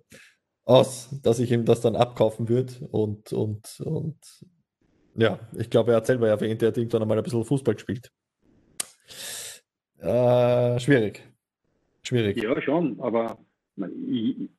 aus, 0.63 1.09
dass 1.21 1.39
ich 1.39 1.51
ihm 1.51 1.65
das 1.65 1.81
dann 1.81 1.97
abkaufen 1.97 2.47
würde. 2.47 2.87
Und, 2.87 3.33
und, 3.33 3.81
und 3.81 4.17
ja, 5.15 5.39
ich 5.57 5.69
glaube, 5.69 5.91
er 5.91 5.97
hat 5.97 6.05
selber 6.05 6.29
erwähnt, 6.29 6.61
er 6.61 6.69
hat 6.69 6.77
irgendwann 6.77 7.01
einmal 7.01 7.17
ein 7.17 7.23
bisschen 7.25 7.43
Fußball 7.43 7.75
gespielt. 7.75 8.09
Äh, 9.97 10.79
schwierig. 10.79 11.28
Schwierig. 12.03 12.41
Ja, 12.41 12.61
schon, 12.61 12.99
aber 12.99 13.37
ich 14.07 14.49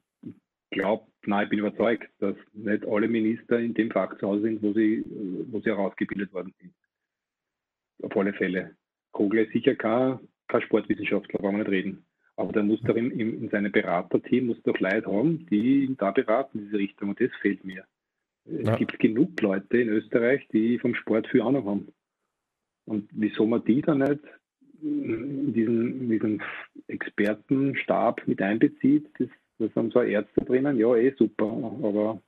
glaube, 0.70 1.06
nein, 1.26 1.44
ich 1.44 1.50
bin 1.50 1.58
überzeugt, 1.60 2.10
dass 2.18 2.36
nicht 2.52 2.86
alle 2.86 3.08
Minister 3.08 3.58
in 3.58 3.74
dem 3.74 3.90
Fach 3.90 4.16
zu 4.18 4.28
Hause 4.28 4.42
sind, 4.42 4.62
wo 4.62 4.72
sie, 4.72 5.04
wo 5.50 5.60
sie 5.60 5.70
herausgebildet 5.70 6.32
worden 6.32 6.54
sind. 6.60 6.74
Auf 8.02 8.16
alle 8.16 8.32
Fälle. 8.32 8.76
Kogler 9.12 9.42
ist 9.42 9.52
sicher 9.52 9.74
kein, 9.74 10.20
kein 10.48 10.62
Sportwissenschaftler, 10.62 11.40
brauchen 11.40 11.56
wir 11.56 11.64
nicht 11.64 11.70
reden. 11.70 12.04
Aber 12.36 12.52
der 12.52 12.62
muss 12.62 12.80
doch 12.82 12.96
in, 12.96 13.10
in, 13.10 13.42
in 13.42 13.48
seinem 13.50 13.70
Beraterteam 13.70 14.46
muss 14.46 14.62
doch 14.62 14.78
Leute 14.78 15.12
haben, 15.12 15.46
die 15.50 15.84
ihn 15.84 15.96
da 15.98 16.10
beraten 16.10 16.58
in 16.58 16.64
diese 16.66 16.78
Richtung. 16.78 17.10
Und 17.10 17.20
das 17.20 17.30
fehlt 17.42 17.64
mir. 17.64 17.84
Ja. 18.46 18.72
Es 18.72 18.78
gibt 18.78 18.98
genug 18.98 19.38
Leute 19.42 19.76
in 19.76 19.88
Österreich, 19.88 20.46
die 20.48 20.78
vom 20.78 20.94
Sport 20.94 21.26
viel 21.28 21.42
Ahnung 21.42 21.66
haben. 21.66 21.88
Und 22.86 23.10
wieso 23.12 23.46
man 23.46 23.64
die 23.64 23.82
dann 23.82 23.98
nicht 23.98 24.20
in 24.82 25.52
diesen, 25.52 26.08
diesen 26.08 26.42
Expertenstab 26.88 28.26
mit 28.26 28.40
einbezieht, 28.40 29.06
das, 29.18 29.28
das 29.58 29.74
haben 29.74 29.90
zwar 29.90 30.04
Ärzte 30.04 30.44
drinnen, 30.44 30.78
ja, 30.78 30.94
eh 30.96 31.14
super, 31.16 31.46
aber 31.82 32.20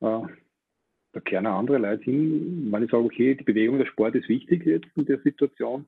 äh, 0.00 0.28
da 1.12 1.20
kehren 1.20 1.46
auch 1.46 1.58
andere 1.58 1.78
Leute 1.78 2.04
hin, 2.04 2.68
wenn 2.70 2.82
ich 2.82 2.90
sage, 2.90 3.04
okay, 3.04 3.34
die 3.34 3.44
Bewegung 3.44 3.78
der 3.78 3.86
Sport 3.86 4.14
ist 4.14 4.28
wichtig 4.28 4.66
jetzt 4.66 4.88
in 4.96 5.06
der 5.06 5.18
Situation, 5.18 5.86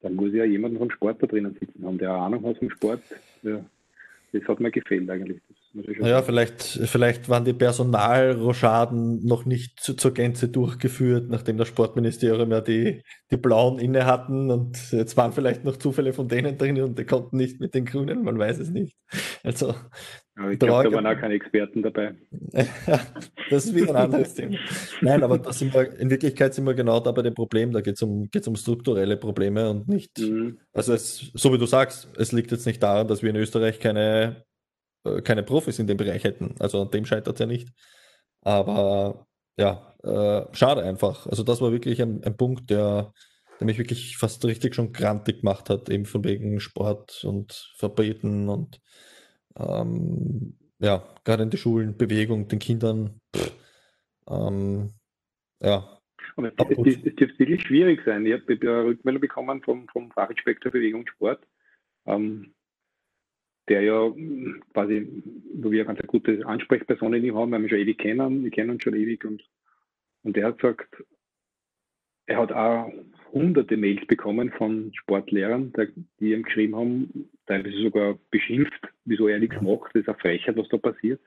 dann 0.00 0.14
muss 0.14 0.32
ja 0.32 0.44
jemand 0.44 0.78
vom 0.78 0.90
Sport 0.90 1.22
da 1.22 1.26
drinnen 1.26 1.56
sitzen 1.58 1.84
haben, 1.84 1.98
der 1.98 2.10
Ahnung 2.10 2.44
hat 2.44 2.58
vom 2.58 2.70
Sport. 2.70 3.02
Ja, 3.42 3.64
das 4.32 4.42
hat 4.44 4.60
mir 4.60 4.70
gefehlt 4.70 5.08
eigentlich. 5.08 5.40
Ja, 5.74 6.20
vielleicht, 6.20 6.62
vielleicht 6.62 7.30
waren 7.30 7.46
die 7.46 7.54
Personalrochaden 7.54 9.24
noch 9.24 9.46
nicht 9.46 9.80
zu, 9.80 9.94
zur 9.94 10.12
Gänze 10.12 10.48
durchgeführt, 10.48 11.30
nachdem 11.30 11.56
das 11.56 11.68
Sportministerium 11.68 12.50
ja 12.50 12.60
die, 12.60 13.02
die 13.30 13.38
Blauen 13.38 13.78
inne 13.78 14.04
hatten 14.04 14.50
und 14.50 14.92
jetzt 14.92 15.16
waren 15.16 15.32
vielleicht 15.32 15.64
noch 15.64 15.78
Zufälle 15.78 16.12
von 16.12 16.28
denen 16.28 16.58
drin 16.58 16.80
und 16.82 16.98
die 16.98 17.06
konnten 17.06 17.38
nicht 17.38 17.58
mit 17.60 17.74
den 17.74 17.86
Grünen, 17.86 18.22
man 18.22 18.38
weiß 18.38 18.58
es 18.58 18.70
nicht. 18.70 18.96
Also, 19.42 19.74
ja, 20.36 20.50
ich 20.50 20.58
glaube, 20.58 20.90
da 20.90 20.94
waren 20.94 21.06
auch 21.06 21.18
keine 21.18 21.34
Experten 21.34 21.82
dabei. 21.82 22.16
das 23.50 23.64
ist 23.64 23.74
wieder 23.74 23.90
ein 23.90 23.96
anderes 23.96 24.34
Thema. 24.34 24.58
Nein, 25.00 25.22
aber 25.22 25.38
das 25.38 25.58
sind 25.58 25.72
wir, 25.72 25.98
in 25.98 26.10
Wirklichkeit 26.10 26.52
sind 26.52 26.66
wir 26.66 26.74
genau 26.74 27.00
da 27.00 27.12
bei 27.12 27.22
dem 27.22 27.34
Problem. 27.34 27.72
Da 27.72 27.80
geht 27.80 27.94
es 27.94 28.02
um, 28.02 28.30
geht's 28.30 28.46
um 28.46 28.56
strukturelle 28.56 29.16
Probleme 29.16 29.70
und 29.70 29.88
nicht, 29.88 30.18
mhm. 30.18 30.58
also 30.74 30.92
es, 30.92 31.30
so 31.32 31.50
wie 31.52 31.58
du 31.58 31.66
sagst, 31.66 32.10
es 32.18 32.32
liegt 32.32 32.50
jetzt 32.50 32.66
nicht 32.66 32.82
daran, 32.82 33.08
dass 33.08 33.22
wir 33.22 33.30
in 33.30 33.36
Österreich 33.36 33.80
keine 33.80 34.44
keine 35.24 35.42
Profis 35.42 35.78
in 35.78 35.86
dem 35.86 35.96
Bereich 35.96 36.24
hätten. 36.24 36.54
Also 36.58 36.82
an 36.82 36.90
dem 36.90 37.04
scheitert 37.04 37.34
es 37.34 37.40
ja 37.40 37.46
nicht. 37.46 37.68
Aber 38.40 39.26
ja, 39.56 39.94
äh, 40.02 40.54
schade 40.54 40.82
einfach. 40.82 41.26
Also 41.26 41.42
das 41.42 41.60
war 41.60 41.72
wirklich 41.72 42.00
ein, 42.02 42.22
ein 42.24 42.36
Punkt, 42.36 42.70
der, 42.70 43.12
der 43.60 43.66
mich 43.66 43.78
wirklich 43.78 44.16
fast 44.16 44.44
richtig 44.44 44.74
schon 44.74 44.92
grantig 44.92 45.40
gemacht 45.40 45.70
hat, 45.70 45.88
eben 45.90 46.06
von 46.06 46.24
wegen 46.24 46.60
Sport 46.60 47.24
und 47.24 47.72
Verbreten 47.76 48.48
und 48.48 48.80
ähm, 49.56 50.58
ja, 50.78 51.06
gerade 51.24 51.44
in 51.44 51.50
den 51.50 51.58
Schulen, 51.58 51.96
Bewegung, 51.96 52.48
den 52.48 52.58
Kindern. 52.58 53.20
Pff, 53.36 53.52
ähm, 54.28 54.90
ja. 55.60 55.98
Aber 56.36 56.48
es, 56.48 56.78
es, 56.78 57.04
es, 57.04 57.14
dürfte 57.14 57.38
wirklich 57.38 57.62
schwierig 57.62 58.02
sein. 58.04 58.24
Ich 58.26 58.32
habe 58.32 58.86
Rückmeldung 58.86 59.20
bekommen 59.20 59.62
vom, 59.62 59.86
vom 59.88 60.10
Fachinspektor 60.10 60.72
Bewegung 60.72 61.00
und 61.00 61.10
Sport. 61.10 61.46
Ähm, 62.06 62.54
der 63.68 63.82
ja 63.82 64.06
hm, 64.06 64.62
quasi, 64.72 65.22
wo 65.54 65.70
wir 65.70 65.84
ganz 65.84 66.00
eine 66.00 66.08
gute 66.08 66.44
Ansprechperson 66.46 67.14
in 67.14 67.24
ihm 67.24 67.36
haben, 67.36 67.52
weil 67.52 67.62
wir 67.62 67.68
schon 67.68 67.78
ewig 67.78 67.98
kennen, 67.98 68.42
wir 68.42 68.50
kennen 68.50 68.70
uns 68.70 68.82
schon 68.82 68.96
ewig 68.96 69.24
und, 69.24 69.42
und 70.22 70.36
der 70.36 70.46
hat 70.46 70.58
gesagt, 70.58 71.02
er 72.26 72.38
hat 72.38 72.52
auch 72.52 72.92
hunderte 73.32 73.76
Mails 73.76 74.06
bekommen 74.06 74.50
von 74.52 74.92
Sportlehrern, 74.94 75.72
die 76.20 76.32
ihm 76.32 76.44
geschrieben 76.44 76.76
haben, 76.76 77.30
teilweise 77.46 77.82
sogar 77.82 78.18
beschimpft, 78.30 78.88
wieso 79.04 79.28
er 79.28 79.38
nichts 79.38 79.60
macht, 79.60 79.94
das 79.94 80.02
ist 80.02 80.08
eine 80.08 80.18
Frechheit, 80.18 80.56
was 80.56 80.68
da 80.68 80.76
passiert. 80.76 81.20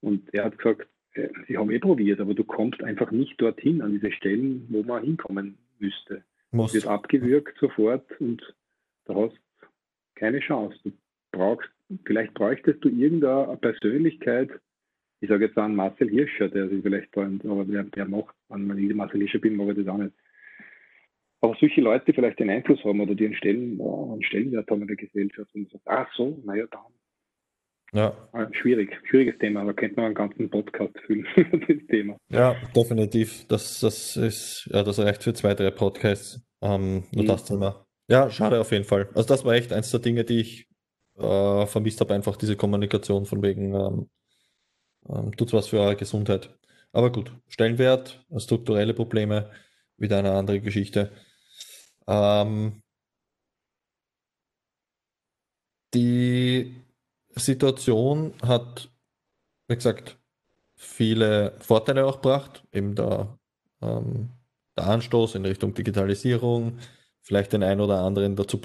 Und 0.00 0.32
er 0.34 0.44
hat 0.44 0.58
gesagt, 0.58 0.88
äh, 1.12 1.28
sie 1.48 1.56
haben 1.56 1.70
eh 1.70 1.78
probiert, 1.78 2.20
aber 2.20 2.34
du 2.34 2.44
kommst 2.44 2.82
einfach 2.82 3.10
nicht 3.10 3.40
dorthin, 3.40 3.80
an 3.80 3.92
diese 3.92 4.12
Stellen, 4.12 4.66
wo 4.68 4.82
man 4.82 5.02
hinkommen 5.02 5.56
müsste. 5.78 6.22
Du 6.52 6.74
wird 6.74 6.86
abgewürgt 6.86 7.58
sofort 7.58 8.08
und 8.20 8.42
da 9.06 9.14
hast 9.14 9.38
keine 10.14 10.40
Chance. 10.40 10.78
Du 10.84 10.92
brauchst, 11.36 11.68
vielleicht 12.04 12.34
bräuchtest 12.34 12.84
du 12.84 12.88
irgendeine 12.88 13.56
Persönlichkeit, 13.58 14.50
ich 15.20 15.30
sage 15.30 15.46
jetzt 15.46 15.56
an 15.56 15.74
Marcel 15.74 16.10
Hirscher, 16.10 16.48
der 16.48 16.68
sich 16.68 16.82
vielleicht 16.82 17.16
da, 17.16 17.22
aber 17.22 17.64
der, 17.64 17.84
der 17.84 18.06
macht, 18.06 18.34
wenn 18.48 18.78
ich 18.78 18.94
Marcel 18.94 19.20
Hirscher 19.20 19.38
bin, 19.38 19.56
mache 19.56 19.72
ich 19.72 19.78
das 19.78 19.88
auch 19.88 19.98
nicht. 19.98 20.14
Aber 21.40 21.56
solche 21.60 21.80
Leute, 21.80 22.04
die 22.06 22.12
vielleicht 22.12 22.38
den 22.38 22.50
Einfluss 22.50 22.82
haben 22.84 23.00
oder 23.00 23.14
die 23.14 23.26
einen, 23.26 23.34
Stellen, 23.34 23.80
einen 23.80 24.22
Stellenwert 24.22 24.70
haben 24.70 24.82
in 24.82 24.88
der 24.88 24.96
Gesellschaft 24.96 25.54
und 25.54 25.70
sagt, 25.70 25.84
ach 25.86 26.08
so, 26.16 26.40
naja, 26.44 26.66
da. 26.70 26.84
Ja. 27.92 28.28
Ah, 28.32 28.48
schwierig, 28.52 28.90
schwieriges 29.08 29.38
Thema, 29.38 29.62
aber 29.62 29.72
könnte 29.72 29.96
man 29.96 30.06
einen 30.06 30.14
ganzen 30.14 30.50
Podcast 30.50 30.98
füllen, 31.06 31.26
das 31.36 31.86
Thema. 31.88 32.16
Ja, 32.30 32.56
definitiv. 32.74 33.46
Das, 33.48 33.80
das 33.80 34.16
ist, 34.16 34.68
ja, 34.72 34.82
das 34.82 34.98
reicht 34.98 35.22
für 35.22 35.34
zwei, 35.34 35.54
drei 35.54 35.70
Podcasts. 35.70 36.44
Ähm, 36.62 37.04
nur 37.12 37.24
mhm. 37.24 37.28
das 37.28 37.44
Thema. 37.44 37.86
Ja, 38.08 38.30
schade 38.30 38.60
auf 38.60 38.72
jeden 38.72 38.84
Fall. 38.84 39.08
Also 39.14 39.28
das 39.28 39.44
war 39.44 39.54
echt 39.54 39.72
eins 39.72 39.90
der 39.90 40.00
Dinge, 40.00 40.24
die 40.24 40.40
ich 40.40 40.68
äh, 41.18 41.66
vermisst 41.66 42.00
habe 42.00 42.14
einfach 42.14 42.36
diese 42.36 42.56
Kommunikation 42.56 43.26
von 43.26 43.42
wegen, 43.42 43.74
ähm, 43.74 44.10
ähm, 45.08 45.36
tut's 45.36 45.52
was 45.52 45.68
für 45.68 45.80
eure 45.80 45.96
Gesundheit. 45.96 46.50
Aber 46.92 47.12
gut, 47.12 47.32
Stellenwert, 47.48 48.24
strukturelle 48.38 48.94
Probleme, 48.94 49.50
wieder 49.98 50.18
eine 50.18 50.32
andere 50.32 50.60
Geschichte. 50.60 51.12
Ähm, 52.06 52.82
die 55.94 56.74
Situation 57.34 58.34
hat, 58.42 58.90
wie 59.68 59.74
gesagt, 59.76 60.18
viele 60.74 61.52
Vorteile 61.60 62.06
auch 62.06 62.16
gebracht, 62.16 62.64
eben 62.72 62.94
der, 62.94 63.38
ähm, 63.82 64.30
der 64.76 64.86
Anstoß 64.86 65.34
in 65.34 65.44
Richtung 65.44 65.74
Digitalisierung, 65.74 66.78
vielleicht 67.22 67.52
den 67.52 67.62
einen 67.62 67.80
oder 67.80 68.00
anderen 68.00 68.36
dazu 68.36 68.60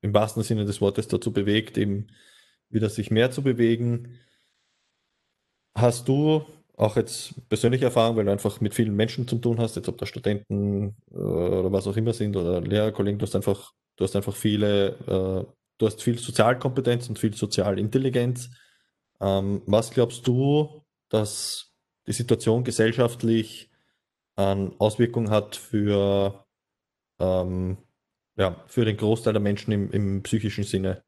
im 0.00 0.14
wahrsten 0.14 0.42
Sinne 0.42 0.64
des 0.64 0.80
Wortes 0.80 1.08
dazu 1.08 1.32
bewegt, 1.32 1.78
eben 1.78 2.08
wieder 2.68 2.88
sich 2.88 3.10
mehr 3.10 3.30
zu 3.30 3.42
bewegen. 3.42 4.18
Hast 5.74 6.08
du 6.08 6.44
auch 6.76 6.96
jetzt 6.96 7.48
persönliche 7.48 7.86
Erfahrung, 7.86 8.16
weil 8.16 8.26
du 8.26 8.32
einfach 8.32 8.60
mit 8.60 8.74
vielen 8.74 8.94
Menschen 8.94 9.26
zu 9.26 9.36
tun 9.36 9.58
hast, 9.58 9.76
jetzt 9.76 9.88
ob 9.88 9.98
da 9.98 10.06
Studenten 10.06 10.96
äh, 11.10 11.16
oder 11.16 11.72
was 11.72 11.86
auch 11.86 11.96
immer 11.96 12.12
sind 12.12 12.36
oder 12.36 12.60
Lehrerkollegen, 12.60 13.18
du 13.18 13.26
hast 13.26 13.34
einfach, 13.34 13.72
du 13.96 14.04
hast 14.04 14.14
einfach 14.14 14.36
viele, 14.36 14.88
äh, 15.06 15.52
du 15.78 15.86
hast 15.86 16.02
viel 16.02 16.18
Sozialkompetenz 16.18 17.08
und 17.08 17.18
viel 17.18 17.34
Sozialintelligenz. 17.34 18.50
Ähm, 19.20 19.62
was 19.66 19.90
glaubst 19.90 20.26
du, 20.26 20.82
dass 21.08 21.72
die 22.06 22.12
Situation 22.12 22.64
gesellschaftlich 22.64 23.70
an 24.36 24.74
Auswirkungen 24.78 25.30
hat 25.30 25.56
für 25.56 26.44
ähm, 27.18 27.78
ja, 28.36 28.64
für 28.66 28.84
den 28.84 28.96
Großteil 28.96 29.32
der 29.32 29.42
Menschen 29.42 29.72
im, 29.72 29.90
im 29.90 30.22
psychischen 30.22 30.64
Sinne. 30.64 31.02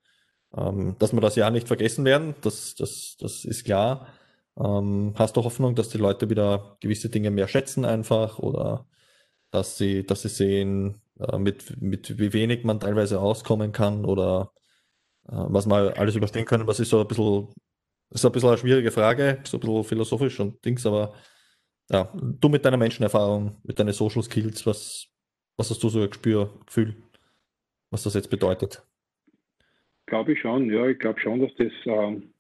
Ähm, 0.56 0.96
dass 0.98 1.12
wir 1.12 1.20
das 1.20 1.36
ja 1.36 1.50
nicht 1.50 1.68
vergessen 1.68 2.04
werden, 2.04 2.34
das, 2.42 2.74
das, 2.74 3.16
das 3.20 3.44
ist 3.44 3.64
klar. 3.64 4.08
Ähm, 4.58 5.14
hast 5.16 5.36
du 5.36 5.44
Hoffnung, 5.44 5.74
dass 5.74 5.90
die 5.90 5.98
Leute 5.98 6.30
wieder 6.30 6.78
gewisse 6.80 7.10
Dinge 7.10 7.30
mehr 7.30 7.48
schätzen 7.48 7.84
einfach 7.84 8.38
oder 8.38 8.86
dass 9.50 9.78
sie, 9.78 10.04
dass 10.06 10.22
sie 10.22 10.28
sehen, 10.28 11.02
äh, 11.20 11.38
mit, 11.38 11.80
mit 11.80 12.18
wie 12.18 12.32
wenig 12.32 12.64
man 12.64 12.80
teilweise 12.80 13.20
auskommen 13.20 13.72
kann 13.72 14.04
oder 14.04 14.52
äh, 15.28 15.32
was 15.36 15.66
man 15.66 15.88
alles 15.94 16.16
überstehen 16.16 16.46
können, 16.46 16.66
was 16.66 16.80
ist 16.80 16.90
so 16.90 17.00
ein 17.00 17.08
bisschen, 17.08 17.48
ist 18.10 18.24
ein 18.24 18.32
bisschen 18.32 18.48
eine 18.50 18.58
schwierige 18.58 18.90
Frage, 18.90 19.40
so 19.44 19.58
ein 19.58 19.60
bisschen 19.60 19.84
philosophisch 19.84 20.40
und 20.40 20.64
Dings, 20.64 20.86
aber 20.86 21.14
ja, 21.90 22.12
du 22.14 22.48
mit 22.48 22.64
deiner 22.64 22.76
Menschenerfahrung, 22.76 23.60
mit 23.64 23.78
deinen 23.78 23.92
Social 23.94 24.22
Skills, 24.22 24.66
was, 24.66 25.06
was 25.56 25.70
hast 25.70 25.82
du 25.82 25.88
so 25.88 26.02
ein 26.02 26.10
Gespür, 26.10 26.50
Gefühl? 26.66 27.07
Was 27.90 28.02
das 28.02 28.14
jetzt 28.14 28.30
bedeutet. 28.30 28.82
Glaube 30.06 30.32
ich 30.32 30.40
schon, 30.40 30.70
ja, 30.70 30.86
ich 30.86 30.98
glaube 30.98 31.20
schon, 31.20 31.40
dass 31.40 31.54
das, 31.56 31.72
ähm, 31.84 32.30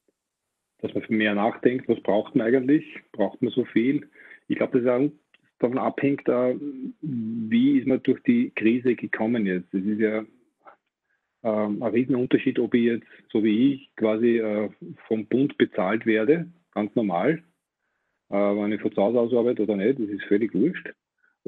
dass 0.78 0.94
man 0.94 1.04
mehr 1.08 1.34
nachdenkt, 1.34 1.88
was 1.88 2.00
braucht 2.02 2.34
man 2.34 2.46
eigentlich, 2.46 2.84
braucht 3.12 3.42
man 3.42 3.52
so 3.52 3.64
viel. 3.66 4.08
Ich 4.48 4.56
glaube, 4.56 4.80
das 4.80 4.82
ist 4.82 4.88
auch 4.88 5.12
davon 5.58 5.78
abhängt, 5.78 6.28
äh, 6.28 6.56
wie 7.00 7.78
ist 7.78 7.86
man 7.86 8.02
durch 8.02 8.22
die 8.22 8.50
Krise 8.50 8.94
gekommen 8.94 9.44
jetzt. 9.46 9.72
Es 9.74 9.84
ist 9.84 9.98
ja 10.00 10.24
ähm, 11.42 11.82
ein 11.82 11.92
Riesenunterschied, 11.92 12.58
ob 12.58 12.74
ich 12.74 12.84
jetzt, 12.84 13.06
so 13.30 13.42
wie 13.44 13.74
ich, 13.74 13.96
quasi 13.96 14.38
äh, 14.38 14.70
vom 15.06 15.26
Bund 15.26 15.58
bezahlt 15.58 16.06
werde, 16.06 16.48
ganz 16.72 16.94
normal, 16.94 17.42
äh, 18.30 18.34
wenn 18.34 18.72
ich 18.72 18.80
von 18.80 18.92
zu 18.92 19.02
Hause 19.02 19.20
aus 19.20 19.34
arbeite 19.34 19.62
oder 19.62 19.76
nicht, 19.76 19.98
das 19.98 20.08
ist 20.08 20.24
völlig 20.24 20.54
wurscht 20.54 20.94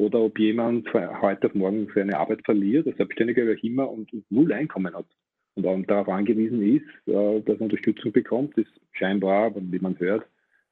oder 0.01 0.21
ob 0.21 0.39
jemand 0.39 0.93
heute 0.95 1.49
auf 1.49 1.55
morgen 1.55 1.87
seine 1.95 2.17
Arbeit 2.17 2.43
verliert, 2.47 2.87
als 2.87 2.97
Selbstständiger 2.97 3.47
wie 3.47 3.53
auch 3.53 3.63
immer, 3.63 3.91
und, 3.91 4.11
null 4.31 4.51
Einkommen 4.51 4.95
hat 4.95 5.05
und 5.57 5.67
auch 5.67 5.79
darauf 5.87 6.09
angewiesen 6.09 6.63
ist, 6.63 7.09
äh, 7.09 7.43
dass 7.43 7.59
er 7.59 7.61
Unterstützung 7.61 8.11
bekommt, 8.11 8.57
ist 8.57 8.73
scheinbar, 8.93 9.55
wie 9.55 9.79
man 9.79 9.99
hört, 9.99 10.27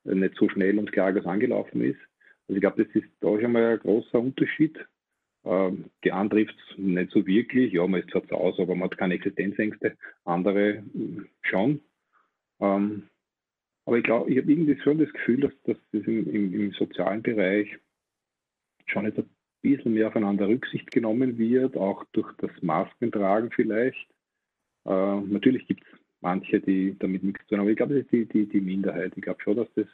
nicht 0.04 0.34
so 0.36 0.48
schnell 0.48 0.78
und 0.78 0.92
klar 0.92 1.14
angelaufen 1.26 1.82
ist. 1.82 2.00
Also 2.46 2.56
ich 2.56 2.60
glaube, 2.60 2.82
das 2.82 2.94
ist 2.94 3.10
da 3.20 3.38
schon 3.38 3.52
mal 3.52 3.72
ein 3.72 3.78
großer 3.80 4.18
Unterschied. 4.18 4.78
Ähm, 5.44 5.84
die 6.04 6.12
einen 6.12 6.30
trifft 6.30 6.56
es 6.70 6.78
nicht 6.78 7.10
so 7.10 7.26
wirklich. 7.26 7.74
Ja, 7.74 7.86
man 7.86 8.00
ist 8.00 8.10
zwar 8.10 8.26
zu 8.26 8.34
Hause, 8.34 8.62
aber 8.62 8.76
man 8.76 8.88
hat 8.88 8.96
keine 8.96 9.14
Existenzängste. 9.14 9.94
Andere 10.24 10.84
hm, 10.94 11.26
schon. 11.42 11.80
Ähm, 12.60 13.08
aber 13.84 13.98
ich 13.98 14.04
glaube, 14.04 14.30
ich 14.30 14.38
habe 14.38 14.50
irgendwie 14.50 14.80
schon 14.80 14.98
das 14.98 15.12
Gefühl, 15.12 15.40
dass, 15.40 15.52
dass 15.64 15.76
das 15.92 16.02
im, 16.06 16.30
im, 16.30 16.54
im, 16.54 16.72
sozialen 16.72 17.22
Bereich 17.22 17.78
schon 18.90 19.04
jetzt 19.04 19.18
ein 19.18 19.28
bisschen 19.62 19.94
mehr 19.94 20.08
aufeinander 20.08 20.48
Rücksicht 20.48 20.90
genommen 20.90 21.38
wird, 21.38 21.76
auch 21.76 22.04
durch 22.12 22.30
das 22.38 22.50
Maskentragen 22.62 23.50
vielleicht. 23.50 24.08
Äh, 24.84 25.20
natürlich 25.20 25.66
gibt 25.66 25.82
es 25.82 25.98
manche, 26.20 26.60
die 26.60 26.96
damit 26.98 27.22
nichts 27.22 27.46
tun 27.46 27.60
aber 27.60 27.70
ich 27.70 27.76
glaube, 27.76 27.94
das 27.94 28.04
ist 28.04 28.12
die, 28.12 28.26
die, 28.26 28.46
die 28.46 28.60
Minderheit. 28.60 29.12
Ich 29.16 29.22
glaube 29.22 29.40
schon, 29.42 29.56
dass 29.56 29.68
das 29.74 29.86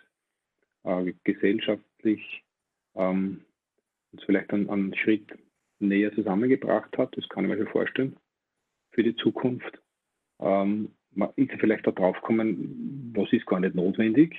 äh, 0.85 1.13
gesellschaftlich 1.25 2.45
ähm, 2.95 3.45
uns 4.13 4.23
vielleicht 4.25 4.53
einen, 4.53 4.71
einen 4.71 4.95
Schritt 4.95 5.27
näher 5.81 6.15
zusammengebracht 6.15 6.97
hat. 6.97 7.17
Das 7.17 7.29
kann 7.29 7.45
ich 7.45 7.51
mir 7.51 7.59
schon 7.59 7.73
vorstellen 7.73 8.17
für 8.91 9.03
die 9.03 9.17
Zukunft. 9.17 9.81
Ähm, 10.41 10.93
man 11.13 11.31
ist 11.37 11.53
vielleicht 11.59 11.87
darauf 11.87 12.21
kommen, 12.23 13.13
was 13.15 13.33
ist 13.33 13.47
gar 13.47 13.61
nicht 13.61 13.75
notwendig. 13.75 14.37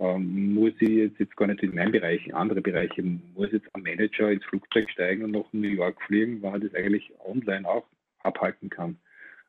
Ähm, 0.00 0.54
muss 0.54 0.72
ich 0.78 0.88
jetzt, 0.90 1.18
jetzt 1.18 1.36
gar 1.36 1.48
nicht 1.48 1.62
in 1.62 1.74
meinem 1.74 1.92
Bereich, 1.92 2.24
in 2.26 2.34
andere 2.34 2.60
Bereiche, 2.60 3.02
muss 3.02 3.50
jetzt 3.50 3.74
ein 3.74 3.82
Manager 3.82 4.30
ins 4.30 4.44
Flugzeug 4.44 4.88
steigen 4.90 5.24
und 5.24 5.32
nach 5.32 5.52
New 5.52 5.68
York 5.68 6.00
fliegen, 6.02 6.40
weil 6.42 6.54
er 6.54 6.60
das 6.60 6.74
eigentlich 6.74 7.10
online 7.24 7.68
auch 7.68 7.84
abhalten 8.22 8.70
kann. 8.70 8.96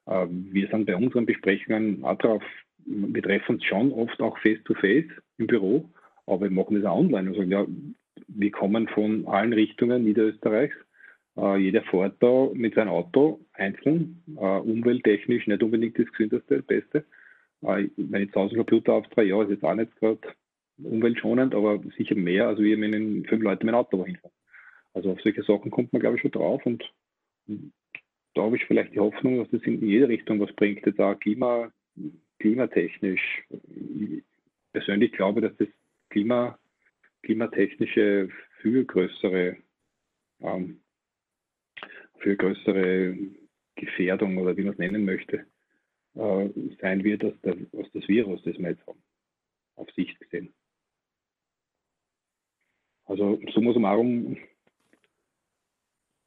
Ähm, 0.07 0.47
wir 0.51 0.67
sind 0.69 0.85
bei 0.85 0.95
unseren 0.95 1.25
Besprechungen 1.25 2.03
auch 2.03 2.17
darauf, 2.17 2.43
wir 2.85 3.21
treffen 3.21 3.55
uns 3.55 3.65
schon 3.65 3.91
oft 3.91 4.19
auch 4.21 4.37
face-to-face 4.39 5.05
-face 5.05 5.21
im 5.37 5.47
Büro, 5.47 5.89
aber 6.25 6.41
wir 6.41 6.51
machen 6.51 6.75
das 6.75 6.85
auch 6.85 6.97
online 6.97 7.29
und 7.29 7.35
sagen, 7.35 7.51
ja, 7.51 7.65
wir 8.27 8.51
kommen 8.51 8.87
von 8.87 9.27
allen 9.27 9.53
Richtungen 9.53 10.03
Niederösterreichs. 10.03 10.75
Äh, 11.37 11.57
jeder 11.57 11.83
fährt 11.83 12.15
da 12.21 12.49
mit 12.53 12.73
seinem 12.73 12.89
Auto 12.89 13.39
einzeln, 13.53 14.23
äh, 14.35 14.39
umwelttechnisch 14.39 15.45
nicht 15.45 15.61
unbedingt 15.61 15.99
das 15.99 16.11
gesündeste, 16.11 16.57
das 16.57 16.65
Beste. 16.65 17.05
Äh, 17.61 17.89
wenn 17.97 18.23
ich 18.23 18.31
zu 18.31 18.39
Hause 18.39 18.55
Computer 18.55 18.93
auftrage, 18.93 19.29
ja, 19.29 19.41
ist 19.43 19.49
jetzt 19.49 19.63
auch 19.63 19.75
nicht 19.75 19.95
gerade 19.97 20.19
umweltschonend, 20.77 21.53
aber 21.53 21.81
sicher 21.97 22.15
mehr, 22.15 22.47
als 22.47 22.59
wir 22.59 22.79
wenn 22.79 23.25
fünf 23.25 23.43
Leute 23.43 23.65
mit 23.65 23.73
dem 23.73 23.79
Auto 23.79 24.05
hinfahren. 24.05 24.35
Also 24.93 25.11
auf 25.11 25.21
solche 25.21 25.43
Sachen 25.43 25.71
kommt 25.71 25.93
man, 25.93 25.99
glaube 25.99 26.15
ich, 26.15 26.21
schon 26.21 26.31
drauf 26.31 26.65
und 26.65 26.83
da 28.35 28.43
habe 28.43 28.55
ich 28.55 28.65
vielleicht 28.65 28.93
die 28.93 28.99
Hoffnung, 28.99 29.37
dass 29.37 29.49
das 29.51 29.61
in 29.63 29.85
jede 29.85 30.07
Richtung 30.07 30.39
was 30.39 30.53
bringt, 30.53 30.85
jetzt 30.85 30.99
auch 30.99 31.19
Klima, 31.19 31.71
klimatechnisch. 32.39 33.43
Ich 33.49 34.23
persönlich 34.71 35.11
glaube, 35.11 35.41
dass 35.41 35.55
das 35.57 35.67
Klima, 36.09 36.57
klimatechnische 37.23 38.29
viel 38.61 38.85
größere, 38.85 39.57
ähm, 40.41 40.81
viel 42.19 42.37
größere 42.37 43.17
Gefährdung 43.75 44.37
oder 44.37 44.55
wie 44.57 44.63
man 44.63 44.73
es 44.73 44.79
nennen 44.79 45.05
möchte, 45.05 45.45
äh, 46.15 46.49
sein 46.81 47.03
wird 47.03 47.23
als, 47.23 47.39
der, 47.41 47.55
als 47.77 47.91
das 47.93 48.07
Virus, 48.07 48.41
das 48.43 48.57
wir 48.57 48.69
jetzt 48.69 48.85
haben, 48.87 49.01
auf 49.75 49.89
Sicht 49.91 50.19
gesehen. 50.19 50.53
Also 53.05 53.39
summa 53.53 53.73
summarum 53.73 54.37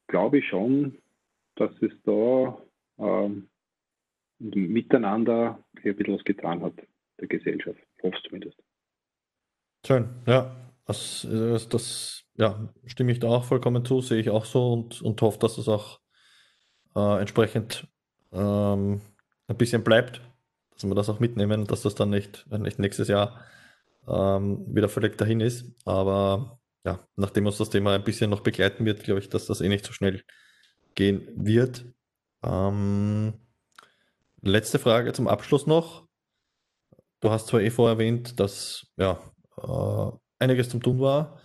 glaube 0.08 0.38
ich 0.38 0.48
schon, 0.48 0.98
dass 1.54 1.70
es 1.80 1.92
da 2.04 2.58
ähm, 2.98 3.48
miteinander 4.38 5.62
ein 5.76 5.96
bisschen 5.96 6.14
was 6.14 6.24
getan 6.24 6.62
hat, 6.62 6.74
der 7.20 7.28
Gesellschaft. 7.28 7.78
Hoffe 8.02 8.18
zumindest. 8.24 8.58
Schön, 9.86 10.08
ja. 10.26 10.56
Das, 10.84 11.26
das, 11.30 11.68
das, 11.68 12.24
ja, 12.36 12.68
stimme 12.86 13.12
ich 13.12 13.20
da 13.20 13.28
auch 13.28 13.44
vollkommen 13.44 13.84
zu, 13.84 14.00
sehe 14.00 14.18
ich 14.20 14.30
auch 14.30 14.44
so 14.44 14.72
und, 14.72 15.00
und 15.00 15.22
hoffe, 15.22 15.38
dass 15.38 15.56
es 15.56 15.68
auch 15.68 16.00
äh, 16.96 17.20
entsprechend 17.20 17.86
ähm, 18.32 19.00
ein 19.52 19.58
bisschen 19.58 19.84
bleibt, 19.84 20.20
dass 20.74 20.84
wir 20.84 20.94
das 20.94 21.08
auch 21.08 21.20
mitnehmen, 21.20 21.66
dass 21.66 21.82
das 21.82 21.94
dann 21.94 22.10
nicht, 22.10 22.46
nicht 22.50 22.78
nächstes 22.78 23.08
Jahr 23.08 23.44
ähm, 24.08 24.64
wieder 24.74 24.88
völlig 24.88 25.16
dahin 25.18 25.40
ist. 25.40 25.66
Aber 25.84 26.58
ja, 26.84 27.06
nachdem 27.16 27.46
uns 27.46 27.58
das 27.58 27.70
Thema 27.70 27.94
ein 27.94 28.04
bisschen 28.04 28.30
noch 28.30 28.40
begleiten 28.40 28.84
wird, 28.84 29.04
glaube 29.04 29.20
ich, 29.20 29.28
dass 29.28 29.46
das 29.46 29.60
eh 29.60 29.68
nicht 29.68 29.84
so 29.84 29.92
schnell 29.92 30.22
gehen 30.94 31.28
wird. 31.36 31.84
Ähm, 32.42 33.34
letzte 34.40 34.78
Frage 34.78 35.12
zum 35.12 35.28
Abschluss 35.28 35.66
noch. 35.66 36.06
Du 37.20 37.30
hast 37.30 37.46
zwar 37.46 37.60
eh 37.60 37.70
vorher 37.70 37.94
erwähnt, 37.94 38.40
dass 38.40 38.86
ja, 38.96 39.20
äh, 39.58 40.10
einiges 40.40 40.70
zum 40.70 40.82
Tun 40.82 41.00
war. 41.00 41.40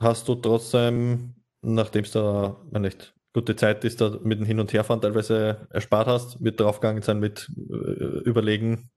Hast 0.00 0.26
du 0.26 0.34
trotzdem, 0.34 1.36
nachdem 1.62 2.04
es 2.04 2.12
da 2.12 2.60
nicht 2.72 3.14
gute 3.32 3.56
Zeit 3.56 3.84
ist, 3.84 4.00
da 4.00 4.18
mit 4.22 4.38
dem 4.38 4.46
Hin- 4.46 4.60
und 4.60 4.72
Herfahren 4.72 5.00
teilweise 5.00 5.68
erspart 5.70 6.06
hast, 6.06 6.42
wird 6.42 6.60
draufgegangen 6.60 7.02
sein 7.02 7.20
mit 7.20 7.50
äh, 7.70 8.20
überlegen, 8.28 8.90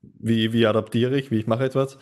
wie, 0.00 0.52
wie 0.52 0.66
adaptiere 0.66 1.18
ich, 1.18 1.30
wie 1.30 1.38
ich 1.38 1.46
mache 1.46 1.64
etwas. 1.64 1.98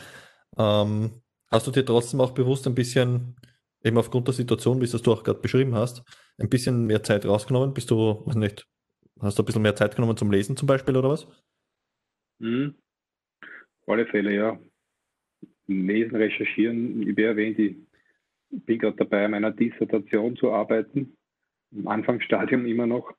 Ähm, 0.56 1.22
hast 1.50 1.66
du 1.66 1.70
dir 1.70 1.84
trotzdem 1.84 2.20
auch 2.20 2.32
bewusst 2.32 2.66
ein 2.66 2.74
bisschen, 2.74 3.36
eben 3.82 3.98
aufgrund 3.98 4.28
der 4.28 4.34
Situation, 4.34 4.80
wie 4.80 4.84
es 4.84 4.92
du 4.92 5.12
auch 5.12 5.24
gerade 5.24 5.40
beschrieben 5.40 5.74
hast, 5.74 6.02
ein 6.38 6.48
bisschen 6.48 6.86
mehr 6.86 7.02
Zeit 7.02 7.26
rausgenommen? 7.26 7.74
Bist 7.74 7.90
du, 7.90 8.22
weiß 8.26 8.36
nicht, 8.36 8.66
hast 9.20 9.38
du 9.38 9.42
ein 9.42 9.46
bisschen 9.46 9.62
mehr 9.62 9.76
Zeit 9.76 9.96
genommen 9.96 10.16
zum 10.16 10.30
Lesen 10.30 10.56
zum 10.56 10.66
Beispiel 10.66 10.96
oder 10.96 11.10
was? 11.10 11.26
Mhm. 12.38 12.74
Alle 13.86 14.06
Fälle, 14.06 14.34
ja. 14.34 14.58
Lesen, 15.68 16.16
recherchieren, 16.16 17.02
ich 17.02 17.08
habe 17.10 17.24
erwähnt, 17.24 17.58
ich 17.58 17.76
bin 18.50 18.78
gerade 18.78 18.96
dabei, 18.96 19.24
an 19.24 19.32
meiner 19.32 19.50
Dissertation 19.50 20.36
zu 20.36 20.52
arbeiten. 20.52 21.15
Im 21.76 21.88
Anfangsstadium 21.88 22.66
immer 22.66 22.86
noch. 22.86 23.12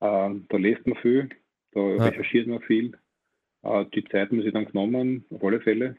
Ähm, 0.00 0.46
da 0.50 0.56
liest 0.56 0.86
man 0.86 0.98
viel, 0.98 1.30
da 1.72 1.80
ja. 1.80 2.04
recherchiert 2.04 2.46
man 2.46 2.60
viel. 2.60 2.96
Äh, 3.62 3.86
die 3.94 4.04
Zeit 4.04 4.30
muss 4.30 4.44
ich 4.44 4.52
dann 4.52 4.66
genommen, 4.66 5.24
auf 5.30 5.42
alle 5.42 5.60
Fälle. 5.60 5.96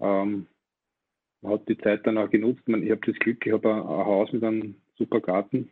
Ähm, 0.00 0.46
man 1.42 1.52
hat 1.52 1.68
die 1.68 1.78
Zeit 1.78 2.06
dann 2.06 2.18
auch 2.18 2.30
genutzt. 2.30 2.62
Ich 2.66 2.90
habe 2.90 3.00
das 3.06 3.16
Glück, 3.16 3.44
ich 3.46 3.52
habe 3.52 3.74
ein, 3.74 3.82
Haus 3.82 4.32
mit 4.32 4.42
einem 4.42 4.76
super 4.96 5.20
Garten. 5.20 5.70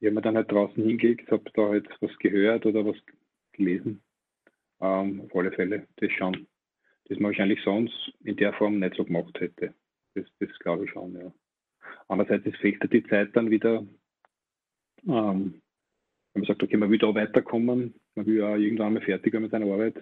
Ich 0.00 0.06
habe 0.06 0.14
mir 0.14 0.22
dann 0.22 0.36
halt 0.36 0.50
draußen 0.50 0.82
hingelegt, 0.82 1.30
habe 1.30 1.50
da 1.54 1.68
halt 1.68 1.88
was 2.00 2.16
gehört 2.18 2.64
oder 2.64 2.86
was 2.86 2.96
gelesen. 3.52 4.02
Ähm, 4.80 5.22
auf 5.22 5.36
alle 5.36 5.52
Fälle, 5.52 5.86
das 5.96 6.12
schon. 6.12 6.46
Das 7.08 7.18
man 7.18 7.30
wahrscheinlich 7.30 7.60
sonst 7.62 8.12
in 8.22 8.36
der 8.36 8.52
Form 8.52 8.78
nicht 8.78 8.94
so 8.94 9.04
gemacht 9.04 9.38
hätte. 9.40 9.74
Das, 10.14 10.24
das 10.40 10.50
glaube 10.60 10.84
ich 10.84 10.90
schon, 10.90 11.14
ja. 11.14 11.32
Andererseits 12.06 12.56
fehlt 12.58 12.92
die 12.92 13.04
Zeit 13.04 13.34
dann 13.34 13.50
wieder, 13.50 13.86
ähm, 15.06 15.60
wenn 16.32 16.42
man 16.42 16.44
sagt, 16.44 16.62
okay, 16.62 16.76
man 16.76 16.90
will 16.90 16.98
da 16.98 17.14
weiterkommen, 17.14 17.94
man 18.14 18.26
will 18.26 18.38
ja 18.38 18.56
irgendwann 18.56 18.94
mal 18.94 19.02
fertig 19.02 19.32
werden 19.32 19.44
mit 19.44 19.52
seiner 19.52 19.72
Arbeit, 19.72 19.96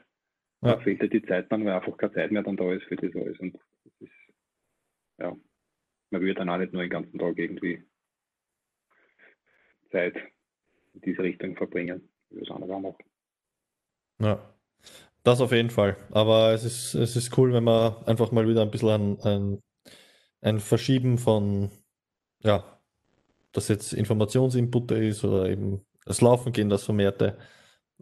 ja. 0.63 0.75
da 0.75 0.81
fehlt 0.81 1.13
die 1.13 1.23
Zeit 1.23 1.51
dann, 1.51 1.65
weil 1.65 1.73
einfach 1.73 1.97
keine 1.97 2.13
Zeit 2.13 2.31
mehr 2.31 2.43
dann 2.43 2.57
da 2.57 2.73
ist 2.73 2.85
für 2.85 2.97
das 2.97 3.15
alles. 3.15 3.39
Und 3.39 3.55
das 3.55 3.93
ist, 4.01 4.13
ja, 5.19 5.37
man 6.11 6.21
will 6.21 6.35
dann 6.35 6.49
auch 6.49 6.59
nicht 6.59 6.73
nur 6.73 6.83
den 6.83 6.91
ganzen 6.91 7.19
Tag 7.19 7.39
irgendwie 7.39 7.83
Zeit 9.91 10.17
in 10.95 11.01
diese 11.03 11.23
Richtung 11.23 11.57
verbringen, 11.57 12.09
wie 12.31 12.41
das 12.41 12.51
andere 12.51 12.75
auch 12.75 12.99
Ja, 14.19 14.55
das 15.23 15.41
auf 15.41 15.53
jeden 15.53 15.71
Fall. 15.71 15.97
Aber 16.11 16.53
es 16.53 16.65
ist, 16.65 16.95
es 16.95 17.17
ist 17.17 17.37
cool, 17.39 17.53
wenn 17.53 17.65
man 17.65 17.97
einfach 18.07 18.33
mal 18.33 18.49
wieder 18.49 18.63
ein 18.63 18.71
bisschen 18.71 19.19
ein, 19.19 19.21
ein, 19.23 19.61
ein 20.41 20.61
Verschieben 20.61 21.19
von, 21.19 21.71
ja, 22.43 22.76
dass 23.57 23.69
jetzt 23.69 23.93
Informationsinput 23.93 24.93
ist 24.93 25.25
oder 25.25 25.49
eben 25.49 25.85
das 26.05 26.21
Laufen 26.21 26.53
gehen, 26.53 26.69
das 26.69 26.85
Vermehrte, 26.85 27.39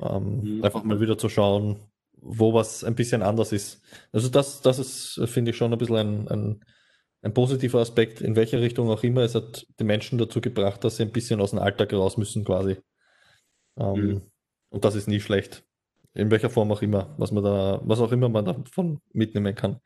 ähm, 0.00 0.57
mhm. 0.57 0.64
einfach 0.64 0.84
mal 0.84 1.00
wieder 1.00 1.16
zu 1.16 1.28
schauen, 1.28 1.80
wo 2.12 2.55
was 2.55 2.84
ein 2.84 2.94
bisschen 2.94 3.22
anders 3.22 3.52
ist. 3.52 3.82
Also 4.12 4.28
das, 4.28 4.61
das 4.61 4.78
ist, 4.78 5.20
finde 5.30 5.52
ich, 5.52 5.57
schon 5.57 5.72
ein 5.72 5.78
bisschen 5.78 5.96
ein, 5.96 6.28
ein 6.28 6.64
ein 7.24 7.32
positiver 7.32 7.80
Aspekt, 7.80 8.20
in 8.20 8.36
welche 8.36 8.61
Richtung 8.61 8.90
auch 8.90 9.02
immer. 9.02 9.22
Es 9.22 9.34
hat 9.34 9.66
die 9.80 9.84
Menschen 9.84 10.18
dazu 10.18 10.42
gebracht, 10.42 10.84
dass 10.84 10.98
sie 10.98 11.05
ein 11.05 11.11
bisschen 11.11 11.40
aus 11.40 11.50
dem 11.50 11.59
Alltag 11.59 11.94
raus 11.94 12.18
müssen, 12.18 12.44
quasi. 12.44 12.76
Ähm, 13.78 13.94
mhm. 13.94 14.22
Und 14.68 14.84
das 14.84 14.94
ist 14.94 15.09
nie 15.09 15.20
schlecht. 15.20 15.64
In 16.12 16.30
welcher 16.30 16.50
Form 16.50 16.70
auch 16.70 16.82
immer, 16.82 17.14
was 17.16 17.32
man 17.32 17.42
da, 17.42 17.80
was 17.82 18.00
auch 18.00 18.12
immer 18.12 18.28
man 18.28 18.44
davon 18.44 19.00
mitnehmen 19.12 19.55
kann. 19.55 19.80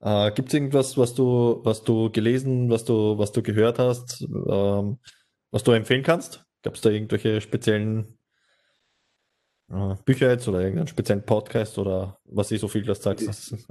Äh, 0.00 0.32
Gibt 0.32 0.48
es 0.48 0.54
irgendwas, 0.54 0.98
was 0.98 1.14
du, 1.14 1.60
was 1.64 1.82
du 1.84 2.10
gelesen, 2.10 2.70
was 2.70 2.84
du, 2.84 3.18
was 3.18 3.32
du 3.32 3.42
gehört 3.42 3.78
hast, 3.78 4.22
ähm, 4.22 4.98
was 5.50 5.64
du 5.64 5.72
empfehlen 5.72 6.02
kannst? 6.02 6.44
Gab 6.62 6.74
es 6.74 6.80
da 6.80 6.90
irgendwelche 6.90 7.40
speziellen 7.40 8.18
äh, 9.70 9.94
Bücher 10.04 10.30
jetzt 10.30 10.48
oder 10.48 10.60
irgendeinen 10.60 10.88
speziellen 10.88 11.24
Podcast 11.24 11.78
oder 11.78 12.18
was 12.24 12.50
ich 12.50 12.60
so 12.60 12.68
viel 12.68 12.82
das 12.82 13.02
sagst? 13.02 13.68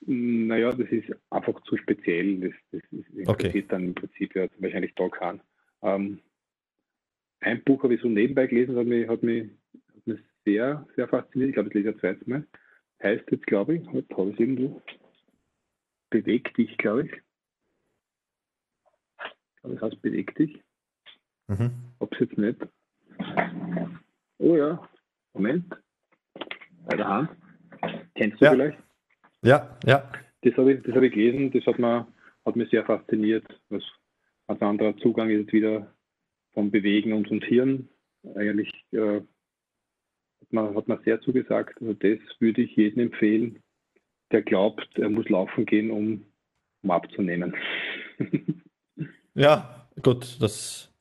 Naja, 0.00 0.72
das 0.72 0.88
ist 0.90 1.08
einfach 1.30 1.60
zu 1.62 1.76
speziell. 1.76 2.40
Das, 2.40 2.52
das 2.70 2.82
interessiert 2.92 3.28
okay. 3.28 3.64
dann 3.68 3.84
im 3.86 3.94
Prinzip 3.94 4.34
ja 4.34 4.46
wahrscheinlich 4.58 4.94
da 4.94 5.08
keinen. 5.08 5.40
Ähm, 5.82 6.20
ein 7.40 7.62
Buch 7.64 7.82
habe 7.82 7.94
ich 7.94 8.00
so 8.00 8.08
nebenbei 8.08 8.46
gelesen, 8.46 8.76
hat 8.76 8.86
mich, 8.86 9.08
hat 9.08 9.22
mich, 9.22 9.48
hat 9.94 10.06
mich 10.06 10.20
sehr, 10.44 10.86
sehr 10.96 11.08
fasziniert. 11.08 11.50
Ich 11.50 11.54
glaube, 11.54 11.68
ich 11.68 11.74
lese 11.74 11.92
das 11.92 12.00
zweite 12.00 12.28
Mal. 12.28 12.46
Heißt 13.02 13.24
jetzt, 13.30 13.46
glaube 13.46 13.76
ich, 13.76 13.86
habe 13.86 13.98
ich 14.00 14.10
es 14.10 14.40
irgendwo. 14.40 14.82
Beweg 16.10 16.54
dich, 16.54 16.76
glaube 16.78 17.06
ich. 17.06 17.12
Es 19.62 19.80
heißt 19.80 20.00
beweg 20.02 20.34
dich. 20.36 20.62
Mhm. 21.48 21.72
Ob 21.98 22.12
es 22.12 22.20
jetzt 22.20 22.38
nicht. 22.38 22.60
Oh 24.38 24.56
ja, 24.56 24.88
Moment. 25.32 25.74
Bei 26.86 26.96
der 26.96 27.08
Hand. 27.08 27.30
Kennst 28.14 28.40
du 28.40 28.44
ja. 28.44 28.50
vielleicht? 28.52 28.78
Ja, 29.42 29.78
ja. 29.84 30.10
Das 30.42 30.56
habe 30.56 30.74
ich, 30.74 30.94
hab 30.94 31.02
ich 31.02 31.12
gelesen, 31.12 31.50
das 31.50 31.66
hat, 31.66 31.78
mir, 31.78 32.06
hat 32.44 32.56
mich 32.56 32.70
sehr 32.70 32.84
fasziniert. 32.84 33.46
Was 33.68 33.82
ein 34.46 34.60
anderer 34.60 34.96
Zugang 34.98 35.30
ist 35.30 35.52
wieder 35.52 35.92
vom 36.52 36.70
Bewegen 36.70 37.12
und 37.12 37.28
vom 37.28 37.40
Hirn. 37.40 37.88
Eigentlich 38.34 38.72
äh, 38.92 39.20
hat, 39.20 40.52
man, 40.52 40.74
hat 40.74 40.88
man 40.88 41.02
sehr 41.04 41.20
zugesagt. 41.20 41.80
Also 41.80 41.94
das 41.94 42.18
würde 42.40 42.62
ich 42.62 42.76
jedem 42.76 43.00
empfehlen, 43.00 43.62
der 44.32 44.42
glaubt, 44.42 44.88
er 44.96 45.08
muss 45.08 45.28
laufen 45.28 45.66
gehen, 45.66 45.90
um, 45.90 46.24
um 46.82 46.90
abzunehmen. 46.90 47.54
ja, 49.34 49.88
gut, 50.02 50.40
das, 50.40 50.92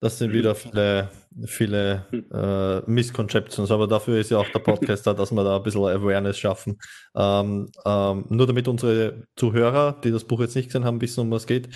das 0.00 0.18
sind 0.18 0.32
wieder 0.32 0.54
viele, 0.54 1.10
viele 1.46 2.06
äh, 2.32 2.90
Misconceptions, 2.90 3.70
aber 3.70 3.86
dafür 3.86 4.18
ist 4.18 4.30
ja 4.30 4.38
auch 4.38 4.48
der 4.48 4.58
Podcast 4.58 5.06
da, 5.06 5.14
dass 5.14 5.32
wir 5.32 5.44
da 5.44 5.56
ein 5.56 5.62
bisschen 5.62 5.82
Awareness 5.82 6.38
schaffen. 6.38 6.78
Ähm, 7.16 7.70
ähm, 7.86 8.24
nur 8.28 8.46
damit 8.46 8.68
unsere 8.68 9.26
Zuhörer, 9.36 10.00
die 10.02 10.10
das 10.10 10.24
Buch 10.24 10.40
jetzt 10.40 10.56
nicht 10.56 10.66
gesehen 10.66 10.84
haben, 10.84 11.00
wissen, 11.00 11.20
um 11.20 11.30
was 11.30 11.42
es 11.42 11.46
geht. 11.46 11.68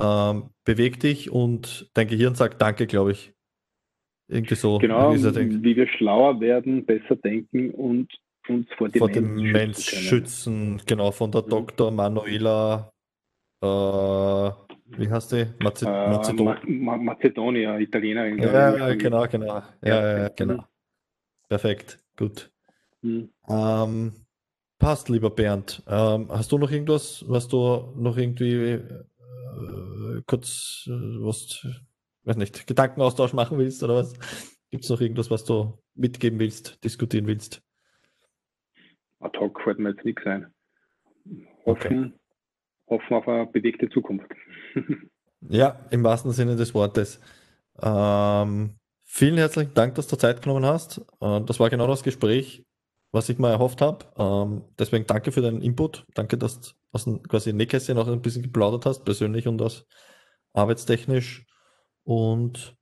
Ähm, 0.00 0.50
beweg 0.64 1.00
dich 1.00 1.30
und 1.30 1.90
dein 1.94 2.08
Gehirn 2.08 2.34
sagt 2.34 2.62
Danke, 2.62 2.86
glaube 2.86 3.12
ich. 3.12 3.32
Irgendwie 4.28 4.56
so. 4.56 4.78
Genau, 4.78 5.14
wie 5.14 5.76
wir 5.76 5.88
schlauer 5.88 6.40
werden, 6.40 6.84
besser 6.84 7.16
denken 7.16 7.70
und 7.70 8.12
uns 8.48 8.66
vor 8.76 8.88
dem, 8.88 8.98
vor 8.98 9.08
dem 9.08 9.34
Mensch 9.34 9.84
schützen. 9.84 10.80
Genau, 10.86 11.10
von 11.10 11.30
der 11.30 11.42
mhm. 11.42 11.50
Dr. 11.50 11.90
Manuela, 11.90 12.92
äh, 13.62 13.66
wie 13.66 15.10
heißt 15.10 15.32
die? 15.32 15.46
Maze 15.60 15.86
äh, 15.86 16.10
Mazedon 16.10 16.56
Ma 16.66 16.96
Mazedonia, 16.96 17.78
Italienerin. 17.78 18.38
Ja, 18.38 18.76
ja, 18.76 18.94
genau, 18.94 19.26
genau. 19.26 19.62
Ja, 19.82 20.18
ja, 20.18 20.28
genau. 20.28 20.64
Perfekt, 21.48 21.98
gut. 22.16 22.50
Mhm. 23.02 23.30
Ähm, 23.48 24.12
passt, 24.78 25.08
lieber 25.08 25.30
Bernd. 25.30 25.82
Ähm, 25.86 26.28
hast 26.30 26.52
du 26.52 26.58
noch 26.58 26.70
irgendwas, 26.70 27.24
was 27.28 27.48
du 27.48 27.92
noch 27.96 28.16
irgendwie 28.16 28.54
äh, 28.54 30.22
kurz, 30.26 30.84
äh, 30.86 30.90
was, 30.90 31.66
weiß 32.24 32.36
nicht, 32.36 32.66
Gedankenaustausch 32.66 33.32
machen 33.32 33.58
willst 33.58 33.82
oder 33.82 33.96
was? 33.96 34.14
Gibt 34.70 34.84
es 34.84 34.90
noch 34.90 35.00
irgendwas, 35.00 35.30
was 35.30 35.44
du 35.44 35.78
mitgeben 35.94 36.38
willst, 36.38 36.82
diskutieren 36.84 37.26
willst? 37.26 37.62
Ad 39.20 39.38
hoc 39.38 39.60
fällt 39.62 39.78
mir 39.78 39.90
jetzt 39.90 40.04
nichts 40.04 40.24
ein. 40.26 40.52
Hoffen, 41.66 42.14
okay. 42.86 42.98
hoffen 42.98 43.16
auf 43.16 43.28
eine 43.28 43.46
bewegte 43.46 43.88
Zukunft. 43.90 44.30
ja, 45.40 45.86
im 45.90 46.04
wahrsten 46.04 46.32
Sinne 46.32 46.56
des 46.56 46.74
Wortes. 46.74 47.20
Ähm, 47.80 48.78
vielen 49.04 49.36
herzlichen 49.36 49.74
Dank, 49.74 49.94
dass 49.94 50.08
du 50.08 50.16
Zeit 50.16 50.42
genommen 50.42 50.64
hast. 50.64 50.98
Äh, 51.20 51.40
das 51.42 51.60
war 51.60 51.70
genau 51.70 51.86
das 51.86 52.02
Gespräch, 52.02 52.64
was 53.12 53.28
ich 53.28 53.38
mal 53.38 53.50
erhofft 53.50 53.80
habe. 53.80 54.06
Ähm, 54.16 54.64
deswegen 54.78 55.06
danke 55.06 55.32
für 55.32 55.42
deinen 55.42 55.62
Input. 55.62 56.06
Danke, 56.14 56.38
dass 56.38 56.60
du 56.60 56.70
aus 56.92 57.04
dem 57.04 57.22
quasi 57.22 57.52
Nähkästchen 57.52 57.98
auch 57.98 58.08
ein 58.08 58.22
bisschen 58.22 58.42
geplaudert 58.42 58.86
hast, 58.86 59.04
persönlich 59.04 59.46
und 59.46 59.58
das 59.58 59.86
arbeitstechnisch. 60.54 61.46
Und 62.04 62.76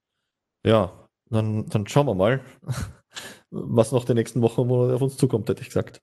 ja, 0.64 1.09
dann, 1.30 1.66
dann 1.66 1.87
schauen 1.87 2.07
wir 2.07 2.14
mal, 2.14 2.41
was 3.51 3.93
noch 3.93 4.05
die 4.05 4.14
nächsten 4.14 4.43
Wochen 4.43 4.62
und 4.62 4.68
Monate 4.68 4.95
auf 4.95 5.03
uns 5.03 5.16
zukommt, 5.16 5.49
hätte 5.49 5.62
ich 5.62 5.68
gesagt. 5.68 6.01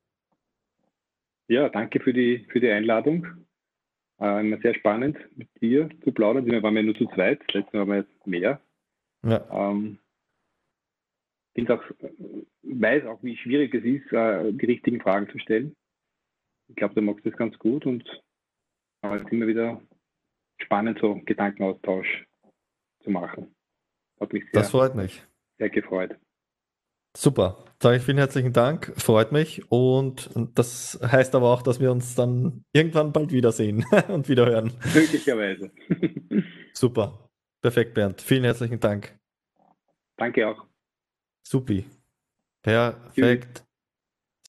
Ja, 1.54 1.70
danke 1.70 2.00
für 2.00 2.14
die, 2.14 2.48
für 2.50 2.60
die 2.60 2.72
Einladung. 2.72 3.28
Äh, 4.20 4.40
immer 4.40 4.58
sehr 4.58 4.74
spannend, 4.74 5.20
mit 5.38 5.50
dir 5.62 5.88
zu 6.04 6.12
plaudern. 6.12 6.48
Wir 6.48 6.64
waren 6.64 6.76
ja 6.76 6.82
nur 6.82 6.96
zu 6.96 7.06
zweit, 7.10 7.42
letztes 7.54 7.72
Mal 7.74 7.82
waren 7.82 7.90
wir 7.90 7.98
jetzt 7.98 8.26
mehr. 8.26 8.60
Ja. 9.24 9.72
Ähm, 9.72 10.00
auch, 11.70 11.84
weiß 12.64 13.06
auch, 13.06 13.22
wie 13.22 13.38
schwierig 13.38 13.72
es 13.76 13.84
ist, 13.84 14.12
äh, 14.12 14.52
die 14.52 14.66
richtigen 14.66 15.00
Fragen 15.00 15.30
zu 15.30 15.38
stellen. 15.38 15.76
Ich 16.70 16.76
glaube, 16.76 16.96
du 16.96 17.04
magst 17.04 17.24
das 17.24 17.38
ganz 17.38 17.56
gut 17.60 17.86
und 17.86 18.04
äh, 19.04 19.16
es 19.16 19.22
ist 19.22 19.32
immer 19.32 19.46
wieder 19.46 19.80
spannend, 20.60 20.98
so 21.00 21.22
Gedankenaustausch 21.24 22.26
zu 23.04 23.12
machen. 23.12 23.54
Hat 24.20 24.34
mich 24.34 24.44
sehr, 24.46 24.54
das 24.54 24.72
freut 24.72 24.96
mich. 24.96 25.24
sehr 25.60 25.70
gefreut. 25.70 26.18
Super. 27.16 27.64
Sage 27.82 27.98
ich 27.98 28.04
vielen 28.04 28.18
herzlichen 28.18 28.54
Dank. 28.54 28.94
Freut 28.98 29.32
mich. 29.32 29.70
Und 29.70 30.30
das 30.56 31.00
heißt 31.04 31.36
aber 31.36 31.54
auch, 31.54 31.62
dass 31.62 31.80
wir 31.80 31.92
uns 31.92 32.16
dann 32.16 32.64
irgendwann 32.72 33.12
bald 33.12 33.32
wiedersehen 33.32 33.86
und 34.08 34.30
wiederhören. 34.30 34.74
Möglicherweise. 34.94 35.72
Super. 36.74 37.30
Perfekt, 37.62 37.94
Bernd. 37.94 38.22
Vielen 38.22 38.44
herzlichen 38.44 38.80
Dank. 38.80 39.18
Danke 40.18 40.48
auch. 40.48 40.66
Supi. 41.46 41.86
Perfekt. 42.62 43.66